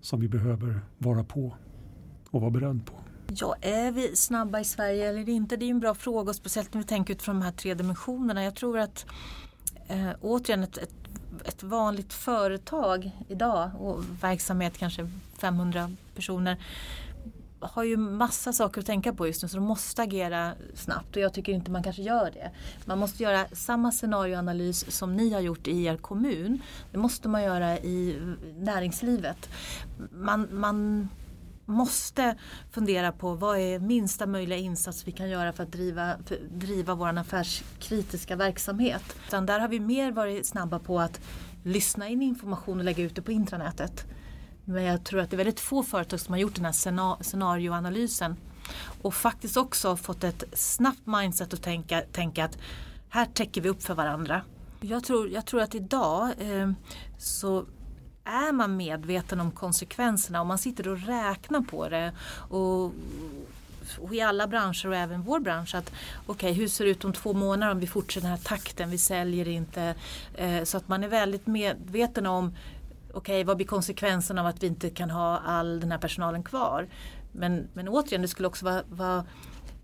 Som 0.00 0.20
vi 0.20 0.28
behöver 0.28 0.80
vara 0.98 1.24
på 1.24 1.54
och 2.30 2.40
vara 2.40 2.50
beredd 2.50 2.86
på. 2.86 2.94
Ja, 3.28 3.54
är 3.60 3.92
vi 3.92 4.16
snabba 4.16 4.60
i 4.60 4.64
Sverige 4.64 5.08
eller 5.08 5.28
inte? 5.28 5.56
Det 5.56 5.64
är 5.64 5.70
en 5.70 5.80
bra 5.80 5.94
fråga, 5.94 6.32
speciellt 6.32 6.74
när 6.74 6.80
vi 6.80 6.86
tänker 6.86 7.14
utifrån 7.14 7.34
de 7.34 7.42
här 7.44 7.52
tre 7.52 7.74
dimensionerna. 7.74 8.44
Jag 8.44 8.54
tror 8.54 8.78
att 8.78 9.06
eh, 9.88 10.10
återigen 10.20 10.62
ett, 10.62 10.78
ett, 10.78 10.94
ett, 11.44 11.62
vanligt 11.62 12.12
företag 12.12 13.10
idag 13.28 13.70
och 13.78 14.04
verksamhet 14.22 14.78
kanske 14.78 15.10
500 15.38 15.90
personer 16.14 16.58
har 17.60 17.84
ju 17.84 17.96
massa 17.96 18.52
saker 18.52 18.80
att 18.80 18.86
tänka 18.86 19.12
på 19.12 19.26
just 19.26 19.42
nu 19.42 19.48
så 19.48 19.56
de 19.56 19.64
måste 19.64 20.02
agera 20.02 20.52
snabbt 20.74 21.16
och 21.16 21.22
jag 21.22 21.34
tycker 21.34 21.52
inte 21.52 21.70
man 21.70 21.82
kanske 21.82 22.02
gör 22.02 22.30
det. 22.30 22.50
Man 22.84 22.98
måste 22.98 23.22
göra 23.22 23.46
samma 23.52 23.92
scenarioanalys 23.92 24.96
som 24.96 25.16
ni 25.16 25.32
har 25.32 25.40
gjort 25.40 25.68
i 25.68 25.84
er 25.84 25.96
kommun. 25.96 26.62
Det 26.92 26.98
måste 26.98 27.28
man 27.28 27.42
göra 27.42 27.78
i 27.78 28.18
näringslivet. 28.58 29.48
Man, 30.10 30.48
man 30.52 31.08
måste 31.66 32.38
fundera 32.70 33.12
på 33.12 33.34
vad 33.34 33.58
är 33.58 33.78
minsta 33.78 34.26
möjliga 34.26 34.58
insats 34.58 35.06
vi 35.06 35.12
kan 35.12 35.28
göra 35.30 35.52
för 35.52 35.62
att 35.62 35.72
driva, 35.72 36.16
för, 36.26 36.38
driva 36.50 36.94
vår 36.94 37.18
affärskritiska 37.18 38.36
verksamhet. 38.36 39.16
Utan 39.26 39.46
där 39.46 39.60
har 39.60 39.68
vi 39.68 39.80
mer 39.80 40.12
varit 40.12 40.46
snabba 40.46 40.78
på 40.78 41.00
att 41.00 41.20
lyssna 41.62 42.08
in 42.08 42.22
information 42.22 42.78
och 42.78 42.84
lägga 42.84 43.04
ut 43.04 43.14
det 43.14 43.22
på 43.22 43.32
intranätet. 43.32 44.04
Men 44.64 44.84
jag 44.84 45.04
tror 45.04 45.20
att 45.20 45.30
det 45.30 45.34
är 45.36 45.38
väldigt 45.38 45.60
få 45.60 45.82
företag 45.82 46.20
som 46.20 46.32
har 46.32 46.38
gjort 46.38 46.54
den 46.54 46.64
här 46.64 47.22
scenarioanalysen 47.22 48.36
och 49.02 49.14
faktiskt 49.14 49.56
också 49.56 49.96
fått 49.96 50.24
ett 50.24 50.44
snabbt 50.52 51.06
mindset 51.06 51.54
att 51.54 51.62
tänka, 51.62 52.00
tänka 52.12 52.44
att 52.44 52.58
här 53.08 53.26
täcker 53.26 53.60
vi 53.60 53.68
upp 53.68 53.82
för 53.82 53.94
varandra. 53.94 54.42
Jag 54.80 55.04
tror, 55.04 55.28
jag 55.28 55.46
tror 55.46 55.60
att 55.60 55.74
idag 55.74 56.30
eh, 56.38 56.70
så 57.18 57.66
är 58.24 58.52
man 58.52 58.76
medveten 58.76 59.40
om 59.40 59.50
konsekvenserna 59.50 60.40
och 60.40 60.46
man 60.46 60.58
sitter 60.58 60.88
och 60.88 60.98
räknar 60.98 61.60
på 61.60 61.88
det 61.88 62.12
och, 62.48 62.84
och 63.98 64.14
i 64.14 64.20
alla 64.20 64.46
branscher 64.46 64.88
och 64.88 64.96
även 64.96 65.22
vår 65.22 65.40
bransch 65.40 65.74
att 65.74 65.92
okej 66.26 66.50
okay, 66.50 66.52
hur 66.52 66.68
ser 66.68 66.84
det 66.84 66.90
ut 66.90 67.04
om 67.04 67.12
två 67.12 67.32
månader 67.32 67.72
om 67.72 67.80
vi 67.80 67.86
fortsätter 67.86 68.28
den 68.28 68.36
här 68.36 68.44
takten, 68.44 68.90
vi 68.90 68.98
säljer 68.98 69.48
inte. 69.48 69.94
Eh, 70.34 70.64
så 70.64 70.76
att 70.76 70.88
man 70.88 71.04
är 71.04 71.08
väldigt 71.08 71.46
medveten 71.46 72.26
om 72.26 72.56
okej 73.14 73.18
okay, 73.18 73.44
vad 73.44 73.56
blir 73.56 73.66
konsekvenserna 73.66 74.40
av 74.40 74.46
att 74.46 74.62
vi 74.62 74.66
inte 74.66 74.90
kan 74.90 75.10
ha 75.10 75.38
all 75.38 75.80
den 75.80 75.90
här 75.90 75.98
personalen 75.98 76.42
kvar. 76.42 76.88
Men, 77.32 77.68
men 77.72 77.88
återigen 77.88 78.22
det 78.22 78.28
skulle 78.28 78.48
också 78.48 78.64
vara, 78.64 78.82
vara 78.88 79.24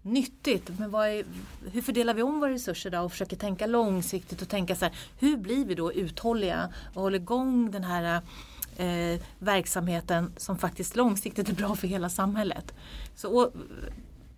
nyttigt. 0.03 0.71
Men 0.79 0.95
är, 0.95 1.25
hur 1.73 1.83
fördelar 1.83 2.15
vi 2.15 2.23
om 2.23 2.41
våra 2.41 2.51
resurser 2.51 2.91
då 2.91 3.01
och 3.01 3.13
försöker 3.13 3.37
tänka 3.37 3.67
långsiktigt 3.67 4.43
och 4.43 4.49
tänka 4.49 4.77
så 4.77 4.85
här, 4.85 4.95
hur 5.19 5.37
blir 5.37 5.65
vi 5.65 5.75
då 5.75 5.93
uthålliga 5.93 6.69
och 6.95 7.03
håller 7.03 7.19
igång 7.19 7.71
den 7.71 7.85
här 7.85 8.23
eh, 8.77 9.21
verksamheten 9.39 10.33
som 10.37 10.59
faktiskt 10.59 10.97
långsiktigt 10.97 11.49
är 11.49 11.55
bra 11.55 11.77
för 11.77 11.89
hela 11.89 12.09
samhället. 12.09 12.75
Så, 13.15 13.41
och, 13.41 13.53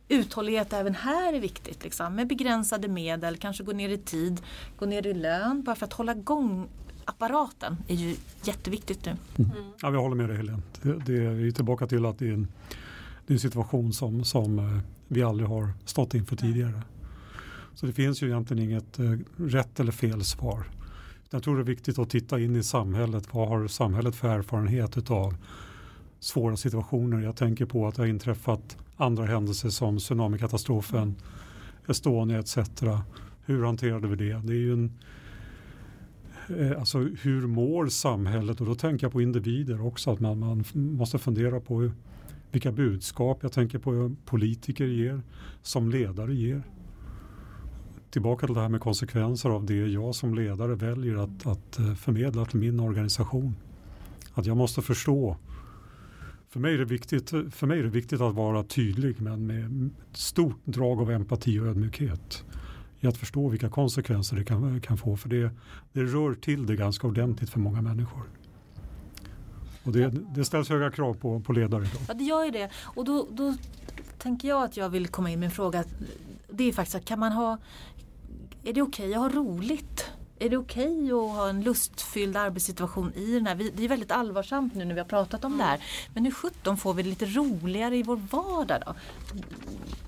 uthållighet 0.09 0.73
även 0.73 0.95
här 0.95 1.33
är 1.33 1.41
viktigt 1.41 1.85
liksom, 1.85 2.15
med 2.15 2.27
begränsade 2.27 2.89
medel, 2.89 3.37
kanske 3.37 3.65
gå 3.65 3.73
ner 3.73 3.89
i 3.89 3.99
tid, 3.99 4.43
gå 4.79 4.87
ner 4.87 5.07
i 5.07 5.15
lön 5.15 5.63
bara 5.63 5.77
för 5.77 5.87
att 5.87 5.93
hålla 5.93 6.13
igång 6.13 6.69
apparaten 7.05 7.77
är 7.89 7.95
ju 7.95 8.17
jätteviktigt 8.45 9.05
nu. 9.05 9.17
Mm. 9.39 9.51
Ja, 9.83 9.91
vi 9.91 9.97
håller 9.97 10.17
med 10.17 10.29
dig 10.29 10.37
Helene. 10.37 10.63
Det, 10.83 10.99
det 10.99 11.25
är 11.25 11.51
tillbaka 11.51 11.87
till 11.87 12.07
att 12.07 12.19
det 12.19 12.29
är 12.29 12.33
en, 12.33 12.49
det 13.27 13.33
är 13.33 13.35
en 13.35 13.41
situation 13.41 13.93
som, 13.93 14.25
som 14.25 14.59
eh, 14.59 14.79
vi 15.13 15.23
aldrig 15.23 15.49
har 15.49 15.73
stått 15.85 16.15
inför 16.15 16.37
tidigare. 16.37 16.83
Så 17.75 17.87
det 17.87 17.93
finns 17.93 18.23
ju 18.23 18.27
egentligen 18.27 18.63
inget 18.63 18.99
eh, 18.99 19.19
rätt 19.37 19.81
eller 19.81 19.93
fel 19.93 20.25
svar. 20.25 20.65
Jag 21.31 21.43
tror 21.43 21.57
det 21.57 21.63
är 21.63 21.65
viktigt 21.65 21.99
att 21.99 22.11
titta 22.11 22.41
in 22.41 22.57
i 22.57 22.63
samhället. 22.63 23.35
Vad 23.35 23.49
har 23.49 23.67
samhället 23.67 24.15
för 24.15 24.29
erfarenhet 24.29 25.11
av 25.11 25.35
svåra 26.21 26.57
situationer? 26.57 27.21
Jag 27.21 27.37
tänker 27.37 27.65
på 27.67 27.87
att 27.87 27.95
det 27.95 28.03
har 28.03 28.07
inträffat 28.07 28.77
andra 28.97 29.25
händelser 29.25 29.69
som 29.69 29.99
tsunamikatastrofen, 29.99 31.15
Estonia 31.89 32.39
etc. 32.39 32.59
Hur 33.45 33.65
hanterade 33.65 34.09
vi 34.09 34.17
det? 34.17 34.43
Det 34.47 34.53
är 34.53 34.59
ju 34.59 34.73
en, 34.73 34.93
eh, 36.59 36.79
alltså 36.79 36.99
hur 36.99 37.47
mår 37.47 37.87
samhället? 37.87 38.61
Och 38.61 38.67
då 38.67 38.75
tänker 38.75 39.05
jag 39.05 39.13
på 39.13 39.23
individer 39.23 39.87
också. 39.87 40.11
Att 40.11 40.21
man, 40.21 40.39
man 40.39 40.65
måste 40.75 41.19
fundera 41.19 41.61
på 41.61 41.91
vilka 42.53 42.73
budskap 42.73 43.39
jag 43.43 43.53
tänker 43.53 43.79
på 43.79 44.17
politiker 44.25 44.85
ger, 44.85 45.23
som 45.63 45.91
ledare 45.91 46.35
ger. 46.35 46.63
Tillbaka 48.11 48.47
till 48.47 48.55
det 48.55 48.61
här 48.61 48.69
med 48.69 48.81
konsekvenser 48.81 49.51
av 49.51 49.67
det 49.67 49.87
jag 49.87 50.15
som 50.15 50.35
ledare 50.35 50.75
väljer 50.75 51.17
att, 51.17 51.47
att 51.47 51.79
eh, 51.79 51.95
förmedla 51.95 52.45
till 52.45 52.59
min 52.59 52.81
organisation. 52.81 53.57
Att 54.35 54.47
jag 54.47 54.57
måste 54.57 54.83
förstå. 54.83 55.37
För 56.49 56.61
mig, 56.61 56.75
är 56.75 56.79
det 56.79 56.85
viktigt, 56.85 57.31
för 57.31 57.67
mig 57.67 57.79
är 57.79 57.83
det 57.83 57.89
viktigt 57.89 58.21
att 58.21 58.35
vara 58.35 58.65
tydlig 58.65 59.21
men 59.21 59.47
med 59.47 59.91
stort 60.13 60.61
drag 60.65 61.01
av 61.01 61.11
empati 61.11 61.59
och 61.59 61.67
ödmjukhet. 61.67 62.45
I 63.01 63.07
att 63.07 63.17
förstå 63.17 63.49
vilka 63.49 63.69
konsekvenser 63.69 64.37
det 64.37 64.45
kan, 64.45 64.81
kan 64.81 64.99
få. 64.99 65.17
För 65.17 65.29
det, 65.29 65.51
det 65.93 66.03
rör 66.03 66.35
till 66.35 66.67
det 66.67 66.77
ganska 66.77 67.07
ordentligt 67.07 67.51
för 67.51 67.61
många 67.61 67.83
människor. 67.83 68.23
Och 69.85 69.93
det, 69.93 70.13
det 70.35 70.45
ställs 70.45 70.69
höga 70.69 70.91
krav 70.91 71.15
på, 71.15 71.41
på 71.41 71.53
ledare. 71.53 71.83
Då. 71.83 71.99
Ja 72.09 72.15
det 72.15 72.25
gör 72.25 72.45
ju 72.45 72.51
det. 72.51 72.71
Och 72.83 73.05
då, 73.05 73.27
då 73.31 73.55
tänker 74.19 74.49
jag 74.49 74.63
att 74.63 74.77
jag 74.77 74.89
vill 74.89 75.09
komma 75.09 75.31
in 75.31 75.41
med 75.41 75.47
en 75.47 75.53
fråga. 75.53 75.85
Det 76.51 76.65
är 76.65 76.73
faktiskt 76.73 76.97
att 76.97 77.05
kan 77.05 77.19
man 77.19 77.33
ha 77.33 77.59
Är 78.65 78.73
det 78.73 78.83
okej 78.83 79.09
okay 79.09 79.15
att 79.15 79.21
ha 79.21 79.41
roligt? 79.41 80.11
Är 80.39 80.51
det 80.51 80.57
okej 80.57 80.97
okay 80.97 81.13
att 81.13 81.37
ha 81.37 81.49
en 81.49 81.63
lustfylld 81.63 82.37
arbetssituation 82.37 83.13
i 83.13 83.35
den 83.35 83.47
här? 83.47 83.71
det 83.75 83.85
är 83.85 83.89
väldigt 83.89 84.11
allvarsamt 84.11 84.75
nu 84.75 84.85
när 84.85 84.95
vi 84.95 85.01
har 85.01 85.09
pratat 85.09 85.45
om 85.45 85.59
det 85.59 85.65
här. 85.65 85.81
Men 86.15 86.25
hur 86.25 86.33
sjutton 86.33 86.77
får 86.77 86.95
vi 86.95 87.03
det 87.03 87.09
lite 87.09 87.27
roligare 87.27 87.97
i 87.97 88.03
vår 88.03 88.21
vardag 88.31 88.83
då? 88.87 88.95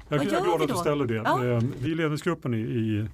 Jag, 0.08 0.24
jag 0.24 0.32
är 0.32 0.44
glad 0.44 0.62
att 0.62 0.68
du 0.68 0.74
ställer 0.74 1.06
det. 1.06 1.14
Ja. 1.14 1.44
Eh, 1.44 1.62
vi 1.78 1.90
i 1.90 1.94
ledningsgruppen 1.94 2.54
i, 2.54 2.58
i 2.58 3.06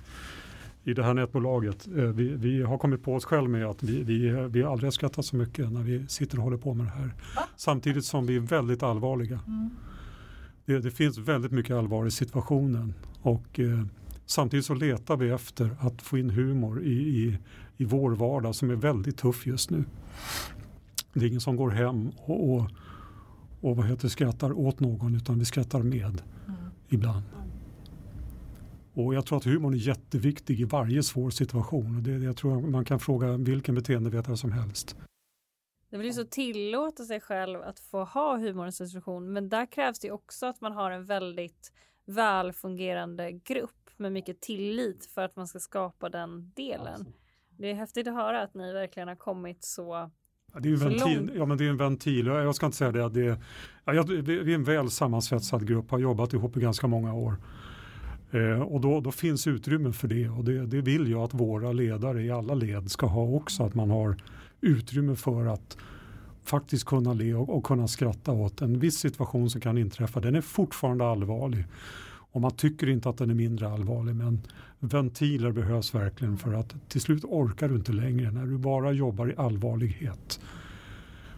i 0.84 0.94
det 0.94 1.02
här 1.02 1.14
nätbolaget. 1.14 1.86
Eh, 1.86 2.04
vi, 2.04 2.28
vi, 2.28 2.62
har 2.62 2.78
kommit 2.78 3.02
på 3.02 3.14
oss 3.14 3.24
själva 3.24 3.48
med 3.48 3.66
att 3.66 3.82
vi, 3.82 4.02
vi, 4.02 4.30
vi 4.50 4.62
aldrig 4.64 4.86
har 4.86 4.90
skrattat 4.90 5.24
så 5.24 5.36
mycket 5.36 5.72
när 5.72 5.82
vi 5.82 6.06
sitter 6.06 6.38
och 6.38 6.44
håller 6.44 6.56
på 6.56 6.74
med 6.74 6.86
det 6.86 6.90
här. 6.90 7.14
Samtidigt 7.56 8.04
som 8.04 8.26
vi 8.26 8.36
är 8.36 8.40
väldigt 8.40 8.82
allvarliga. 8.82 9.40
Mm. 9.46 9.70
Det, 10.64 10.78
det, 10.78 10.90
finns 10.90 11.18
väldigt 11.18 11.52
mycket 11.52 11.76
allvar 11.76 12.06
i 12.06 12.10
situationen 12.10 12.94
och 13.22 13.60
eh, 13.60 13.84
samtidigt 14.26 14.66
så 14.66 14.74
letar 14.74 15.16
vi 15.16 15.30
efter 15.30 15.76
att 15.80 16.02
få 16.02 16.18
in 16.18 16.30
humor 16.30 16.82
i, 16.82 16.92
i, 16.92 17.38
i 17.76 17.84
vår 17.84 18.10
vardag 18.10 18.54
som 18.54 18.70
är 18.70 18.74
väldigt 18.74 19.18
tuff 19.18 19.46
just 19.46 19.70
nu. 19.70 19.84
Det 21.12 21.24
är 21.24 21.28
ingen 21.28 21.40
som 21.40 21.56
går 21.56 21.70
hem 21.70 22.10
och, 22.16 22.54
och, 22.54 22.70
och 23.60 23.76
vad 23.76 23.86
heter, 23.86 24.08
skrattar 24.08 24.52
åt 24.52 24.80
någon 24.80 25.14
utan 25.14 25.38
vi 25.38 25.44
skrattar 25.44 25.82
med 25.82 26.22
mm. 26.46 26.58
ibland. 26.88 27.22
Och 28.95 29.14
jag 29.14 29.26
tror 29.26 29.38
att 29.38 29.45
humorn 29.45 29.74
är 29.74 29.78
jätteviktig 29.78 30.61
i 30.61 30.64
varje 30.64 31.03
svår 31.03 31.30
situation. 31.30 32.03
Det, 32.03 32.11
jag 32.11 32.36
tror 32.36 32.61
man 32.61 32.84
kan 32.84 33.01
fråga 33.01 33.36
vilken 33.36 33.74
beteendevetare 33.74 34.36
som 34.36 34.53
helst. 34.53 34.97
Det 35.91 35.97
vill 35.97 36.07
ju 36.07 36.12
så 36.12 36.24
tillåta 36.24 37.05
sig 37.05 37.20
själv 37.20 37.62
att 37.62 37.80
få 37.80 38.05
ha 38.05 38.38
humor 38.38 38.68
i 38.68 38.72
situation, 38.72 39.32
men 39.32 39.49
där 39.49 39.66
krävs 39.66 39.99
det 40.01 40.11
också 40.11 40.47
att 40.47 40.61
man 40.61 40.72
har 40.72 40.91
en 40.91 41.05
väldigt 41.05 41.72
välfungerande 42.05 43.32
grupp 43.32 43.91
med 43.97 44.12
mycket 44.12 44.41
tillit 44.41 45.07
för 45.07 45.22
att 45.22 45.36
man 45.36 45.47
ska 45.47 45.59
skapa 45.59 46.09
den 46.09 46.53
delen. 46.57 47.07
Det 47.59 47.70
är 47.70 47.74
häftigt 47.74 48.07
att 48.07 48.14
höra 48.14 48.43
att 48.43 48.55
ni 48.55 48.72
verkligen 48.72 49.09
har 49.09 49.16
kommit 49.16 49.64
så 49.64 50.11
Ja, 50.53 50.61
det 50.61 50.68
är 50.68 50.72
en 50.72 50.78
ventil, 50.78 51.32
ja, 51.36 51.47
men 51.47 51.59
det 51.59 51.64
är 51.64 51.70
en 51.70 51.76
ventil. 51.76 52.26
Jag 52.26 52.55
ska 52.55 52.66
inte 52.66 52.78
säga 52.78 52.93
det. 52.93 53.09
det 53.09 53.41
ja, 53.84 54.03
vi 54.03 54.53
är 54.53 54.55
en 54.55 54.64
väl 54.64 54.91
sammansvetsad 54.91 55.68
grupp, 55.68 55.91
har 55.91 55.99
jobbat 55.99 56.32
ihop 56.32 56.57
i 56.57 56.61
ganska 56.61 56.86
många 56.86 57.14
år. 57.14 57.36
Eh, 58.30 58.62
och 58.62 58.80
då, 58.80 59.00
då, 59.00 59.12
finns 59.12 59.46
utrymme 59.46 59.92
för 59.92 60.08
det 60.08 60.28
och 60.28 60.44
det, 60.44 60.66
det, 60.66 60.80
vill 60.80 61.10
jag 61.10 61.22
att 61.22 61.34
våra 61.34 61.72
ledare 61.72 62.22
i 62.22 62.30
alla 62.30 62.54
led 62.54 62.90
ska 62.90 63.06
ha 63.06 63.22
också. 63.22 63.62
Att 63.62 63.74
man 63.74 63.90
har 63.90 64.16
utrymme 64.60 65.16
för 65.16 65.46
att 65.46 65.76
faktiskt 66.44 66.84
kunna 66.84 67.12
le 67.12 67.34
och, 67.34 67.56
och 67.56 67.64
kunna 67.64 67.88
skratta 67.88 68.32
åt 68.32 68.60
en 68.60 68.78
viss 68.78 68.98
situation 68.98 69.50
som 69.50 69.60
kan 69.60 69.78
inträffa. 69.78 70.20
Den 70.20 70.34
är 70.34 70.40
fortfarande 70.40 71.06
allvarlig 71.06 71.64
och 72.32 72.40
man 72.40 72.50
tycker 72.50 72.88
inte 72.88 73.08
att 73.08 73.18
den 73.18 73.30
är 73.30 73.34
mindre 73.34 73.68
allvarlig 73.68 74.14
men 74.14 74.40
ventiler 74.78 75.52
behövs 75.52 75.94
verkligen 75.94 76.38
för 76.38 76.52
att 76.52 76.74
till 76.88 77.00
slut 77.00 77.24
orkar 77.24 77.68
du 77.68 77.74
inte 77.74 77.92
längre 77.92 78.30
när 78.30 78.46
du 78.46 78.58
bara 78.58 78.92
jobbar 78.92 79.30
i 79.30 79.36
allvarlighet. 79.36 80.40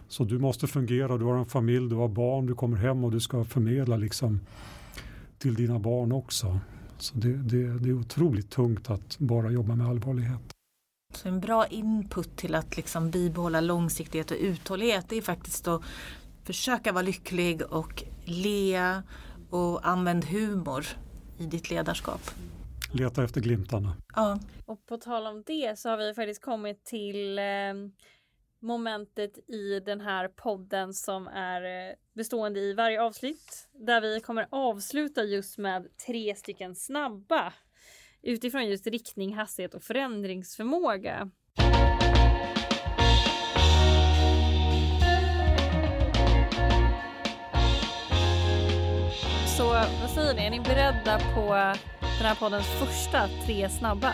Så 0.07 0.23
du 0.23 0.39
måste 0.39 0.67
fungera, 0.67 1.17
du 1.17 1.25
har 1.25 1.37
en 1.37 1.45
familj, 1.45 1.89
du 1.89 1.95
har 1.95 2.07
barn, 2.07 2.45
du 2.45 2.55
kommer 2.55 2.77
hem 2.77 3.03
och 3.03 3.11
du 3.11 3.19
ska 3.19 3.43
förmedla 3.43 3.97
liksom 3.97 4.39
till 5.37 5.53
dina 5.53 5.79
barn 5.79 6.11
också. 6.11 6.59
Så 7.03 7.17
det, 7.17 7.37
det, 7.37 7.79
det 7.79 7.89
är 7.89 7.93
otroligt 7.93 8.49
tungt 8.49 8.89
att 8.89 9.19
bara 9.19 9.51
jobba 9.51 9.75
med 9.75 9.87
allvarlighet. 9.87 10.41
Så 11.13 11.27
en 11.27 11.39
bra 11.39 11.67
input 11.67 12.37
till 12.37 12.55
att 12.55 12.77
liksom 12.77 13.11
bibehålla 13.11 13.61
långsiktighet 13.61 14.31
och 14.31 14.37
uthållighet 14.39 15.09
det 15.09 15.17
är 15.17 15.21
faktiskt 15.21 15.67
att 15.67 15.81
försöka 16.43 16.91
vara 16.91 17.01
lycklig 17.01 17.61
och 17.61 18.03
le 18.25 19.01
och 19.49 19.87
använd 19.87 20.25
humor 20.25 20.85
i 21.37 21.45
ditt 21.45 21.69
ledarskap. 21.69 22.21
Leta 22.91 23.23
efter 23.23 23.41
glimtarna. 23.41 23.95
Ja. 24.15 24.39
Och 24.65 24.85
på 24.85 24.97
tal 24.97 25.27
om 25.27 25.43
det 25.45 25.79
så 25.79 25.89
har 25.89 25.97
vi 25.97 26.13
faktiskt 26.13 26.41
kommit 26.41 26.85
till 26.85 27.39
eh, 27.39 27.43
momentet 28.63 29.49
i 29.49 29.79
den 29.79 30.01
här 30.01 30.27
podden 30.27 30.93
som 30.93 31.27
är 31.27 31.89
eh, 31.89 31.95
bestående 32.13 32.59
i 32.59 32.73
varje 32.73 33.01
avsnitt 33.01 33.69
där 33.71 34.01
vi 34.01 34.19
kommer 34.19 34.47
avsluta 34.49 35.23
just 35.23 35.57
med 35.57 35.97
tre 36.05 36.35
stycken 36.35 36.75
snabba 36.75 37.53
utifrån 38.21 38.67
just 38.67 38.87
riktning, 38.87 39.33
hastighet 39.33 39.73
och 39.73 39.83
förändringsförmåga. 39.83 41.29
Så 49.57 49.67
vad 49.67 50.09
säger 50.09 50.33
ni, 50.33 50.45
är 50.45 50.51
ni 50.51 50.59
beredda 50.59 51.19
på 51.35 51.53
den 51.99 52.25
här 52.25 52.35
poddens 52.35 52.67
första 52.67 53.27
tre 53.45 53.69
snabba? 53.69 54.13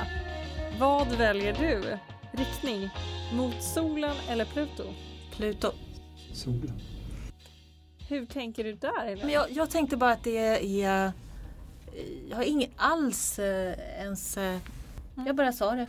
Vad 0.79 1.07
väljer 1.07 1.53
du? 1.53 1.97
Riktning? 2.31 2.89
Mot 3.33 3.63
solen 3.63 4.15
eller 4.29 4.45
Pluto? 4.45 4.83
Pluto. 5.35 5.71
Solen. 6.33 6.79
Hur 8.09 8.25
tänker 8.25 8.63
du 8.63 8.73
där? 8.73 9.15
Men 9.21 9.29
jag, 9.29 9.51
jag 9.51 9.69
tänkte 9.69 9.97
bara 9.97 10.11
att 10.11 10.23
det 10.23 10.37
är... 10.83 11.11
Jag 12.29 12.37
har 12.37 12.43
ingen 12.43 12.69
alls 12.75 13.39
eh, 13.39 13.79
ens... 13.99 14.37
Eh, 14.37 14.59
jag 15.25 15.35
bara 15.35 15.51
sa 15.51 15.71
det 15.71 15.87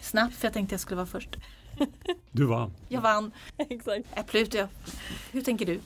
snabbt 0.00 0.34
för 0.34 0.46
jag 0.46 0.52
tänkte 0.52 0.72
jag 0.72 0.80
skulle 0.80 0.96
vara 0.96 1.06
först. 1.06 1.36
Du 2.30 2.46
vann. 2.46 2.72
Jag 2.88 3.00
vann. 3.00 3.32
Exakt. 3.56 4.06
Äpplet 4.14 4.54
ja. 4.54 4.68
Hur 5.32 5.40
tänker 5.40 5.66
du? 5.66 5.80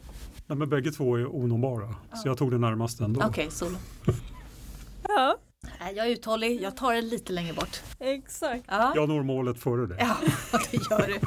Nej, 0.47 0.59
men 0.59 0.69
bägge 0.69 0.91
två 0.91 1.17
är 1.17 1.37
onåbara. 1.37 1.95
Så 2.15 2.29
jag 2.29 2.39
tog 2.39 2.51
det 2.51 2.59
närmast 2.59 3.01
ändå. 3.01 3.21
Okej, 3.21 3.29
okay, 3.29 3.51
solo. 3.51 3.77
Ja, 5.09 5.39
Nej, 5.91 5.97
jag 5.97 6.07
är 6.07 6.11
uthållig. 6.11 6.63
Jag 6.63 6.77
tar 6.77 6.95
det 6.95 7.03
lite 7.03 7.33
längre 7.33 7.53
bort. 7.53 7.81
exakt. 7.99 8.65
Ja, 8.69 8.93
Jag 8.95 9.09
når 9.09 9.23
målet 9.23 9.59
före 9.59 9.87
dig. 9.87 9.97
ja 10.01 10.17
det 10.71 10.77
gör 10.91 11.07
du. 11.07 11.19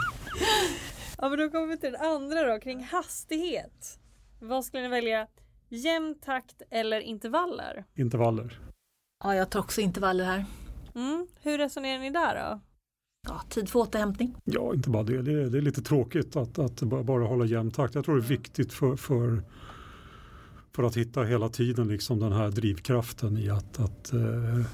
Ja, 1.17 1.29
men 1.29 1.39
då 1.39 1.49
kommer 1.49 1.67
vi 1.67 1.77
till 1.77 1.91
den 1.91 2.01
andra 2.01 2.53
då, 2.53 2.59
kring 2.59 2.83
hastighet. 2.83 3.99
Vad 4.39 4.65
skulle 4.65 4.83
ni 4.83 4.89
välja? 4.89 5.27
Jämn 5.69 6.15
takt 6.25 6.61
eller 6.69 6.99
intervaller? 6.99 7.85
Intervaller. 7.95 8.59
Ja, 9.23 9.35
jag 9.35 9.49
tar 9.49 9.59
också 9.59 9.81
intervaller 9.81 10.25
här. 10.25 10.45
Mm. 10.95 11.27
Hur 11.41 11.57
resonerar 11.57 11.99
ni 11.99 12.09
där 12.09 12.35
då? 12.35 12.59
Ja, 13.27 13.41
tid 13.49 13.69
för 13.69 13.79
återhämtning. 13.79 14.35
Ja, 14.43 14.73
inte 14.73 14.89
bara 14.89 15.03
det. 15.03 15.21
Det 15.21 15.31
är, 15.31 15.45
det 15.45 15.57
är 15.57 15.61
lite 15.61 15.81
tråkigt 15.81 16.35
att, 16.35 16.59
att 16.59 16.81
bara 16.81 17.03
bara 17.03 17.25
hålla 17.25 17.45
jämn 17.45 17.71
takt. 17.71 17.95
Jag 17.95 18.05
tror 18.05 18.15
det 18.15 18.25
är 18.25 18.27
viktigt 18.27 18.73
för, 18.73 18.95
för, 18.95 19.43
för 20.75 20.83
att 20.83 20.97
hitta 20.97 21.23
hela 21.23 21.49
tiden 21.49 21.87
liksom 21.87 22.19
den 22.19 22.31
här 22.31 22.49
drivkraften 22.49 23.37
i 23.37 23.49
att, 23.49 23.79
att 23.79 24.13
eh, 24.13 24.65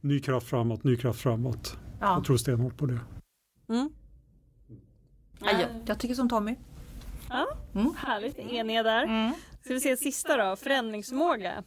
ny 0.00 0.20
kraft 0.20 0.46
framåt, 0.46 0.84
ny 0.84 0.96
kraft 0.96 1.20
framåt. 1.20 1.76
Ja, 2.00 2.14
Jag 2.14 2.24
tror 2.24 2.36
stenhårt 2.36 2.76
på 2.76 2.86
det. 2.86 2.98
Mm. 3.68 3.90
ja, 5.40 5.50
jag, 5.60 5.68
jag 5.86 5.98
tycker 5.98 6.14
som 6.14 6.28
Tommy. 6.28 6.56
Ja, 7.28 7.46
Mm. 7.74 7.94
härligt. 7.98 8.38
Eniga 8.38 8.82
där. 8.82 9.02
Mm. 9.04 9.32
Ska 9.64 9.74
vi 9.74 9.80
se 9.80 9.96
sista 9.96 10.36
då, 10.36 10.56
förändringsförmåga. 10.56 11.64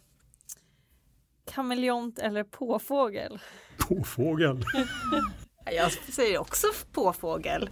Kameleont 1.45 2.19
eller 2.19 2.43
påfågel? 2.43 3.39
Påfågel. 3.77 4.65
Jag 5.65 5.91
säger 5.91 6.37
också 6.37 6.67
påfågel. 6.91 7.69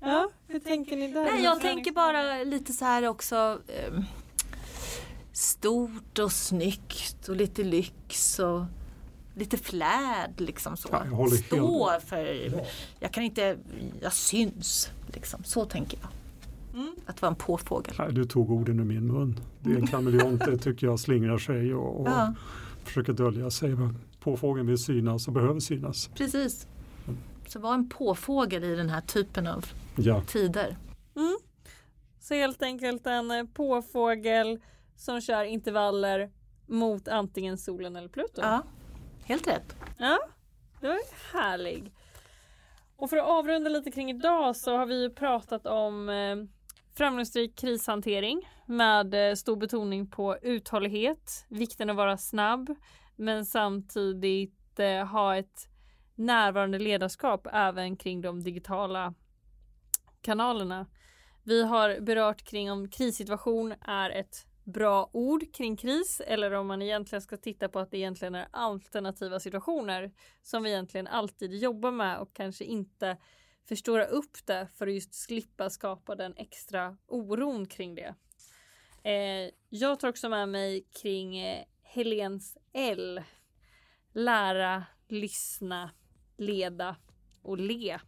Ja, 0.00 0.30
hur 0.48 0.58
tänker 0.60 0.96
ni 0.96 1.12
där? 1.12 1.24
Nej, 1.24 1.44
jag 1.44 1.60
tänker 1.60 1.92
bara 1.92 2.44
lite 2.44 2.72
så 2.72 2.84
här 2.84 3.08
också 3.08 3.60
eh, 3.68 3.92
stort 5.36 6.18
och 6.18 6.32
snyggt 6.32 7.28
och 7.28 7.36
lite 7.36 7.64
lyx 7.64 8.38
och 8.38 8.64
lite 9.34 9.56
flärd 9.56 10.40
liksom 10.40 10.76
så. 10.76 10.88
Ja, 10.92 11.26
Stå 11.46 12.00
för, 12.06 12.52
jag 13.00 13.12
kan 13.12 13.22
inte, 13.24 13.58
jag 14.00 14.12
syns 14.12 14.90
liksom. 15.06 15.44
Så 15.44 15.64
tänker 15.64 15.98
jag. 16.02 16.10
Mm. 16.80 16.94
Att 17.06 17.22
vara 17.22 17.30
en 17.30 17.36
påfågel. 17.36 17.94
Nej, 17.98 18.12
du 18.12 18.24
tog 18.24 18.50
orden 18.50 18.80
ur 18.80 18.84
min 18.84 19.06
mun. 19.06 19.40
Det 19.60 19.70
är 19.72 19.76
en 19.76 19.86
kameleont, 19.86 20.44
det 20.44 20.58
tycker 20.58 20.86
jag 20.86 21.00
slingrar 21.00 21.38
sig 21.38 21.74
och, 21.74 22.00
och 22.00 22.08
Ja, 22.08 22.34
försöker 22.84 23.12
dölja 23.12 23.50
sig. 23.50 23.68
Men 23.74 23.98
Påfågeln 24.20 24.66
vill 24.66 24.78
synas 24.78 25.26
och 25.26 25.32
behöver 25.32 25.60
synas. 25.60 26.10
precis. 26.14 26.66
Så 27.48 27.58
var 27.60 27.74
en 27.74 27.88
påfågel 27.88 28.64
i 28.64 28.74
den 28.76 28.90
här 28.90 29.00
typen 29.00 29.46
av 29.46 29.66
Ja, 29.96 30.22
tider. 30.26 30.76
Mm. 31.16 31.38
Så 32.20 32.34
helt 32.34 32.62
enkelt 32.62 33.06
en 33.06 33.30
eh, 33.30 33.44
påfågel 33.44 34.60
som 34.96 35.20
kör 35.20 35.44
intervaller 35.44 36.30
mot 36.66 37.08
antingen 37.08 37.58
solen 37.58 37.96
eller 37.96 38.08
Pluto. 38.08 38.40
Ja, 38.40 38.62
helt 39.24 39.46
rätt. 39.46 39.76
Ja, 39.98 40.18
det 40.80 40.86
var 40.86 40.98
härlig. 41.32 41.92
Och 42.96 43.10
för 43.10 43.16
att 43.16 43.26
avrunda 43.28 43.70
lite 43.70 43.90
kring 43.90 44.10
idag 44.10 44.56
så 44.56 44.76
har 44.76 44.86
vi 44.86 45.02
ju 45.02 45.10
pratat 45.10 45.66
om 45.66 46.08
eh, 46.08 46.36
framgångsrik 46.96 47.58
krishantering 47.58 48.48
med 48.66 49.30
eh, 49.30 49.34
stor 49.34 49.56
betoning 49.56 50.10
på 50.10 50.36
uthållighet, 50.42 51.46
vikten 51.48 51.90
att 51.90 51.96
vara 51.96 52.16
snabb 52.16 52.76
men 53.16 53.46
samtidigt 53.46 54.78
eh, 54.78 55.06
ha 55.06 55.36
ett 55.36 55.68
närvarande 56.14 56.78
ledarskap 56.78 57.46
även 57.52 57.96
kring 57.96 58.20
de 58.20 58.42
digitala 58.42 59.14
kanalerna. 60.20 60.86
Vi 61.42 61.64
har 61.64 62.00
berört 62.00 62.42
kring 62.42 62.72
om 62.72 62.88
krissituation 62.88 63.74
är 63.80 64.10
ett 64.10 64.46
bra 64.64 65.10
ord 65.12 65.54
kring 65.54 65.76
kris 65.76 66.20
eller 66.26 66.52
om 66.52 66.66
man 66.66 66.82
egentligen 66.82 67.22
ska 67.22 67.36
titta 67.36 67.68
på 67.68 67.78
att 67.78 67.90
det 67.90 67.98
egentligen 67.98 68.34
är 68.34 68.48
alternativa 68.50 69.40
situationer 69.40 70.12
som 70.42 70.62
vi 70.62 70.70
egentligen 70.70 71.06
alltid 71.06 71.54
jobbar 71.54 71.90
med 71.90 72.18
och 72.18 72.34
kanske 72.34 72.64
inte 72.64 73.16
förstora 73.68 74.04
upp 74.04 74.46
det 74.46 74.68
för 74.74 74.86
att 74.86 74.94
just 74.94 75.14
slippa 75.14 75.70
skapa 75.70 76.14
den 76.14 76.34
extra 76.36 76.96
oron 77.06 77.66
kring 77.66 77.94
det. 77.94 78.14
Eh, 79.02 79.50
jag 79.68 80.00
tar 80.00 80.08
också 80.08 80.28
med 80.28 80.48
mig 80.48 80.86
kring 81.02 81.38
eh, 81.38 81.64
Helens 81.82 82.56
L. 82.72 83.22
Lära, 84.12 84.84
lyssna, 85.08 85.90
leda 86.36 86.96
och 87.42 87.58
le. 87.58 87.98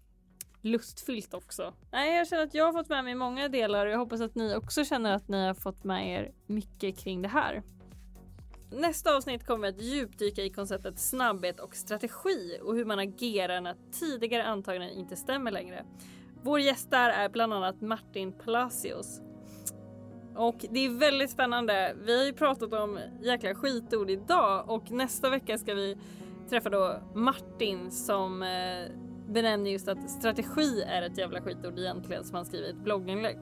Lustfyllt 0.67 1.35
också. 1.35 1.75
Nej, 1.93 2.17
jag 2.17 2.29
känner 2.29 2.43
att 2.43 2.55
jag 2.55 2.65
har 2.65 2.73
fått 2.73 2.89
med 2.89 3.05
mig 3.05 3.15
många 3.15 3.49
delar 3.49 3.87
och 3.87 3.93
jag 3.93 3.99
hoppas 3.99 4.21
att 4.21 4.35
ni 4.35 4.55
också 4.55 4.85
känner 4.85 5.13
att 5.13 5.29
ni 5.29 5.47
har 5.47 5.55
fått 5.55 5.85
med 5.85 6.09
er 6.09 6.33
mycket 6.47 6.99
kring 6.99 7.23
det 7.23 7.29
här. 7.29 7.63
Nästa 8.71 9.17
avsnitt 9.17 9.47
kommer 9.47 9.69
att 9.69 9.81
djupdyka 9.81 10.43
i 10.43 10.51
konceptet 10.51 10.99
snabbhet 10.99 11.61
och 11.61 11.77
strategi 11.77 12.59
och 12.63 12.77
hur 12.77 12.85
man 12.85 12.99
agerar 12.99 13.61
när 13.61 13.77
tidigare 13.93 14.45
antaganden 14.45 14.91
inte 14.91 15.17
stämmer 15.17 15.51
längre. 15.51 15.85
Vår 16.43 16.61
gäst 16.61 16.91
där 16.91 17.11
är 17.11 17.29
bland 17.29 17.55
annat 17.55 17.81
Martin 17.81 18.33
Palacios. 18.33 19.21
Och 20.37 20.65
det 20.71 20.81
är 20.87 20.91
väldigt 20.91 21.31
spännande. 21.31 21.97
Vi 22.05 22.19
har 22.19 22.25
ju 22.25 22.33
pratat 22.33 22.73
om 22.73 22.99
jäkla 23.23 23.55
skitord 23.55 24.11
idag 24.11 24.71
och 24.71 24.91
nästa 24.91 25.31
vecka 25.31 25.59
ska 25.59 25.75
vi 25.75 25.97
träffa 26.49 26.71
då 26.71 27.03
Martin 27.15 27.91
som 27.91 28.43
eh, 28.43 29.06
benämner 29.29 29.71
just 29.71 29.89
att 29.89 30.11
strategi 30.11 30.83
är 30.83 31.03
ett 31.03 31.19
jävla 31.19 31.41
skitord 31.41 31.79
egentligen 31.79 32.25
som 32.25 32.37
han 32.37 32.45
skriver 32.45 32.67
i 32.67 32.71
ett 32.71 32.85
blogginlägg. 32.85 33.39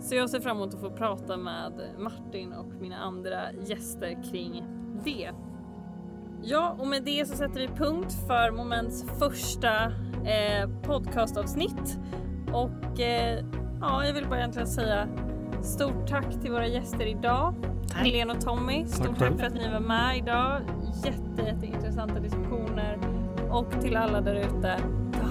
Så 0.00 0.14
jag 0.14 0.30
ser 0.30 0.40
fram 0.40 0.56
emot 0.56 0.74
att 0.74 0.80
få 0.80 0.90
prata 0.90 1.36
med 1.36 1.72
Martin 1.98 2.52
och 2.52 2.72
mina 2.80 2.96
andra 2.96 3.52
gäster 3.52 4.30
kring 4.30 4.64
det. 5.04 5.30
Ja, 6.42 6.76
och 6.78 6.86
med 6.86 7.02
det 7.02 7.28
så 7.28 7.36
sätter 7.36 7.60
vi 7.60 7.68
punkt 7.68 8.12
för 8.26 8.50
Moments 8.50 9.04
första 9.18 9.84
eh, 10.26 10.68
podcastavsnitt. 10.82 11.98
Och 12.52 13.00
eh, 13.00 13.44
ja, 13.80 14.06
jag 14.06 14.14
vill 14.14 14.26
bara 14.28 14.38
egentligen 14.38 14.68
säga 14.68 15.08
stort 15.62 16.08
tack 16.08 16.40
till 16.42 16.50
våra 16.50 16.66
gäster 16.66 17.06
idag. 17.06 17.54
Tack. 17.88 17.98
Helene 17.98 18.32
och 18.32 18.40
Tommy, 18.40 18.86
stort 18.86 19.06
Tack 19.06 19.18
tack 19.18 19.38
för 19.38 19.46
att 19.46 19.54
ni 19.54 19.72
var 19.72 19.80
med 19.80 20.18
idag. 20.18 20.62
Jätte, 21.04 21.42
jätteintressanta 21.42 22.20
diskussioner. 22.20 22.98
Och 23.50 23.80
till 23.80 23.96
alla 23.96 24.20
där 24.20 24.34
ute, 24.34 24.78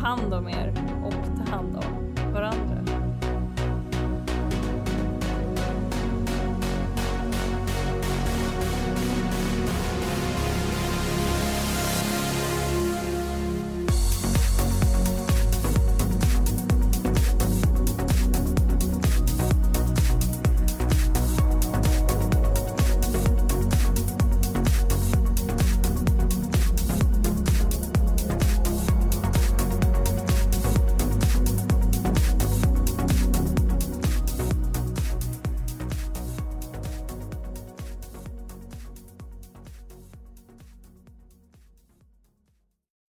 hand 0.07 0.33
om 0.33 0.47
er 0.47 0.73
och 1.05 1.13
ta 1.13 1.51
hand 1.55 1.75
om 1.75 2.33
varandra. 2.33 2.96